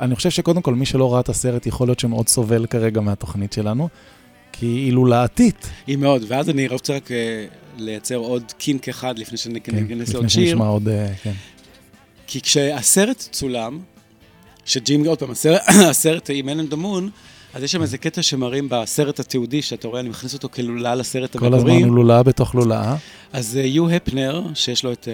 אני 0.00 0.16
חושב 0.16 0.30
שקודם 0.30 0.62
כל, 0.62 0.74
מי 0.74 0.86
שלא 0.86 1.12
ראה 1.12 1.20
את 1.20 1.28
הסרט, 1.28 1.66
יכול 1.66 1.88
להיות 1.88 2.00
שמאוד 2.00 2.28
סובל 2.28 2.66
כרגע 2.66 3.00
מהתוכנית 3.00 3.52
שלנו, 3.52 3.88
כי 4.52 4.66
היא 4.66 4.92
לולאתית. 4.92 5.66
היא 5.86 5.96
מאוד, 5.96 6.24
ואז 6.28 6.50
אני 6.50 6.68
רוצה 6.68 6.96
רק 6.96 7.12
אה, 7.12 7.44
לייצר 7.78 8.16
עוד 8.16 8.52
קינק 8.58 8.88
אחד 8.88 9.18
לפני 9.18 9.38
שניכנס 9.38 9.88
כן, 9.88 9.98
לעוד 9.98 10.08
לפני 10.08 10.28
שיר. 10.28 10.46
שנשמע 10.46 10.66
עוד... 10.66 10.88
אה, 10.88 11.12
כן. 11.22 11.32
כי 12.26 12.40
כשהסרט 12.40 13.28
צולם, 13.30 13.78
שג'ים, 14.64 15.06
עוד 15.06 15.18
פעם, 15.18 15.30
הסרט, 15.30 15.60
הסרט 15.90 16.30
עם 16.34 16.48
the 16.48 16.74
Moon, 16.74 17.10
אז 17.54 17.62
יש 17.62 17.72
שם 17.72 17.82
איזה 17.82 17.98
קטע 17.98 18.22
שמראים 18.22 18.68
בסרט 18.70 19.20
התיעודי, 19.20 19.62
שאתה 19.62 19.88
רואה, 19.88 20.00
אני 20.00 20.08
מכניס 20.08 20.34
אותו 20.34 20.48
כלולה 20.48 20.94
לסרט 20.94 21.36
כל 21.36 21.46
הזמן 21.46 21.70
המקורי. 21.70 21.82
הוא 21.82 21.96
לולאה 21.96 22.22
בתוך 22.22 22.54
לולאה. 22.54 22.96
אז 23.32 23.56
אה, 23.56 23.66
יו 23.66 23.90
הפנר, 23.90 24.42
שיש 24.54 24.84
לו 24.84 24.92
את... 24.92 25.08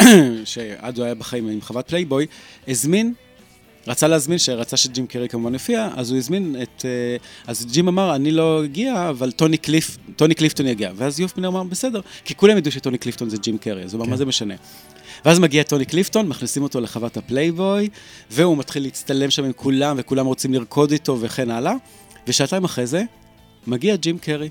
שעד 0.44 0.98
הוא 0.98 1.04
היה 1.04 1.14
בחיים 1.14 1.48
עם 1.48 1.60
חוות 1.60 1.88
פלייבוי, 1.88 2.26
הזמין, 2.68 3.14
רצה 3.86 4.08
להזמין, 4.08 4.38
שרצה 4.38 4.76
שג'ים 4.76 5.06
קרי 5.06 5.28
כמובן 5.28 5.54
יופיע, 5.54 5.88
אז 5.96 6.10
הוא 6.10 6.18
הזמין 6.18 6.56
את... 6.62 6.84
אה, 6.84 7.16
אז 7.46 7.66
ג'ים 7.66 7.88
אמר, 7.88 8.14
אני 8.14 8.30
לא 8.30 8.64
אגיע, 8.64 9.08
אבל 9.08 9.30
טוני, 9.30 9.56
קליפ, 9.56 9.96
טוני 10.16 10.34
קליפטון 10.34 10.66
יגיע. 10.66 10.92
ואז 10.96 11.20
יו 11.20 11.26
הפנר 11.26 11.48
אמר, 11.48 11.62
בסדר, 11.62 12.00
כי 12.24 12.34
כולם 12.34 12.58
ידעו 12.58 12.72
שטוני 12.72 12.98
קליפטון 12.98 13.30
זה 13.30 13.36
ג'ים 13.36 13.58
קרי, 13.58 13.82
אז 13.84 13.94
הוא 13.94 13.98
אמר, 13.98 14.04
כן. 14.04 14.10
מה 14.10 14.16
זה 14.16 14.24
משנה? 14.24 14.54
ואז 15.24 15.38
מגיע 15.38 15.62
טוני 15.62 15.84
קליפטון, 15.84 16.28
מכניסים 16.28 16.62
אותו 16.62 16.80
לחוות 16.80 17.16
הפלייבוי, 17.16 17.88
והוא 18.30 18.58
מתחיל 18.58 18.82
להצטלם 18.82 19.30
שם 19.30 19.44
עם 19.44 19.52
כולם, 19.52 19.96
וכולם 19.98 20.26
רוצים 20.26 20.54
לרקוד 20.54 20.90
איתו 20.90 21.20
וכן 21.20 21.50
הלאה. 21.50 21.74
ושעתיים 22.28 22.64
אחרי 22.64 22.86
זה, 22.86 23.02
מגיע 23.66 23.96
ג'ים 23.96 24.18
קרי. 24.18 24.48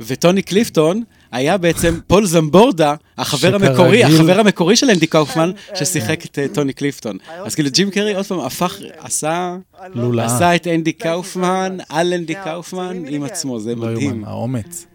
וטוני 0.00 0.42
קליפטון 0.42 1.02
היה 1.32 1.58
בעצם 1.58 1.98
בוב 2.06 2.26
זמודה, 2.26 2.94
החבר 3.18 3.54
המקורי, 3.54 4.04
החבר 4.04 4.40
המקורי 4.40 4.76
של 4.76 4.90
אנדי 4.90 5.06
קאופמן, 5.06 5.50
ששיחק 5.74 6.24
את 6.24 6.38
אה, 6.38 6.46
טוני 6.54 6.72
קליפטון. 6.72 7.16
אז 7.44 7.54
כאילו 7.54 7.70
ג'ים 7.70 7.90
קרי 7.90 8.14
עוד 8.14 8.26
פעם 8.26 8.40
הפך, 8.40 8.76
עשה, 8.98 9.56
לולאה. 9.94 10.24
עשה 10.26 10.54
את 10.54 10.66
אנדי 10.66 10.92
קאופמן 10.92 11.76
על 11.88 12.12
אנדי 12.12 12.34
קאופמן 12.44 13.02
עם 13.08 13.24
עצמו, 13.24 13.60
זה 13.60 13.74
לא 13.74 13.86
מדהים. 13.86 14.10
יאומן, 14.10 14.24
האומץ. 14.28 14.86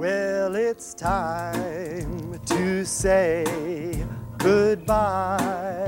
Well, 0.00 0.54
it's 0.54 0.92
time 0.92 2.38
to 2.52 2.84
say 2.84 3.44
goodbye. 4.38 5.84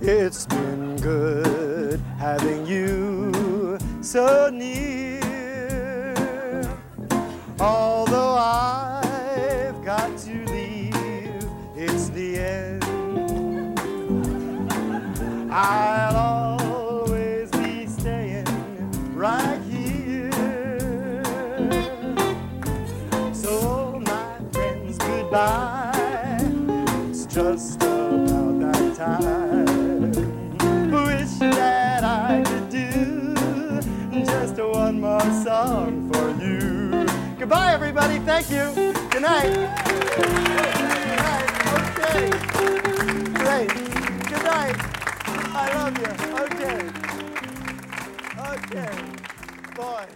It's 0.00 0.46
been 0.46 0.96
good 1.10 1.98
having 2.18 2.62
you 2.66 3.78
so 4.00 4.48
near. 4.60 5.19
I'll 15.52 16.16
always 16.16 17.50
be 17.50 17.86
staying 17.86 18.46
right 19.16 19.60
here. 19.62 20.30
So, 23.34 24.00
my 24.06 24.38
friends, 24.52 24.98
goodbye. 24.98 26.38
It's 27.08 27.26
just 27.26 27.82
about 27.82 28.60
that 28.60 28.94
time. 28.96 30.12
Wish 30.92 31.38
that 31.38 32.04
I 32.04 32.44
could 32.46 32.70
do 32.70 34.24
just 34.24 34.56
one 34.56 35.00
more 35.00 35.20
song 35.42 36.12
for 36.12 36.30
you. 36.40 37.06
Goodbye, 37.40 37.72
everybody. 37.74 38.20
Thank 38.20 38.50
you. 38.50 38.72
Good 39.10 39.22
night. 39.22 39.52
Good 40.16 40.28
night. 41.18 41.50
Okay. 41.98 42.79
Great. 45.70 45.94
Good 45.94 46.08
night. 46.08 46.20
I 46.20 46.30
love 46.32 46.52
you. 46.60 46.66
Okay. 46.66 46.80
Okay. 48.50 48.92
Boy. 49.76 50.06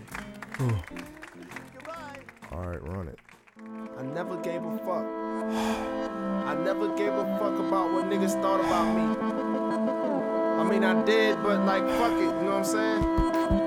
Goodbye. 1.75 2.21
All 2.53 2.65
right, 2.65 2.83
run 2.83 3.09
it. 3.09 3.19
I 3.99 4.03
never 4.03 4.37
gave 4.39 4.65
a 4.65 4.79
fuck. 4.79 5.07
I 6.47 6.55
never 6.65 6.89
gave 6.97 7.13
a 7.13 7.25
fuck 7.39 7.59
about 7.59 7.93
what 7.93 8.07
niggas 8.07 8.41
thought 8.43 8.61
about 8.61 8.95
me. 8.95 9.17
I 10.61 10.65
mean, 10.69 10.85
I 10.85 11.05
did, 11.05 11.43
but 11.43 11.65
like, 11.65 11.87
fuck 11.99 12.13
it, 12.13 12.21
you 12.21 12.27
know 12.27 12.59
what 12.59 12.59
I'm 12.59 12.65
saying? 12.65 13.64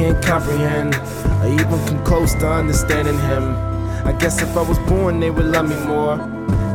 Can't 0.00 0.24
comprehend 0.24 0.94
or 1.42 1.48
even 1.52 1.86
come 1.86 2.02
close 2.04 2.32
to 2.32 2.48
understanding 2.50 3.18
him. 3.18 3.54
I 4.06 4.12
guess 4.18 4.40
if 4.40 4.56
I 4.56 4.62
was 4.62 4.78
born, 4.90 5.20
they 5.20 5.30
would 5.30 5.44
love 5.44 5.68
me 5.68 5.76
more. 5.86 6.16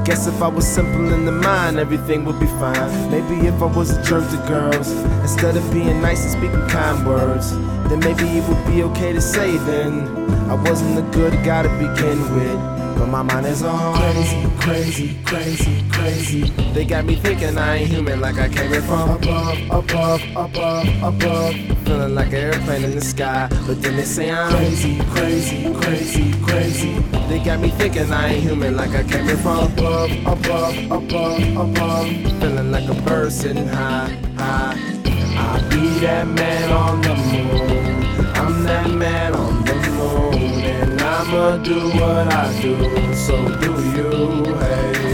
Guess 0.05 0.27
if 0.27 0.39
I 0.43 0.47
was 0.47 0.67
simple 0.67 1.11
in 1.11 1.25
the 1.25 1.31
mind, 1.31 1.79
everything 1.79 2.23
would 2.25 2.39
be 2.39 2.45
fine. 2.61 2.91
Maybe 3.09 3.47
if 3.47 3.59
I 3.63 3.65
was 3.65 3.97
a 3.97 4.03
jerk 4.03 4.29
to 4.29 4.37
girls, 4.47 4.91
instead 5.25 5.57
of 5.57 5.63
being 5.73 5.99
nice 6.03 6.21
and 6.21 6.33
speaking 6.33 6.67
kind 6.67 7.03
words, 7.07 7.49
then 7.89 7.99
maybe 7.99 8.25
it 8.37 8.47
would 8.47 8.63
be 8.67 8.83
okay 8.83 9.11
to 9.11 9.21
say 9.21 9.57
then 9.57 10.07
I 10.47 10.53
wasn't 10.53 10.99
a 10.99 11.17
good 11.17 11.33
guy 11.43 11.63
to 11.63 11.69
begin 11.69 12.19
with. 12.35 12.59
But 12.99 13.07
my 13.07 13.23
mind 13.23 13.47
is 13.47 13.63
all 13.63 13.95
crazy, 13.95 14.47
crazy, 14.59 15.17
crazy, 15.25 15.83
crazy. 15.89 16.41
They 16.73 16.85
got 16.85 17.05
me 17.05 17.15
thinking 17.15 17.57
I 17.57 17.77
ain't 17.77 17.89
human 17.89 18.21
like 18.21 18.37
I 18.37 18.49
came 18.49 18.81
from 18.83 19.09
above, 19.09 19.57
above, 19.71 20.21
above, 20.35 20.87
above. 21.01 21.74
Feeling 21.85 22.15
like 22.15 22.29
an 22.29 22.35
airplane 22.35 22.83
in 22.83 22.95
the 22.95 23.01
sky, 23.01 23.47
but 23.67 23.79
then 23.79 23.95
they 23.95 24.05
say 24.05 24.31
I'm 24.31 24.49
crazy, 24.49 24.99
crazy, 25.11 25.73
crazy, 25.75 26.33
crazy. 26.41 26.93
They 27.29 27.39
got 27.43 27.59
me 27.59 27.69
thinking 27.69 28.11
I 28.11 28.33
ain't 28.33 28.43
human 28.43 28.75
like 28.75 28.89
I 28.89 29.03
came 29.03 29.29
in 29.29 29.37
from 29.37 29.71
above, 29.71 30.09
above, 30.25 30.75
above, 30.91 31.41
above. 31.55 32.07
Feeling 32.41 32.71
like 32.71 32.89
a 32.89 32.95
bird 33.03 33.31
sitting 33.31 33.67
high, 33.67 34.07
high. 34.35 34.95
I'll 35.37 35.69
be 35.69 35.99
that 35.99 36.27
man 36.27 36.71
on 36.71 37.01
the 37.01 37.15
moon. 37.15 38.05
I'm 38.35 38.63
that 38.63 38.89
man 38.89 39.35
on 39.35 39.63
the 39.63 39.75
moon. 39.75 40.33
And 40.63 40.99
I'ma 40.99 41.57
do 41.57 41.89
what 41.89 42.33
I 42.33 42.61
do. 42.61 43.13
So 43.13 43.35
do 43.59 43.71
you, 43.95 44.55
hey. 44.55 45.05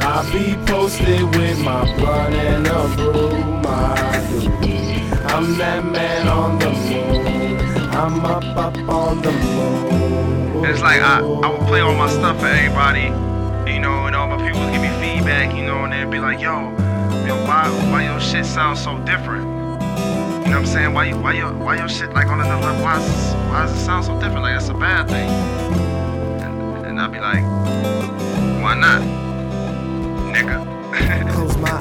I'll 0.00 0.24
be 0.32 0.54
posted 0.64 1.22
with 1.36 1.62
my 1.62 1.84
blunt 1.96 2.34
and 2.34 2.66
a 2.66 2.96
broom. 2.96 3.66
I 3.66 4.60
do. 4.62 4.79
I'm 5.40 5.56
that 5.56 5.82
man 5.86 6.28
on 6.28 6.58
the 6.58 6.70
moon. 6.70 7.66
I'm 7.96 8.20
up, 8.26 8.44
up 8.58 8.76
on 8.90 9.22
the 9.22 9.32
moon. 9.32 10.66
It's 10.66 10.82
like 10.82 11.00
I, 11.00 11.20
I 11.20 11.48
would 11.48 11.66
play 11.66 11.80
all 11.80 11.94
my 11.94 12.10
stuff 12.10 12.40
for 12.40 12.46
everybody, 12.46 13.04
you 13.72 13.80
know, 13.80 14.04
and 14.04 14.14
all 14.14 14.28
my 14.28 14.36
people 14.36 14.60
would 14.60 14.70
give 14.70 14.82
me 14.82 14.90
feedback, 15.00 15.56
you 15.56 15.64
know, 15.64 15.84
and 15.84 15.94
they'd 15.94 16.10
be 16.10 16.20
like, 16.20 16.42
yo, 16.42 16.68
yo, 17.24 17.42
why 17.46 17.70
why 17.90 18.04
your 18.04 18.20
shit 18.20 18.44
sounds 18.44 18.84
so 18.84 18.98
different? 18.98 19.44
You 19.44 19.48
know 19.48 20.42
what 20.42 20.56
I'm 20.56 20.66
saying? 20.66 20.92
Why 20.92 21.14
why 21.14 21.32
your 21.32 21.54
why 21.54 21.78
your 21.78 21.88
shit 21.88 22.12
like 22.12 22.26
on 22.26 22.42
another 22.42 22.60
level? 22.62 22.82
Why 22.82 22.98
is, 23.00 23.34
why 23.48 23.62
does 23.62 23.72
it 23.74 23.82
sound 23.82 24.04
so 24.04 24.20
different? 24.20 24.42
Like 24.42 24.56
that's 24.56 24.68
a 24.68 24.74
bad 24.74 25.08
thing. 25.08 25.30
And, 26.42 26.84
and 26.84 27.00
I'd 27.00 27.12
be 27.12 27.18
like, 27.18 27.44
why 28.62 28.74
not, 28.74 29.00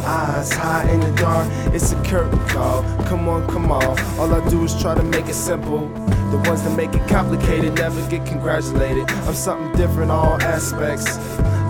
eyes, 0.09 0.51
high 0.51 0.89
in 0.91 0.99
the 0.99 1.11
dark. 1.11 1.47
It's 1.73 1.91
a 1.91 2.03
curtain 2.03 2.39
call. 2.47 2.83
Come 3.05 3.29
on, 3.29 3.47
come 3.47 3.71
on. 3.71 3.97
All 4.19 4.33
I 4.33 4.47
do 4.49 4.63
is 4.63 4.79
try 4.81 4.95
to 4.95 5.03
make 5.03 5.27
it 5.27 5.35
simple. 5.35 5.87
The 6.31 6.41
ones 6.49 6.63
that 6.63 6.75
make 6.75 6.93
it 6.93 7.07
complicated 7.07 7.75
never 7.75 8.01
get 8.09 8.25
congratulated. 8.25 9.09
I'm 9.27 9.33
something 9.33 9.71
different, 9.77 10.11
all 10.11 10.41
aspects. 10.41 11.17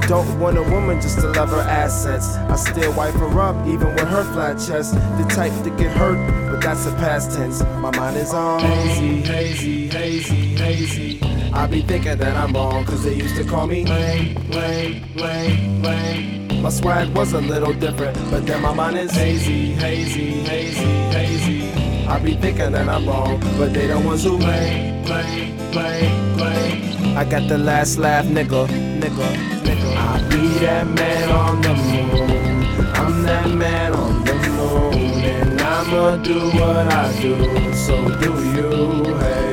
Don't 0.08 0.40
want 0.40 0.58
a 0.58 0.64
woman 0.64 1.00
just 1.00 1.20
to 1.20 1.28
love 1.34 1.50
her 1.50 1.62
assets. 1.62 2.36
I 2.54 2.56
still 2.56 2.92
wipe 2.94 3.14
her 3.16 3.40
up, 3.40 3.56
even 3.68 3.90
with 3.94 4.08
her 4.08 4.24
flat 4.34 4.54
chest. 4.54 4.94
The 4.94 5.26
type 5.30 5.54
to 5.64 5.70
get 5.72 5.92
hurt, 5.96 6.20
but 6.50 6.62
that's 6.62 6.86
a 6.88 6.92
past 6.94 7.38
tense. 7.38 7.62
My 7.84 7.92
mind 7.96 8.18
is 8.18 8.34
on 8.34 8.60
hazy, 8.62 9.22
hazy, 9.22 9.88
hazy, 9.90 10.56
hazy. 10.56 11.22
I 11.54 11.68
be 11.68 11.82
thinking 11.82 12.18
that 12.18 12.36
I'm 12.36 12.54
wrong, 12.54 12.86
cause 12.86 13.04
they 13.04 13.14
used 13.14 13.36
to 13.36 13.44
call 13.44 13.68
me 13.68 13.86
lame, 13.86 14.36
lame, 14.50 15.04
lame, 15.16 15.82
lame. 15.84 16.39
My 16.62 16.70
swag 16.70 17.16
was 17.16 17.32
a 17.32 17.40
little 17.40 17.74
different, 17.74 18.18
but 18.30 18.46
then 18.46 18.62
my 18.62 18.74
mind 18.74 18.98
is 18.98 19.12
hazy, 19.12 19.72
hazy, 19.74 20.42
hazy, 20.42 20.84
hazy. 21.16 21.72
I 22.06 22.20
be 22.20 22.36
thinking 22.36 22.74
that 22.74 22.90
I'm 22.90 23.08
wrong, 23.08 23.40
but 23.58 23.74
they 23.74 23.88
the 23.88 23.98
ones 23.98 24.26
who 24.26 24.38
lame, 24.38 25.06
lame, 25.06 25.58
lame, 25.72 26.38
lame. 26.38 27.18
I 27.18 27.24
got 27.24 27.48
the 27.48 27.58
last 27.58 27.98
laugh, 27.98 28.26
nigga, 28.26 28.68
nigga, 29.00 29.28
nigga. 29.64 29.96
I 29.96 30.30
be 30.30 30.60
that 30.60 30.86
man 30.86 31.30
on 31.32 31.62
the 31.62 31.74
moon. 31.74 32.66
I'm 32.94 33.24
that 33.24 33.50
man 33.52 33.94
on 33.94 34.26
the 34.26 34.34
moon, 34.34 34.94
and 35.24 35.62
I'ma 35.62 36.18
do 36.18 36.40
what 36.60 36.88
I 36.92 37.22
do. 37.22 37.74
So 37.74 37.96
do 38.20 38.34
you, 38.52 39.16
hey. 39.16 39.50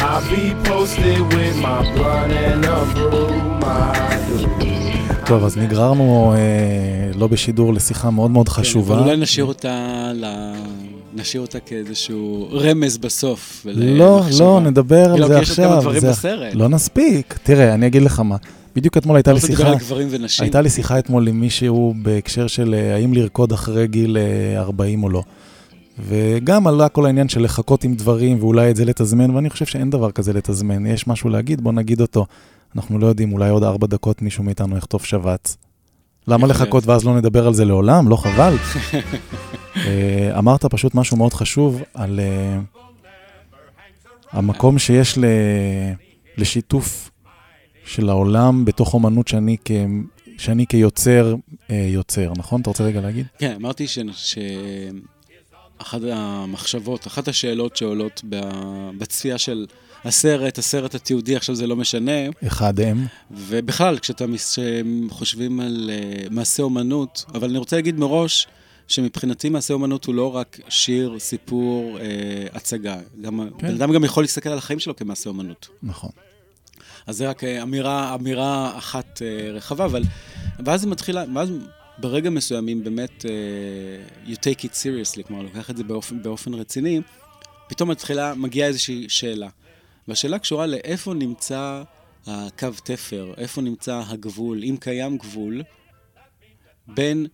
I'll 0.00 0.20
be 0.28 0.54
posted 0.68 1.20
with 1.32 1.56
my 1.56 1.80
blood 1.94 2.30
and 2.30 2.62
a 2.62 2.84
broom. 2.92 3.64
I 3.64 4.22
do. 4.28 4.91
טוב, 5.26 5.44
אז 5.44 5.56
נגררנו 5.58 6.34
אה, 6.36 7.10
לא 7.14 7.26
בשידור 7.26 7.74
לשיחה 7.74 8.10
מאוד 8.10 8.30
מאוד 8.30 8.48
חשובה. 8.48 8.94
כן, 8.94 9.00
אבל 9.00 9.10
אולי 9.10 9.22
נשאיר 9.22 9.44
אותה, 9.44 10.12
ל... 10.14 10.24
נשאיר 11.14 11.42
אותה 11.42 11.60
כאיזשהו 11.60 12.48
רמז 12.52 12.98
בסוף. 12.98 13.66
לא. 13.74 14.22
לא, 14.38 14.60
נדבר 14.60 15.12
על 15.12 15.28
זה 15.28 15.34
כי 15.34 15.42
יש 15.42 15.50
עוד 15.50 15.56
כמה 15.58 15.76
עכשיו. 15.76 15.82
דברים 15.82 16.02
בסרט. 16.02 16.54
לא 16.54 16.68
נספיק. 16.68 17.38
תראה, 17.42 17.74
אני 17.74 17.86
אגיד 17.86 18.02
לך 18.02 18.20
מה. 18.20 18.36
בדיוק 18.76 18.96
אתמול 18.96 19.16
הייתה 19.16 19.32
לי 19.32 19.34
רוצה 19.34 19.48
לדבר 19.52 19.78
שיחה, 19.78 19.94
על 19.94 20.06
ונשים? 20.10 20.42
הייתה 20.44 20.60
לי 20.60 20.70
שיחה 20.70 20.98
אתמול 20.98 21.28
עם 21.28 21.40
מישהו 21.40 21.94
בהקשר 22.02 22.46
של 22.46 22.74
אה, 22.74 22.94
האם 22.94 23.14
לרקוד 23.14 23.52
אחרי 23.52 23.86
גיל 23.86 24.16
אה, 24.16 24.60
40 24.60 25.02
או 25.02 25.08
לא. 25.08 25.22
וגם 26.06 26.66
עלה 26.66 26.88
כל 26.88 27.06
העניין 27.06 27.28
של 27.28 27.42
לחכות 27.42 27.84
עם 27.84 27.94
דברים 27.94 28.36
ואולי 28.40 28.70
את 28.70 28.76
זה 28.76 28.84
לתזמן, 28.84 29.30
ואני 29.30 29.50
חושב 29.50 29.66
שאין 29.66 29.90
דבר 29.90 30.10
כזה 30.10 30.32
לתזמן. 30.32 30.86
יש 30.86 31.06
משהו 31.06 31.30
להגיד, 31.30 31.60
בוא 31.60 31.72
נגיד 31.72 32.00
אותו. 32.00 32.26
אנחנו 32.76 32.98
לא 32.98 33.06
יודעים, 33.06 33.32
אולי 33.32 33.50
עוד 33.50 33.62
ארבע 33.62 33.86
דקות 33.86 34.22
מישהו 34.22 34.44
מאיתנו 34.44 34.76
יכתוב 34.76 35.04
שבץ. 35.04 35.56
למה 36.28 36.46
לחכות. 36.46 36.86
ואז 36.86 37.04
לא 37.04 37.16
נדבר 37.16 37.46
על 37.46 37.54
זה 37.54 37.64
לעולם? 37.64 38.08
לא 38.08 38.16
חבל? 38.16 38.54
אה, 39.86 40.38
אמרת 40.38 40.64
פשוט 40.64 40.94
משהו 40.94 41.16
מאוד 41.16 41.32
חשוב 41.32 41.82
על 41.94 42.20
אה, 42.20 42.60
המקום 44.32 44.78
שיש 44.78 45.18
ל... 45.18 45.24
לשיתוף 46.36 47.10
של 47.84 48.08
העולם 48.08 48.64
בתוך 48.64 48.94
אומנות 48.94 49.28
שאני, 49.28 49.56
כ... 49.64 49.70
שאני 50.38 50.66
כיוצר 50.66 51.34
אה, 51.70 51.86
יוצר, 51.88 52.32
נכון? 52.36 52.60
אתה 52.60 52.70
רוצה 52.70 52.84
רגע 52.84 53.00
להגיד? 53.00 53.26
כן, 53.38 53.54
אמרתי 53.60 53.86
ש... 53.88 53.98
שאחת 54.12 56.00
המחשבות, 56.12 57.06
אחת 57.06 57.28
השאלות 57.28 57.76
שעולות. 57.76 58.22
בצפייה 58.98 59.38
של 59.38 59.66
הסרט, 60.04 60.58
הסרט 60.58 60.94
התיעודי, 60.94 61.36
עכשיו 61.36 61.54
זה 61.54 61.66
לא 61.66 61.76
משנה. 61.76 62.12
אחד 62.46 62.80
הם. 62.80 63.06
ובכלל, 63.30 63.98
כשאתה 63.98 64.26
מס- 64.26 64.58
חושבים 65.10 65.60
על 65.60 65.90
uh, 65.90 66.34
מעשה 66.34 66.62
אומנות, 66.62 67.24
אבל 67.34 67.48
אני 67.48 67.58
רוצה 67.58 67.76
להגיד 67.76 67.98
מראש, 67.98 68.46
שמבחינתי 68.88 69.48
מעשה 69.48 69.74
אומנות 69.74 70.04
הוא 70.04 70.14
לא 70.14 70.36
רק 70.36 70.60
שיר, 70.68 71.18
סיפור, 71.18 71.98
אה, 72.00 72.04
הצגה. 72.52 72.96
גם, 73.20 73.48
כן. 73.58 73.68
בן 73.68 73.74
אדם 73.74 73.92
גם 73.92 74.04
יכול 74.04 74.24
להסתכל 74.24 74.48
על 74.48 74.58
החיים 74.58 74.78
שלו 74.78 74.96
כמעשה 74.96 75.28
אומנות. 75.30 75.68
נכון. 75.82 76.10
אז 77.06 77.16
זה 77.16 77.28
רק 77.28 77.44
אה, 77.44 77.62
אמירה, 77.62 78.14
אמירה 78.14 78.78
אחת 78.78 79.22
אה, 79.22 79.50
רחבה, 79.52 79.84
אבל... 79.84 80.02
ואז 80.64 80.80
זה 80.80 80.86
מתחיל, 80.86 81.16
ואז 81.34 81.50
ברגע 81.98 82.30
מסוימים 82.30 82.84
באמת, 82.84 83.24
אה, 83.28 84.32
you 84.32 84.36
take 84.36 84.64
it 84.64 84.72
seriously, 84.72 85.22
כלומר, 85.26 85.42
לוקח 85.42 85.70
את 85.70 85.76
זה 85.76 85.84
באופן, 85.84 86.22
באופן 86.22 86.54
רציני, 86.54 87.00
פתאום 87.68 87.90
מתחילה, 87.90 88.34
מגיעה 88.34 88.68
איזושהי 88.68 89.08
שאלה. 89.08 89.48
והשאלה 90.08 90.38
קשורה 90.38 90.66
לאיפה 90.66 91.14
נמצא 91.14 91.82
הקו 92.26 92.68
תפר, 92.84 93.34
איפה 93.36 93.60
נמצא 93.60 94.02
הגבול, 94.06 94.64
אם 94.64 94.76
קיים 94.80 95.18
גבול, 95.18 95.62
בין 96.88 97.26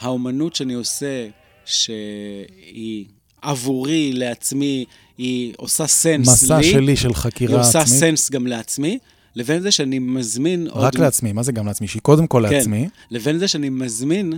האומנות 0.00 0.54
שאני 0.54 0.74
עושה, 0.74 1.28
שהיא 1.64 3.06
עבורי, 3.42 4.12
לעצמי, 4.12 4.84
היא 5.18 5.54
עושה 5.56 5.86
סנס 5.86 6.28
מסע 6.28 6.58
לי. 6.58 6.70
שלי 6.70 6.96
של 6.96 7.14
חקירה 7.14 7.54
היא 7.54 7.60
עושה 7.60 7.80
עצמית. 7.80 8.00
סנס 8.00 8.30
גם 8.30 8.46
לעצמי, 8.46 8.98
לבין 9.34 9.60
זה 9.60 9.70
שאני 9.70 9.98
מזמין 9.98 10.68
עוד... 10.70 10.84
רק 10.84 10.94
לעצמי, 10.98 11.32
מה 11.32 11.42
זה 11.42 11.52
גם 11.52 11.66
לעצמי? 11.66 11.88
שהיא 11.88 12.02
קודם 12.02 12.26
כל 12.26 12.42
כן, 12.48 12.54
לעצמי. 12.54 12.88
לבין 13.10 13.38
זה 13.38 13.48
שאני 13.48 13.68
מזמין 13.68 14.32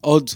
עוד 0.00 0.30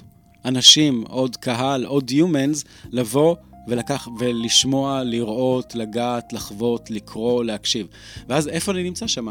אנשים, 0.44 1.04
עוד 1.08 1.36
קהל, 1.36 1.84
עוד 1.84 2.10
humans, 2.10 2.64
לבוא 2.90 3.36
ולקח, 3.68 4.08
ולשמוע, 4.18 5.02
לראות, 5.04 5.74
לגעת, 5.74 6.32
לחוות, 6.32 6.90
לקרוא, 6.90 7.44
להקשיב. 7.44 7.86
ואז 8.28 8.48
איפה 8.48 8.72
אני 8.72 8.82
נמצא 8.82 9.06
שם? 9.06 9.26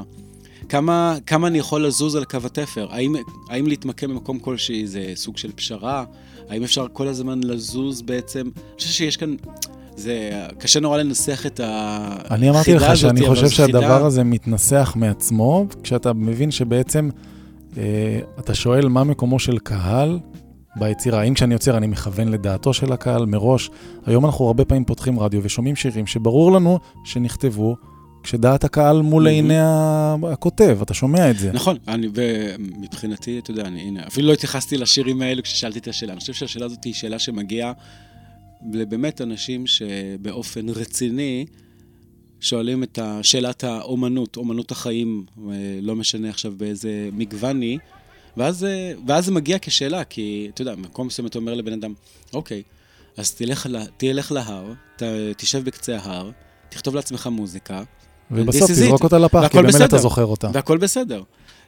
כמה, 0.69 1.17
כמה 1.25 1.47
אני 1.47 1.57
יכול 1.57 1.85
לזוז 1.87 2.15
על 2.15 2.23
קו 2.25 2.37
התפר? 2.45 2.87
האם, 2.91 3.15
האם 3.49 3.67
להתמקם 3.67 4.09
במקום 4.09 4.39
כלשהי 4.39 4.87
זה 4.87 5.11
סוג 5.15 5.37
של 5.37 5.51
פשרה? 5.55 6.03
האם 6.49 6.63
אפשר 6.63 6.85
כל 6.93 7.07
הזמן 7.07 7.39
לזוז 7.43 8.01
בעצם? 8.01 8.39
אני 8.39 8.77
חושב 8.77 8.89
שיש 8.89 9.17
כאן... 9.17 9.35
זה 9.95 10.29
קשה 10.57 10.79
נורא 10.79 10.97
לנסח 10.97 11.45
את 11.45 11.61
החידה 11.63 12.35
אני 12.35 12.49
אמרתי 12.49 12.73
לך 12.75 12.97
שאני 12.97 13.27
חושב 13.27 13.41
חידה- 13.41 13.55
שהדבר 13.55 14.05
הזה 14.05 14.23
מתנסח 14.23 14.93
מעצמו, 14.95 15.65
כשאתה 15.83 16.13
מבין 16.13 16.51
שבעצם 16.51 17.09
אה, 17.77 17.83
אתה 18.39 18.53
שואל 18.55 18.87
מה 18.87 19.03
מקומו 19.03 19.39
של 19.39 19.57
קהל 19.59 20.19
ביצירה. 20.75 21.21
האם 21.21 21.33
כשאני 21.33 21.53
יוצר 21.53 21.77
אני 21.77 21.87
מכוון 21.87 22.27
לדעתו 22.27 22.73
של 22.73 22.93
הקהל 22.93 23.25
מראש? 23.25 23.69
היום 24.05 24.25
אנחנו 24.25 24.47
הרבה 24.47 24.65
פעמים 24.65 24.85
פותחים 24.85 25.19
רדיו 25.19 25.43
ושומעים 25.43 25.75
שירים 25.75 26.07
שברור 26.07 26.51
לנו 26.51 26.79
שנכתבו 27.05 27.75
כשדעת 28.23 28.63
הקהל 28.63 29.01
מול 29.01 29.23
מהמם. 29.23 29.51
עיני 29.51 30.33
הכותב, 30.33 30.79
אתה 30.81 30.93
שומע 30.93 31.31
את 31.31 31.39
זה. 31.39 31.51
נכון, 31.51 31.77
אני, 31.87 32.07
ומבחינתי, 32.13 33.39
אתה 33.39 33.51
יודע, 33.51 33.65
אני, 33.65 33.81
הנה, 33.81 34.07
אפילו 34.07 34.27
לא 34.27 34.33
התייחסתי 34.33 34.77
לשירים 34.77 35.21
האלו 35.21 35.43
כששאלתי 35.43 35.79
את 35.79 35.87
השאלה. 35.87 36.13
אני 36.13 36.19
חושב 36.19 36.33
שהשאלה 36.33 36.65
הזאת 36.65 36.83
היא 36.83 36.93
שאלה 36.93 37.19
שמגיעה 37.19 37.73
לבאמת 38.73 39.21
אנשים 39.21 39.67
שבאופן 39.67 40.69
רציני 40.69 41.45
שואלים 42.39 42.83
את 42.83 42.99
שאלת 43.21 43.63
האומנות, 43.63 44.37
אומנות 44.37 44.71
החיים, 44.71 45.25
אה, 45.49 45.53
לא 45.81 45.95
משנה 45.95 46.29
עכשיו 46.29 46.53
באיזה 46.57 47.09
מגוון 47.13 47.61
היא, 47.61 47.77
ואז, 48.37 48.63
אה, 48.63 48.91
ואז 49.07 49.25
זה 49.25 49.31
מגיע 49.31 49.57
כשאלה, 49.61 50.03
כי 50.03 50.49
אתה 50.53 50.61
יודע, 50.61 50.75
במקום 50.75 51.07
מסוים 51.07 51.27
אתה 51.27 51.39
אומר 51.39 51.53
לבן 51.53 51.73
אדם, 51.73 51.93
אוקיי, 52.33 52.63
אז 53.17 53.31
תלך, 53.31 53.69
תלך 53.97 54.31
להר, 54.31 54.73
ת, 54.95 55.03
תשב 55.37 55.63
בקצה 55.63 55.97
ההר, 55.97 56.31
תכתוב 56.69 56.95
לעצמך 56.95 57.27
מוזיקה, 57.27 57.83
ובסוף 58.31 58.71
תזרוק. 58.71 59.03
אותה 59.03 59.17
לפח, 59.17 59.47
כי 59.47 59.57
במילא 59.57 59.85
אתה. 59.85 59.97
זוכר 59.97 60.25
אותה. 60.25 60.49
והכל 60.53 60.77
בסדר. 60.77 61.23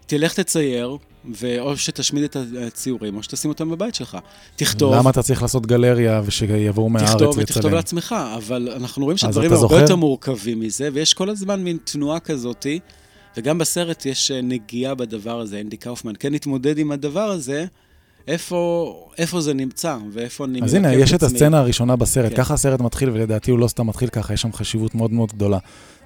תלך 0.06 0.34
תצייר, 0.34 0.98
ואו 1.34 1.78
שתשמיד 1.78 2.24
את 2.24 2.38
הציורים, 2.68 3.18
או 3.18 3.24
שתשים 3.24 3.52
אותם 3.52 3.70
בבית 3.72 3.96
שלך. 3.96 4.18
תכתוב, 4.56 4.94
למה 4.94 5.10
אתה 5.10 5.24
צריך 5.24 5.42
לעשות 5.42 5.66
גלריה 5.66 6.22
ושיבואו 6.26 6.90
מהארץ 6.90 7.10
תכתוב 7.10 7.38
ותכתוב 7.38 7.66
לצלם? 7.66 7.74
לעצמך, 7.74 8.16
אבל 8.38 8.70
אנחנו 8.76 9.04
רואים 9.04 9.18
שהדברים 9.18 9.52
הרבה 9.52 9.62
זוכר? 9.62 9.80
יותר 9.80 9.96
מורכבים 9.96 10.60
מזה, 10.60 10.90
ויש 10.94 11.14
כל 11.14 11.30
הזמן 11.30 11.64
מין 11.64 11.78
תנועה 11.84 12.20
כזאתי, 12.20 12.80
וגם 13.38 13.58
בסרט 13.58 14.06
יש 14.06 14.32
אה, 14.32 14.42
נגיעה 14.42 14.96
בדבר 14.96 15.40
הזה. 15.40 15.62
אנדי 15.62 15.78
קאופמן 15.78 16.14
כן 16.20 16.34
התמודד 16.34 16.78
עם 16.78 16.92
הדבר 16.92 17.30
הזה, 17.30 17.66
איפה, 18.28 19.10
איפה 19.18 19.42
זה 19.42 19.54
נמצא, 19.54 19.98
ואיפה 20.12 20.46
אני 20.46 20.62
אז 20.64 20.74
הנה, 20.74 20.94
יש 20.94 21.14
את 21.14 21.24
עצמי. 21.24 21.38
הסצנה 21.38 21.60
הראשונה 21.60 21.96
בסרט, 21.96 22.32
כן. 22.32 22.38
ככה 22.38 22.54
הסרט 22.54 22.80
מתחיל, 22.80 23.10
ולדעתי 23.10 23.52
הוא 23.52 23.60
לא 23.60 23.68
סתם 23.68 23.88
מתחיל 23.88 24.10
ככה, 24.10 24.34
יש 24.34 24.42
שם 24.42 24.54
חשיבות 24.54 24.96
מאוד 24.96 25.12
מאוד 25.12 25.32
גדולה. 25.32 25.58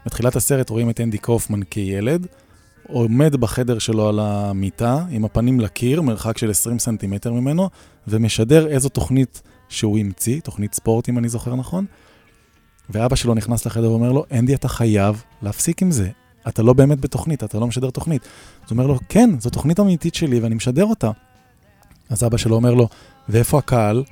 בתחילת 0.05 0.35
הסרט 0.35 0.69
רואים 0.69 0.89
את 0.89 1.01
אנדי 1.01 1.17
קופמן 1.17 1.59
כילד, 1.69 2.27
עומד 2.87 3.35
בחדר 3.35 3.79
שלו 3.79 4.09
על 4.09 4.19
המיטה, 4.19 5.03
עם 5.09 5.25
הפנים 5.25 5.59
לקיר, 5.59 6.01
מרחק 6.01 6.37
של 6.37 6.49
20 6.49 6.79
סנטימטר 6.79 7.33
ממנו, 7.33 7.69
ומשדר 8.07 8.67
איזו 8.67 8.89
תוכנית 8.89 9.41
שהוא 9.69 9.99
המציא, 9.99 10.39
תוכנית 10.41 10.73
ספורט, 10.73 11.09
אם 11.09 11.17
אני 11.17 11.29
זוכר 11.29 11.55
נכון, 11.55 11.85
ואבא 12.89 13.15
שלו 13.15 13.33
נכנס 13.33 13.65
לחדר 13.65 13.91
ואומר 13.91 14.11
לו, 14.11 14.25
אנדי, 14.31 14.55
אתה 14.55 14.67
חייב 14.67 15.23
להפסיק 15.41 15.81
עם 15.81 15.91
זה. 15.91 16.09
אתה 16.47 16.63
לא 16.63 16.73
באמת 16.73 16.99
בתוכנית, 16.99 17.43
אתה 17.43 17.59
לא 17.59 17.67
משדר 17.67 17.89
תוכנית. 17.89 18.21
אז 18.21 18.71
הוא 18.71 18.71
אומר 18.71 18.87
לו, 18.87 18.99
כן, 19.09 19.29
זו 19.39 19.49
תוכנית 19.49 19.79
אמיתית 19.79 20.15
שלי 20.15 20.39
ואני 20.39 20.55
משדר 20.55 20.85
אותה. 20.85 21.11
אז 22.09 22.23
אבא 22.23 22.37
שלו 22.37 22.55
אומר 22.55 22.73
לו, 22.73 22.87
ואיפה 23.29 23.57
הקהל? 23.57 24.03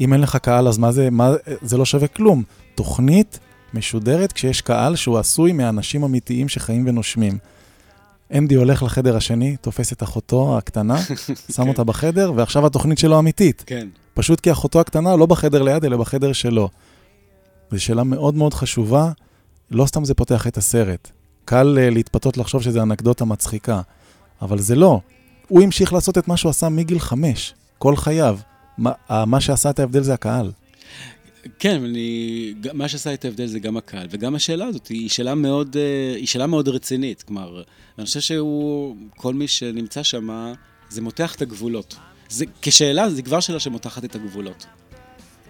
אם 0.00 0.12
אין 0.12 0.20
לך 0.20 0.36
קהל, 0.36 0.68
אז 0.68 0.78
מה 0.78 0.92
זה, 0.92 1.10
מה, 1.10 1.30
זה 1.62 1.76
לא 1.76 1.84
שווה 1.84 2.08
כלום. 2.08 2.42
תוכנית 2.74 3.38
משודרת 3.74 4.32
כשיש 4.32 4.60
קהל 4.60 4.96
שהוא 4.96 5.18
עשוי 5.18 5.52
מאנשים 5.52 6.04
אמיתיים 6.04 6.48
שחיים 6.48 6.84
ונושמים. 6.88 7.38
אנדי 8.34 8.54
הולך 8.54 8.82
לחדר 8.82 9.16
השני, 9.16 9.56
תופס 9.56 9.92
את 9.92 10.02
אחותו 10.02 10.58
הקטנה, 10.58 10.96
שם 11.56 11.68
אותה 11.68 11.84
בחדר, 11.84 12.32
ועכשיו 12.36 12.66
התוכנית 12.66 12.98
שלו 12.98 13.18
אמיתית. 13.18 13.64
כן. 13.66 13.88
פשוט 14.14 14.40
כי 14.40 14.52
אחותו 14.52 14.80
הקטנה 14.80 15.16
לא 15.16 15.26
בחדר 15.26 15.62
ליד, 15.62 15.84
אלא 15.84 15.96
בחדר 15.96 16.32
שלו. 16.32 16.68
זו 17.70 17.82
שאלה 17.82 18.04
מאוד 18.04 18.34
מאוד 18.34 18.54
חשובה, 18.54 19.10
לא 19.70 19.86
סתם 19.86 20.04
זה 20.04 20.14
פותח 20.14 20.46
את 20.46 20.56
הסרט. 20.56 21.10
קל 21.46 21.78
uh, 21.78 21.94
להתפתות 21.94 22.36
לחשוב 22.36 22.62
שזה 22.62 22.82
אנקדוטה 22.82 23.24
מצחיקה, 23.24 23.80
אבל 24.42 24.58
זה 24.58 24.74
לא. 24.74 25.00
הוא 25.48 25.62
המשיך 25.62 25.92
לעשות 25.92 26.18
את 26.18 26.28
מה 26.28 26.36
שהוא 26.36 26.50
עשה 26.50 26.68
מגיל 26.68 26.98
חמש, 26.98 27.54
כל 27.78 27.96
חייו. 27.96 28.38
מה, 28.78 28.92
ה- 29.08 29.24
מה 29.24 29.40
שעשה 29.40 29.70
את 29.70 29.78
ההבדל 29.78 30.02
זה 30.02 30.14
הקהל. 30.14 30.52
כן, 31.58 31.84
אני, 31.84 32.54
מה 32.72 32.88
שעשה 32.88 33.14
את 33.14 33.24
ההבדל 33.24 33.46
זה 33.46 33.58
גם 33.58 33.76
הקהל, 33.76 34.06
וגם 34.10 34.34
השאלה 34.34 34.64
הזאת 34.66 34.86
היא 34.86 35.08
שאלה 35.08 35.34
מאוד, 35.34 35.76
אה, 35.76 36.16
היא 36.16 36.26
שאלה 36.26 36.46
מאוד 36.46 36.68
רצינית. 36.68 37.22
כלומר, 37.22 37.62
אני 37.98 38.06
חושב 38.06 38.20
שהוא, 38.20 38.96
כל 39.16 39.34
מי 39.34 39.48
שנמצא 39.48 40.02
שם, 40.02 40.52
זה 40.88 41.02
מותח 41.02 41.34
את 41.34 41.42
הגבולות. 41.42 41.96
זה, 42.28 42.44
כשאלה, 42.62 43.10
זה 43.10 43.22
כבר 43.22 43.40
שאלה 43.40 43.60
שמותחת 43.60 44.04
את 44.04 44.14
הגבולות. 44.14 44.66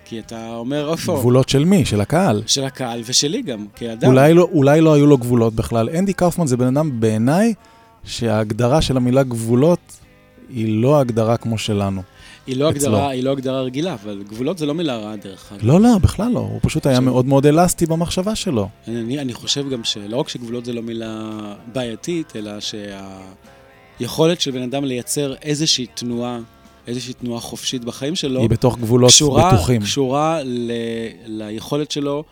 כי 0.09 0.19
אתה 0.19 0.55
אומר, 0.57 0.93
איפה? 0.93 1.17
גבולות 1.19 1.49
של 1.49 1.65
מי? 1.65 1.85
של 1.85 2.01
הקהל. 2.01 2.43
של 2.47 2.65
הקהל 2.65 3.03
ושלי 3.07 3.43
גם, 3.43 3.67
כאדם. 3.77 4.09
אולי 4.09 4.35
לא, 4.35 4.49
אולי 4.53 4.81
לא 4.81 4.95
היו 4.95 5.07
לו 5.07 5.19
גבולות 5.19 5.55
בכלל. 5.55 5.89
אנדי 5.89 6.13
קאופמן 6.13 6.47
זה 6.47 6.57
בן 6.57 6.77
אדם 6.77 7.01
בעיניי 7.01 7.55
שההגדרה 8.05 8.83
של 8.83 8.97
המילה 8.97 9.23
גבולות 9.23 9.79
היא 10.49 10.83
לא 10.83 11.01
הגדרה 11.01 11.37
כמו 11.37 11.59
שלנו. 11.59 12.03
היא 12.47 12.57
לא, 12.57 12.71
אצלו. 12.71 12.87
הגדרה, 12.87 13.09
היא 13.09 13.23
לא 13.23 13.33
הגדרה 13.33 13.61
רגילה, 13.63 13.95
אבל 13.95 14.23
גבולות 14.29 14.59
זה 14.59 14.67
לא 14.67 14.75
מילה 14.75 14.97
רעה 14.97 15.17
דרך 15.17 15.53
אגב. 15.53 15.65
לא, 15.65 15.81
לא, 15.81 15.99
בכלל 15.99 16.33
לא. 16.33 16.39
הוא 16.39 16.61
פשוט 16.63 16.87
היה 16.87 17.01
מאוד 17.01 17.27
מאוד 17.27 17.47
אלסטי 17.47 17.87
במחשבה 17.87 18.35
שלו. 18.35 18.69
אני, 18.89 19.19
אני 19.19 19.35
חושב 19.35 19.71
גם 19.71 19.85
שלא 19.85 20.17
רק 20.17 20.29
שגבולות 20.29 20.65
זה 20.65 20.73
לא 20.73 20.83
מילה 20.83 21.31
בעייתית, 21.73 22.37
אלא 22.37 22.53
שהיכולת 24.01 24.41
של 24.41 24.51
בן 24.51 24.63
אדם 24.63 24.85
לייצר 24.85 25.35
איזושהי 25.43 25.87
תנועה, 25.95 26.39
איזושהי 26.87 27.15
תנועה 27.15 27.41
חופשית 27.41 27.85
בחיים 27.85 28.15
שלו, 28.15 28.41
היא 28.41 28.51
בתוך 28.51 28.79
גבולות 28.79 29.11
קשורה, 29.11 29.53
בטוחים. 29.53 29.83
קשורה 29.83 30.41
ל, 30.45 30.71
ליכולת 31.27 31.91
שלו 31.91 32.25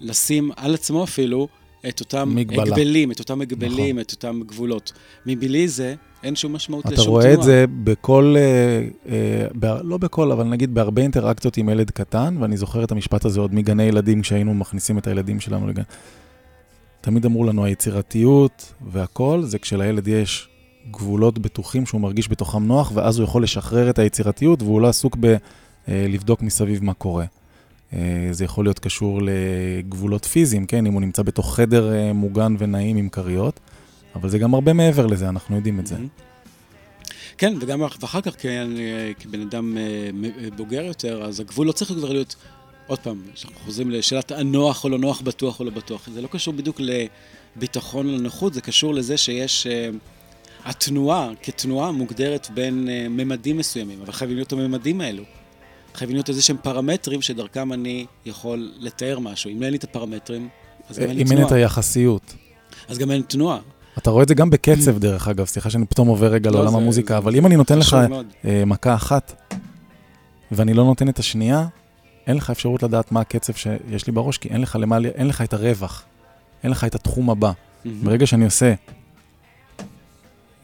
לשים 0.00 0.50
על 0.56 0.74
עצמו 0.74 1.04
אפילו 1.04 1.48
את 1.88 2.00
אותם 2.00 2.32
מגבלה. 2.34 2.62
הגבלים, 2.62 3.12
את 3.12 3.18
אותם 3.18 3.40
הגבלים, 3.40 3.96
נכון. 3.96 3.98
את 3.98 4.12
אותם 4.12 4.40
גבולות. 4.46 4.92
מבלי 5.26 5.68
זה, 5.68 5.94
אין 6.22 6.36
שום 6.36 6.52
משמעות 6.52 6.86
אתה 6.86 6.94
לשום 6.94 7.08
רואה 7.08 7.22
תנועה. 7.22 7.38
את 7.38 7.42
זה 7.42 7.64
בכל, 7.84 8.34
אה, 8.38 8.86
אה, 9.12 9.46
ב- 9.58 9.80
לא 9.84 9.96
בכל, 9.98 10.32
אבל 10.32 10.44
נגיד 10.44 10.74
בהרבה 10.74 11.02
אינטראקציות 11.02 11.56
עם 11.56 11.68
ילד 11.68 11.90
קטן, 11.90 12.36
ואני 12.40 12.56
זוכר 12.56 12.84
את 12.84 12.92
המשפט 12.92 13.24
הזה 13.24 13.40
עוד 13.40 13.54
מגני 13.54 13.82
ילדים, 13.82 14.22
כשהיינו 14.22 14.54
מכניסים 14.54 14.98
את 14.98 15.06
הילדים 15.06 15.40
שלנו 15.40 15.68
לגן. 15.68 15.82
תמיד 17.00 17.24
אמרו 17.24 17.44
לנו, 17.44 17.64
היצירתיות 17.64 18.72
והכל, 18.92 19.42
זה 19.42 19.58
כשלילד 19.58 20.08
יש 20.08 20.48
גבולות 20.90 21.38
בטוחים 21.38 21.86
שהוא 21.86 22.00
מרגיש 22.00 22.28
בתוכם 22.28 22.64
נוח, 22.66 22.92
ואז 22.94 23.18
הוא 23.18 23.24
יכול 23.24 23.42
לשחרר 23.42 23.90
את 23.90 23.98
היצירתיות, 23.98 24.62
והוא 24.62 24.80
לא 24.80 24.88
עסוק 24.88 25.16
בלבדוק 25.88 26.42
מסביב 26.42 26.84
מה 26.84 26.94
קורה. 26.94 27.24
אה, 27.92 28.28
זה 28.30 28.44
יכול 28.44 28.64
להיות 28.64 28.78
קשור 28.78 29.20
לגבולות 29.22 30.24
פיזיים, 30.24 30.66
כן? 30.66 30.86
אם 30.86 30.92
הוא 30.92 31.00
נמצא 31.00 31.22
בתוך 31.22 31.56
חדר 31.56 31.92
אה, 31.92 32.12
מוגן 32.12 32.56
ונעים 32.58 32.96
עם 32.96 33.08
כריות, 33.08 33.60
אבל 34.14 34.28
זה 34.28 34.38
גם 34.38 34.54
הרבה 34.54 34.72
מעבר 34.72 35.06
לזה, 35.06 35.28
אנחנו 35.28 35.56
יודעים 35.56 35.80
את 35.80 35.86
זה. 35.86 35.96
כן, 37.38 37.54
וגם 37.60 37.80
ואחר 37.80 38.20
כך 38.20 38.36
כבן 39.18 39.40
אדם 39.40 39.78
אה, 39.78 40.10
בוגר 40.56 40.82
יותר, 40.82 41.24
אז 41.24 41.40
הגבול 41.40 41.66
לא 41.66 41.72
צריך 41.72 41.92
כבר 41.92 42.12
להיות 42.12 42.36
עוד 42.86 42.98
פעם, 42.98 43.22
כשאנחנו 43.34 43.58
חוזרים 43.64 43.90
לשאלת 43.90 44.32
הנוח 44.32 44.84
או 44.84 44.88
לא 44.88 44.98
נוח, 44.98 45.20
בטוח 45.20 45.60
או 45.60 45.64
לא 45.64 45.70
בטוח, 45.70 46.08
זה 46.14 46.22
לא 46.22 46.28
קשור 46.28 46.54
בדיוק 46.54 46.80
לביטחון 47.56 48.08
או 48.08 48.12
לנוחות, 48.12 48.54
זה 48.54 48.60
קשור 48.60 48.94
לזה 48.94 49.16
שיש... 49.16 49.66
אה, 49.66 49.88
התנועה 50.64 51.30
כתנועה 51.42 51.92
מוגדרת 51.92 52.48
בין 52.54 52.88
אה, 52.88 53.06
ממדים 53.08 53.56
מסוימים, 53.56 53.98
אבל 54.02 54.12
חייבים 54.12 54.36
להיות 54.36 54.52
הממדים 54.52 55.00
האלו. 55.00 55.22
חייבים 55.94 56.16
להיות 56.16 56.28
איזה 56.28 56.42
שהם 56.42 56.56
פרמטרים 56.62 57.22
שדרכם 57.22 57.72
אני 57.72 58.06
יכול 58.26 58.72
לתאר 58.78 59.18
משהו. 59.18 59.50
אם 59.50 59.62
אין 59.62 59.70
לי 59.70 59.76
את 59.76 59.84
הפרמטרים, 59.84 60.48
אז 60.88 60.98
גם 60.98 61.08
אין 61.08 61.16
לי 61.16 61.22
אם 61.22 61.32
אין 61.32 61.38
את 61.38 61.46
תנועה. 61.46 61.60
היחסיות. 61.60 62.34
אז 62.88 62.98
גם 62.98 63.10
אין 63.10 63.22
תנועה. 63.22 63.58
אתה 63.98 64.10
רואה 64.10 64.22
את 64.22 64.28
זה 64.28 64.34
גם 64.34 64.50
בקצב, 64.50 64.98
דרך 64.98 65.28
אגב, 65.28 65.44
סליחה 65.44 65.70
שאני 65.70 65.86
פתאום 65.86 66.08
עובר 66.08 66.26
רגע 66.26 66.50
לא, 66.50 66.56
לעולם 66.56 66.76
המוזיקה, 66.76 67.18
אבל 67.18 67.36
אם 67.36 67.46
אני 67.46 67.56
נותן 67.56 67.78
לך. 67.78 67.96
אה, 68.44 68.64
מכה 68.66 68.94
אחת, 68.94 69.52
ואני 70.52 70.74
לא 70.74 70.84
נותן 70.84 71.08
את 71.08 71.18
השנייה, 71.18 71.66
אין 72.26 72.36
לך 72.36 72.50
אפשרות 72.50 72.82
לדעת 72.82 73.12
מה 73.12 73.20
הקצב 73.20 73.52
שיש 73.52 74.06
לי 74.06 74.12
בראש, 74.12 74.38
כי 74.38 74.48
אין 74.48 74.60
לך, 74.60 74.78
למה, 74.80 74.98
אין 75.14 75.26
לך 75.26 75.42
את 75.42 75.54
הרווח, 75.54 76.04
אין 76.62 76.70
לך 76.70 76.84
את 76.84 76.94
התחום 76.94 77.30
הבא. 77.30 77.52
ברגע 77.84 78.26
שאני 78.26 78.44
עושה, 78.44 78.74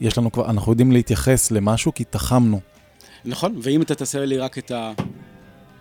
יש 0.03 0.19
לנו 0.19 0.33
כבר, 0.33 0.51
אנחנו 0.51 0.73
יודעים 0.73 0.93
להתייחס 0.93 1.51
למשהו 1.51 1.95
כי 1.95 2.05
תחמנו. 2.05 2.61
נכון, 3.25 3.55
ואם 3.63 3.83
אתה 3.83 3.95
תעשה 3.95 4.25
לי 4.25 4.39
רק 4.39 4.59
את 4.59 4.71
ה... 4.71 4.93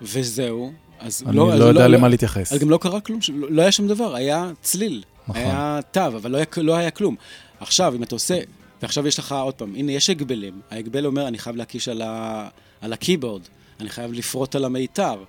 וזהו, 0.02 0.72
אז 1.00 1.24
אני 1.28 1.36
לא... 1.36 1.54
אז 1.54 1.60
לא 1.60 1.66
יודע 1.66 1.88
למה 1.88 2.08
להתייחס. 2.08 2.54
אז 2.54 2.60
גם 2.60 2.70
לא 2.70 2.78
קרה 2.78 3.02
כלום, 3.02 3.20
לא 3.34 3.52
לא 3.52 3.62
היה 3.62 3.72
שום 3.72 3.88
דבר, 3.88 4.16
היה 4.16 4.52
צליל. 4.62 5.04
נכון. 5.28 5.42
היה 5.42 5.80
תו, 5.92 6.08
אבל 6.08 6.32
לא 6.32 6.38
היה, 6.38 6.46
לא 6.58 6.76
היה 6.76 6.92
כלום. 6.92 7.16
עכשיו, 7.60 7.96
אם 7.96 8.04
אתה 8.04 8.16
עושה, 8.16 8.40
ועכשיו 8.82 9.08
יש 9.08 9.20
לך 9.20 9.32
עוד 9.32 9.54
פעם, 9.54 9.76
הנה, 9.76 9.92
יש 9.92 10.10
הגבלים. 10.10 10.62
ההגבל 10.72 11.06
אומר, 11.06 11.28
אני 11.28 11.38
חייב 11.38 11.56
להקיש 11.56 11.88
על, 11.88 12.02
ה, 12.02 12.48
על 12.82 12.94
הקeyboard, 12.94 13.48
אני 13.80 13.90
חייב 13.90 14.14
לפרוט 14.14 14.56
על 14.56 14.66
המיתר. 14.66 15.24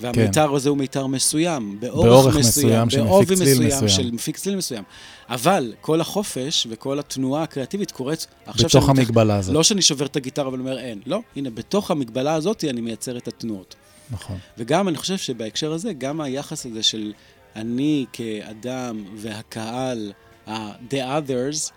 והמיתר 0.00 0.54
הזה 0.54 0.68
הוא 0.68 0.78
מיתר 0.78 1.06
מסוים, 1.06 1.80
באורך, 1.80 2.02
כן. 2.02 2.08
באורך 2.08 2.36
מסוים, 2.36 2.66
מסוים 2.66 2.90
של 2.90 3.02
בעובי 3.02 3.34
מסוים, 3.34 3.66
מסוים. 3.66 3.88
של 3.88 4.10
מפיק 4.10 4.36
צליל 4.36 4.56
מסוים. 4.56 4.84
אבל 5.28 5.72
כל 5.80 6.00
החופש 6.00 6.66
וכל 6.70 6.98
התנועה 6.98 7.42
הקריאטיבית 7.42 7.90
קורית 7.90 8.26
עכשיו 8.46 8.68
בתוך 8.68 8.88
המגבלה 8.88 9.36
הזאת. 9.36 9.54
לא 9.54 9.62
שאני 9.62 9.82
שובר 9.82 10.06
את 10.06 10.16
הגיטרה 10.16 10.48
אבל 10.48 10.60
אומר 10.60 10.78
אין, 10.78 11.00
לא, 11.06 11.20
הנה, 11.36 11.50
בתוך 11.50 11.90
המגבלה 11.90 12.34
הזאת 12.34 12.64
אני 12.64 12.80
מייצר 12.80 13.16
את 13.16 13.28
התנועות. 13.28 13.74
נכון. 14.10 14.38
וגם, 14.58 14.88
אני 14.88 14.96
חושב 14.96 15.16
שבהקשר 15.16 15.72
הזה, 15.72 15.92
גם 15.92 16.20
היחס 16.20 16.66
הזה 16.66 16.82
של 16.82 17.12
אני 17.56 18.06
כאדם 18.12 19.04
והקהל, 19.16 20.12
ה-the 20.46 20.94
others, 20.94 21.70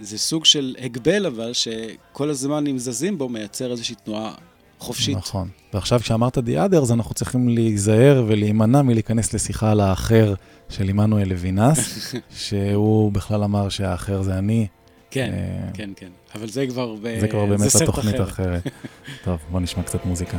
זה 0.00 0.18
סוג 0.18 0.44
של 0.44 0.76
הגבל 0.78 1.26
אבל, 1.26 1.52
שכל 1.52 2.30
הזמן 2.30 2.66
אם 2.66 2.78
זזים 2.78 3.18
בו 3.18 3.28
מייצר 3.28 3.70
איזושהי 3.70 3.94
תנועה 4.04 4.34
חופשית. 4.82 5.16
נכון. 5.16 5.48
ועכשיו 5.74 6.00
כשאמרת 6.00 6.38
The 6.38 6.40
Others, 6.40 6.92
אנחנו 6.92 7.14
צריכים 7.14 7.48
להיזהר 7.48 8.24
ולהימנע 8.28 8.82
מלהיכנס 8.82 9.32
לשיחה 9.34 9.70
על 9.70 9.80
האחר 9.80 10.34
של 10.68 10.88
עמנואל 10.88 11.28
לוינס, 11.28 11.78
שהוא 12.44 13.12
בכלל 13.12 13.44
אמר 13.44 13.68
שהאחר 13.68 14.22
זה 14.22 14.38
אני. 14.38 14.66
כן, 15.10 15.30
אה, 15.32 15.70
כן, 15.74 15.90
כן. 15.96 16.08
אבל 16.34 16.48
זה 16.48 16.66
כבר... 16.66 16.94
ב- 17.02 17.20
זה 17.20 17.28
כבר 17.28 17.46
באמת 17.46 17.68
התוכנית 17.82 18.14
אחר. 18.14 18.22
האחרת. 18.22 18.62
טוב, 19.24 19.38
בוא 19.50 19.60
נשמע 19.60 19.82
קצת 19.82 20.04
מוזיקה. 20.04 20.38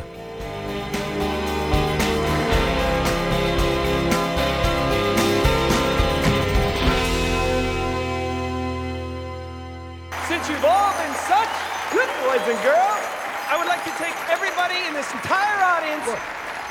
This 15.04 15.12
entire 15.20 15.60
audience 15.60 16.08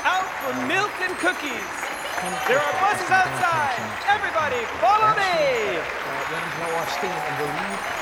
out 0.09 0.25
for 0.41 0.49
milk 0.65 0.89
and 1.05 1.13
cookies. 1.21 1.69
There 2.49 2.57
are 2.57 2.73
buses 2.81 3.11
outside. 3.13 3.77
Everybody, 4.09 4.65
follow 4.81 5.13
me. 5.13 5.77
Uh, 5.77 6.33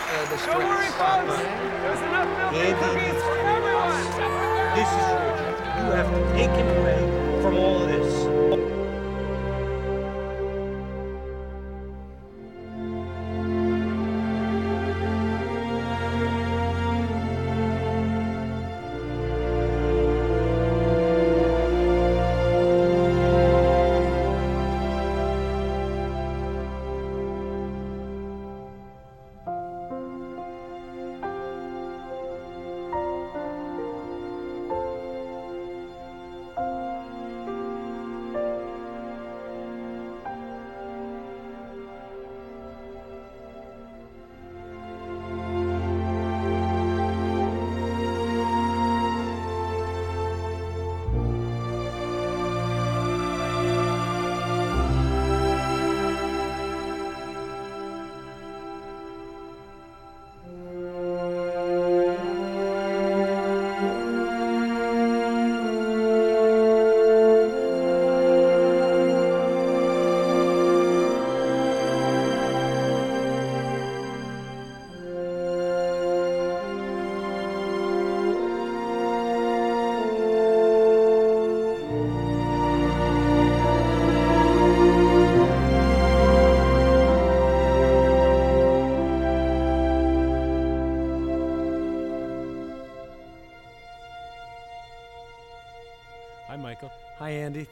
uh, 0.07 0.31
Don't 0.45 0.63
worry, 0.71 0.87
folks. 0.95 1.35
There's 1.35 1.99
enough 2.07 2.31
milk 2.39 2.63
and 2.63 2.79
cookies 2.79 3.19
for 3.23 3.37
everyone. 3.43 4.07
This 4.77 4.87
is 4.87 5.03
job. 5.11 5.51
You 5.83 5.91
have 5.99 6.07
to 6.07 6.21
take 6.31 6.51
him 6.51 6.69
away 6.79 7.01
from 7.41 7.53
all 7.57 7.83
of 7.83 7.89
this. 7.89 8.80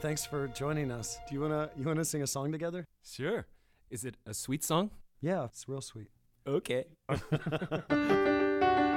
Thanks 0.00 0.24
for 0.24 0.48
joining 0.48 0.90
us. 0.90 1.18
Do 1.28 1.34
you 1.34 1.42
wanna 1.42 1.68
you 1.76 1.84
wanna 1.84 2.06
sing 2.06 2.22
a 2.22 2.26
song 2.26 2.52
together? 2.52 2.86
Sure. 3.04 3.46
Is 3.90 4.04
it 4.04 4.16
a 4.24 4.32
sweet 4.32 4.64
song? 4.64 4.90
Yeah, 5.20 5.44
it's 5.44 5.68
real 5.68 5.82
sweet. 5.82 6.08
Okay. 6.46 6.86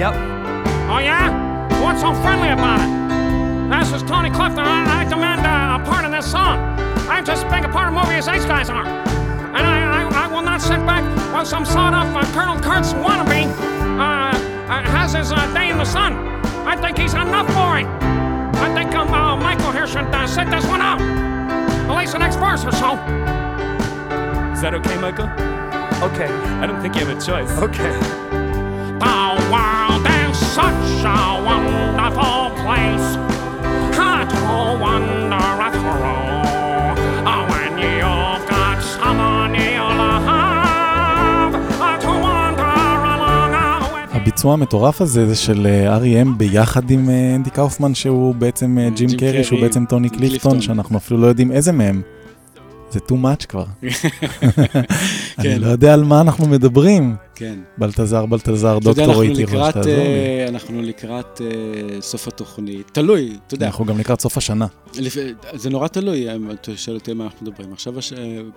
Yep. 0.00 0.14
Oh, 0.88 0.96
yeah? 0.96 1.28
What's 1.82 2.00
so 2.00 2.14
friendly 2.24 2.48
about 2.48 2.80
it? 2.80 2.88
This 3.68 3.92
is 3.92 4.02
Tony 4.02 4.30
Clifton. 4.30 4.64
I, 4.64 5.02
I 5.02 5.04
demand 5.04 5.44
uh, 5.44 5.76
a 5.76 5.84
part 5.84 6.06
in 6.06 6.10
this 6.10 6.24
song. 6.24 6.56
I'm 7.10 7.22
just 7.22 7.44
as 7.44 7.52
big 7.52 7.66
a 7.66 7.68
part 7.68 7.88
of 7.88 7.94
the 7.94 8.00
movie 8.00 8.16
as 8.16 8.24
these 8.24 8.46
guys 8.46 8.70
are. 8.70 8.86
And 8.86 9.60
I, 9.60 10.00
I, 10.00 10.24
I 10.24 10.26
will 10.26 10.40
not 10.40 10.62
sit 10.62 10.80
back 10.86 11.04
while 11.34 11.44
some 11.44 11.66
sawed-off 11.66 12.16
uh, 12.16 12.24
Colonel 12.32 12.58
Kurtz 12.62 12.94
wannabe 12.94 13.44
uh, 13.44 14.00
uh, 14.00 14.82
has 14.88 15.12
his 15.12 15.32
uh, 15.32 15.52
day 15.52 15.68
in 15.68 15.76
the 15.76 15.84
sun. 15.84 16.14
I 16.66 16.76
think 16.80 16.96
he's 16.96 17.12
enough 17.12 17.48
for 17.48 17.78
it. 17.78 17.86
I 18.56 18.72
think 18.72 18.94
um, 18.94 19.12
uh, 19.12 19.36
Michael 19.36 19.70
here 19.70 19.86
should 19.86 20.06
uh, 20.06 20.26
sit 20.26 20.48
this 20.50 20.64
one 20.64 20.80
out. 20.80 21.02
At 21.02 21.94
least 21.98 22.14
the 22.14 22.20
next 22.20 22.36
verse 22.36 22.64
or 22.64 22.72
so. 22.72 22.94
Is 24.54 24.62
that 24.62 24.72
okay, 24.72 24.96
Michael? 24.96 25.28
Okay. 26.08 26.32
I 26.56 26.66
don't 26.66 26.80
think 26.80 26.94
you 26.94 27.04
have 27.04 27.14
a 27.14 27.20
choice. 27.20 27.50
Okay. 27.58 28.19
Such 30.58 31.04
a 31.04 31.20
wonderful 31.48 32.42
place 32.62 33.08
to 34.32 34.42
wander 34.82 35.70
through. 35.78 36.40
Uh, 37.30 37.42
when 37.50 37.72
you've 37.78 38.44
got 38.54 38.78
someone 38.96 39.54
you 39.54 39.82
love 40.02 41.54
to 42.04 42.12
wander 42.26 42.74
along 43.14 43.82
with 43.94 44.16
הביצוע 44.16 44.52
המטורף 44.52 45.00
הזה 45.00 45.26
זה 45.26 45.36
של 45.36 45.66
אה, 45.66 45.98
R.E.M. 45.98 46.28
ביחד 46.36 46.90
עם 46.90 47.10
אה, 47.10 47.34
אנדי 47.34 47.50
קאופמן, 47.50 47.94
שהוא 47.94 48.34
בעצם 48.34 48.78
אה, 48.78 48.90
ג'ים 48.90 49.08
ג'ים 49.08 49.18
קרי, 49.18 49.44
שהוא 49.44 49.58
קרי, 49.58 49.68
בעצם 49.68 49.84
טוני. 49.84 50.10
קליפטון, 50.10 50.60
שאנחנו 50.60 50.98
אפילו 50.98 51.20
לא 51.20 51.26
יודעים 51.26 51.52
איזה 51.52 51.72
מהם. 51.72 52.02
זה 52.90 53.00
too 53.08 53.12
much 53.12 53.46
כבר. 53.48 53.64
אני 55.38 55.48
כן. 55.48 55.60
לא 55.60 55.66
יודע 55.66 55.94
על 55.94 56.04
מה 56.04 56.20
אנחנו 56.20 56.48
מדברים. 56.48 57.16
כן. 57.34 57.58
בלטזר, 57.78 58.26
בלטזר, 58.26 58.78
דוקטור 58.78 59.20
הייתי 59.20 59.44
ראש, 59.44 59.72
תעזור 59.72 59.92
לי. 59.92 60.00
אה, 60.00 60.46
אנחנו 60.48 60.82
לקראת 60.82 61.40
אה, 61.40 62.00
סוף 62.00 62.28
התוכנית. 62.28 62.90
תלוי, 62.92 63.36
אתה 63.46 63.54
יודע. 63.54 63.66
אנחנו 63.66 63.84
גם 63.84 63.98
לקראת 63.98 64.20
סוף 64.20 64.36
השנה. 64.36 64.66
זה 65.52 65.70
נורא 65.70 65.88
תלוי, 65.88 66.34
אם 66.36 66.50
אתה 66.50 66.76
שואל 66.76 66.96
אותי 66.96 67.12
מה 67.12 67.24
אנחנו 67.24 67.46
מדברים. 67.46 67.72
עכשיו, 67.72 67.94
אה, 67.96 68.00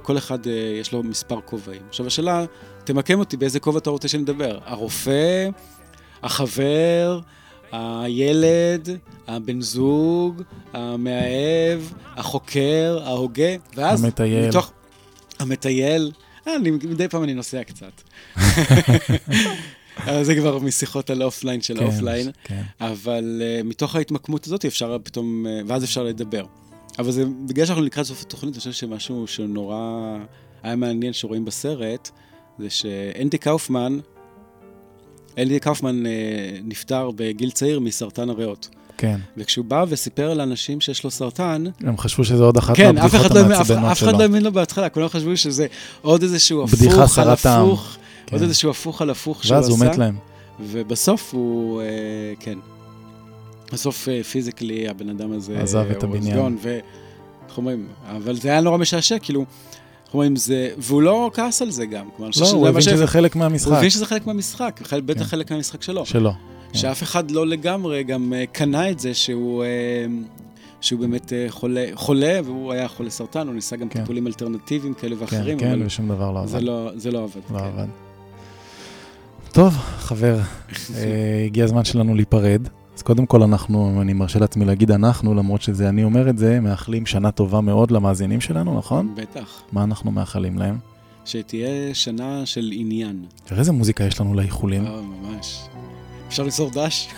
כל 0.02 0.18
אחד 0.18 0.40
יש 0.82 0.92
לו 0.92 1.04
מספר 1.04 1.40
כובעים. 1.46 1.82
עכשיו, 1.90 2.08
השאלה, 2.08 2.46
תמקם 2.84 3.20
אותי 3.20 3.38
באיזה 3.38 3.60
כובע 3.60 3.78
אתה 3.80 3.90
רוצה 3.90 4.08
שנדבר. 4.08 4.58
הרופא, 4.66 5.50
החבר, 6.24 7.20
הילד, 7.74 8.90
הבן 9.28 9.62
זוג, 9.62 10.42
המאהב, 10.74 11.82
החוקר, 12.16 13.00
ההוגה, 13.04 13.56
ואז... 13.76 14.04
המטייל. 14.04 14.48
מתוך... 14.48 14.72
המטייל. 15.40 16.12
אה, 16.48 16.56
אני, 16.56 16.72
מדי 16.72 17.08
פעם 17.08 17.24
אני 17.24 17.34
נוסע 17.34 17.64
קצת. 17.64 18.02
אבל 19.98 20.24
זה 20.28 20.36
כבר 20.36 20.60
משיחות 20.60 21.10
על 21.10 21.24
offline 21.24 21.62
של 21.62 21.78
כן, 21.78 21.84
ה 21.84 21.89
offline. 21.89 22.32
כן. 22.44 22.62
אבל 22.82 23.42
אה, 23.42 23.68
מתוך 23.68 23.96
ההתמקמות 23.96 24.48
הזאת 24.48 24.66
אפשר 24.66 24.98
פתאום, 25.04 25.46
אה, 25.46 25.50
ואז 25.68 25.84
אפשר 25.84 26.04
לדבר. 26.04 26.46
אבל 27.00 27.12
זה, 27.12 27.24
בגלל 27.46 27.66
שאנחנו 27.66 27.84
לקראת 27.84 28.06
סוף 28.06 28.22
התוכנית, 28.22 28.54
אני 28.54 28.60
חושב 28.60 28.72
שמשהו 28.72 29.28
שנורא 29.28 30.18
היה 30.64 30.76
מעניין 30.76 31.14
שרואים 31.14 31.46
בסרט, 31.46 32.10
זה 32.60 32.70
שאנדי 32.70 33.38
קאופמן, 33.38 34.00
אנדי 35.38 35.60
קאופמן 35.60 36.06
אה, 36.06 36.10
נפטר 36.64 37.12
בגיל 37.16 37.52
צעיר 37.52 37.80
מסרטן 37.80 38.30
הריאות. 38.30 38.70
כן. 38.98 39.20
וכשהוא 39.38 39.66
בא 39.66 39.86
וסיפר 39.90 40.34
לאנשים 40.34 40.82
שיש 40.82 41.04
לו 41.04 41.12
סרטן, 41.12 41.64
הם 41.84 41.98
חשבו 41.98 42.24
שזה 42.24 42.44
עוד 42.44 42.58
אחת 42.58 42.76
כן, 42.76 42.96
מהבדיחות 42.96 43.26
אחד, 43.26 43.36
לא, 43.36 43.42
אף, 43.42 43.46
המעצבנות 43.46 43.92
אף 43.92 43.98
אחד 43.98 44.10
שלו. 44.10 44.18
לא 44.18 44.24
האמין 44.24 44.44
לו 44.44 44.52
בהתחלה, 44.52 44.90
כולם 44.90 45.08
חשבו 45.08 45.38
שזה 45.38 45.68
עוד 46.02 46.22
איזשהו 46.24 46.64
הפוך 46.64 47.18
על. 47.20 47.30
הפוך, 47.30 47.98
כן. 48.26 48.36
עוד 48.36 48.44
איזשהו 48.44 48.70
הפוך 48.70 49.02
על 49.02 49.10
הפוך 49.10 49.44
שהוא 49.44 49.58
עשה. 49.58 49.72
ואז 49.72 49.82
הוא 49.82 49.88
מת 49.88 49.98
להם. 49.98 50.18
ובסוף 50.60 51.34
הוא, 51.34 51.82
אה, 51.82 51.88
כן, 52.40 52.58
בסוף 53.74 54.10
אה, 54.10 54.24
פיזיקלי 54.24 54.90
הבן 54.90 55.10
אדם 55.10 55.32
הזה... 55.32 55.60
עזב 55.62 55.86
את 55.92 56.04
הוא 56.04 56.16
הבניין. 56.16 56.58
ואיך 56.62 57.58
אומרים, 57.58 57.88
אבל 58.10 58.36
זה 58.36 58.50
היה 58.50 58.62
נורא 58.62 58.78
משעשע, 58.78 59.20
כאילו, 59.20 59.46
אומרים, 60.14 60.36
זה, 60.36 60.70
והוא 60.78 61.02
לא 61.02 61.32
כעס 61.34 61.62
על 61.62 61.72
זה 61.72 61.86
גם. 61.86 62.06
כלומר, 62.18 62.32
לא, 62.42 62.50
הוא 62.52 62.68
הבין 62.68 62.82
שזה 62.82 63.08
חלק 63.08 63.36
מהמשחק. 63.36 63.68
הוא 63.68 63.78
הבין 63.78 63.90
שזה 63.90 64.06
חלק 64.06 64.28
מהמשחק, 64.28 64.80
חל- 64.84 65.02
בטח 65.02 65.20
כן. 65.20 65.26
חלק 65.26 65.52
מהמשחק 65.52 65.82
שלו. 65.82 66.06
שלו. 66.06 66.32
שאף 66.74 67.04
אחד 67.04 67.32
לא 67.32 67.48
לגמרי 67.48 68.04
גם 68.04 68.34
אה, 68.34 68.44
קנה 68.52 68.90
את 68.90 69.00
זה 69.00 69.14
שהוא... 69.14 69.64
אה, 69.64 70.06
שהוא 70.82 71.00
באמת 71.00 71.34
אה, 71.34 71.46
חולה, 71.50 71.86
חולה, 71.94 72.40
והוא 72.46 72.72
היה 72.74 72.88
חולה 72.88 73.10
סרטן, 73.10 73.48
הוא 73.48 73.56
ניסה 73.56 73.76
גם 73.76 73.90
כן. 73.90 74.00
טיפולים 74.00 74.28
אלטרנטיביים 74.28 74.94
כאלה 74.94 75.16
כן, 75.16 75.22
ואחרים, 75.22 75.60
כן, 75.60 75.72
אבל 75.72 75.86
ושום 75.86 76.08
דבר 76.08 76.32
לא 76.32 76.40
עבד. 76.40 76.48
זה 76.50 76.62
לא, 76.62 76.90
זה 76.96 77.12
לא 77.12 77.24
עבד. 77.24 77.42
לא 77.54 77.60
כן. 77.60 77.66
עבד. 77.66 77.88
טוב, 79.52 79.74
חבר, 79.98 80.38
הגיע 81.46 81.64
הזמן 81.64 81.84
שלנו 81.86 82.16
להיפרד. 82.16 82.68
אז 82.96 83.02
קודם 83.02 83.26
כל 83.26 83.44
אנחנו, 83.44 84.02
אני 84.02 84.14
מרשה 84.14 84.40
לעצמי 84.40 84.66
להגיד 84.66 84.92
אנחנו, 84.92 85.34
למרות 85.34 85.62
שזה 85.62 85.90
אני 85.90 86.04
אומר 86.04 86.30
את 86.30 86.38
זה, 86.38 86.60
מאחלים 86.60 87.06
שנה 87.06 87.32
טובה 87.32 87.62
מאוד 87.62 87.92
למאזינים 87.92 88.42
שלנו, 88.42 88.78
נכון? 88.78 89.16
בטח. 89.16 89.62
מה 89.72 89.84
אנחנו 89.84 90.12
מאחלים 90.12 90.58
להם? 90.58 90.78
שתהיה 91.26 91.94
שנה 91.94 92.46
של 92.46 92.70
עניין. 92.74 93.26
תראה 93.46 93.60
איזה 93.60 93.72
מוזיקה 93.72 94.04
יש 94.04 94.22
לנו 94.22 94.34
לאיחולים. 94.34 94.86
אה, 94.86 95.02
ממש. 95.02 95.60
אפשר 96.28 96.44
ליצור 96.44 96.72
דש? 96.74 97.08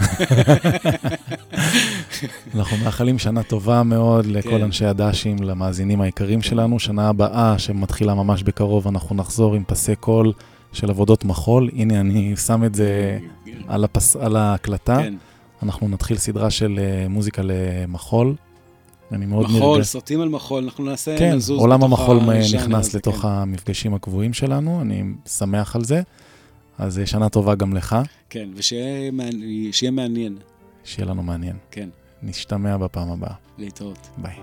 אנחנו 2.55 2.77
מאחלים 2.77 3.19
שנה 3.19 3.43
טובה 3.43 3.83
מאוד 3.83 4.25
לכל 4.25 4.49
כן. 4.49 4.63
אנשי 4.63 4.85
הדשים, 4.85 5.43
למאזינים 5.43 6.01
היקרים 6.01 6.41
שלנו. 6.41 6.79
שנה 6.79 7.09
הבאה, 7.09 7.59
שמתחילה 7.59 8.13
ממש 8.13 8.43
בקרוב, 8.43 8.87
אנחנו 8.87 9.15
נחזור 9.15 9.55
עם 9.55 9.63
פסי 9.67 9.95
קול 9.95 10.33
של 10.73 10.89
עבודות 10.89 11.25
מחול. 11.25 11.69
הנה, 11.73 11.99
אני 11.99 12.35
שם 12.35 12.63
את 12.63 12.75
זה 12.75 13.19
על, 13.67 13.83
הפס... 13.83 14.15
על 14.15 14.35
ההקלטה. 14.35 14.97
כן. 14.97 15.13
אנחנו 15.63 15.87
נתחיל 15.87 16.17
סדרה 16.17 16.49
של 16.51 16.79
אה, 16.79 17.07
מוזיקה 17.07 17.41
למחול. 17.45 18.35
אני 19.11 19.25
מאוד 19.25 19.45
מחול, 19.45 19.75
נרגש. 19.75 19.87
סרטים 19.87 20.21
על 20.21 20.29
מחול, 20.29 20.63
אנחנו 20.63 20.83
נעשה, 20.85 21.17
כן, 21.19 21.35
נזוז 21.35 21.59
עולם 21.59 21.79
בתוך 21.79 21.89
המחול 21.91 22.17
נכנס 22.55 22.87
הזה, 22.89 22.97
לתוך 22.97 23.15
כן. 23.21 23.27
המפגשים 23.27 23.93
הקבועים 23.93 24.33
שלנו, 24.33 24.81
אני 24.81 25.03
שמח 25.27 25.75
על 25.75 25.83
זה. 25.83 26.01
אז 26.77 26.99
אה, 26.99 27.05
שנה 27.05 27.29
טובה 27.29 27.55
גם 27.55 27.73
לך, 27.73 27.95
כן, 28.29 28.49
ושיהיה 28.55 29.11
מעניין- 29.11 29.71
שיהיה 29.71 29.91
מעניין. 29.91 30.37
שיהיה 30.83 31.07
לנו 31.09 31.23
מעניין. 31.23 31.55
כן, 31.71 31.89
נשתמע 32.23 32.77
בפעם 32.77 33.11
הבאה. 33.11 33.33
להתראות. 33.57 34.07
ביי. 34.17 34.35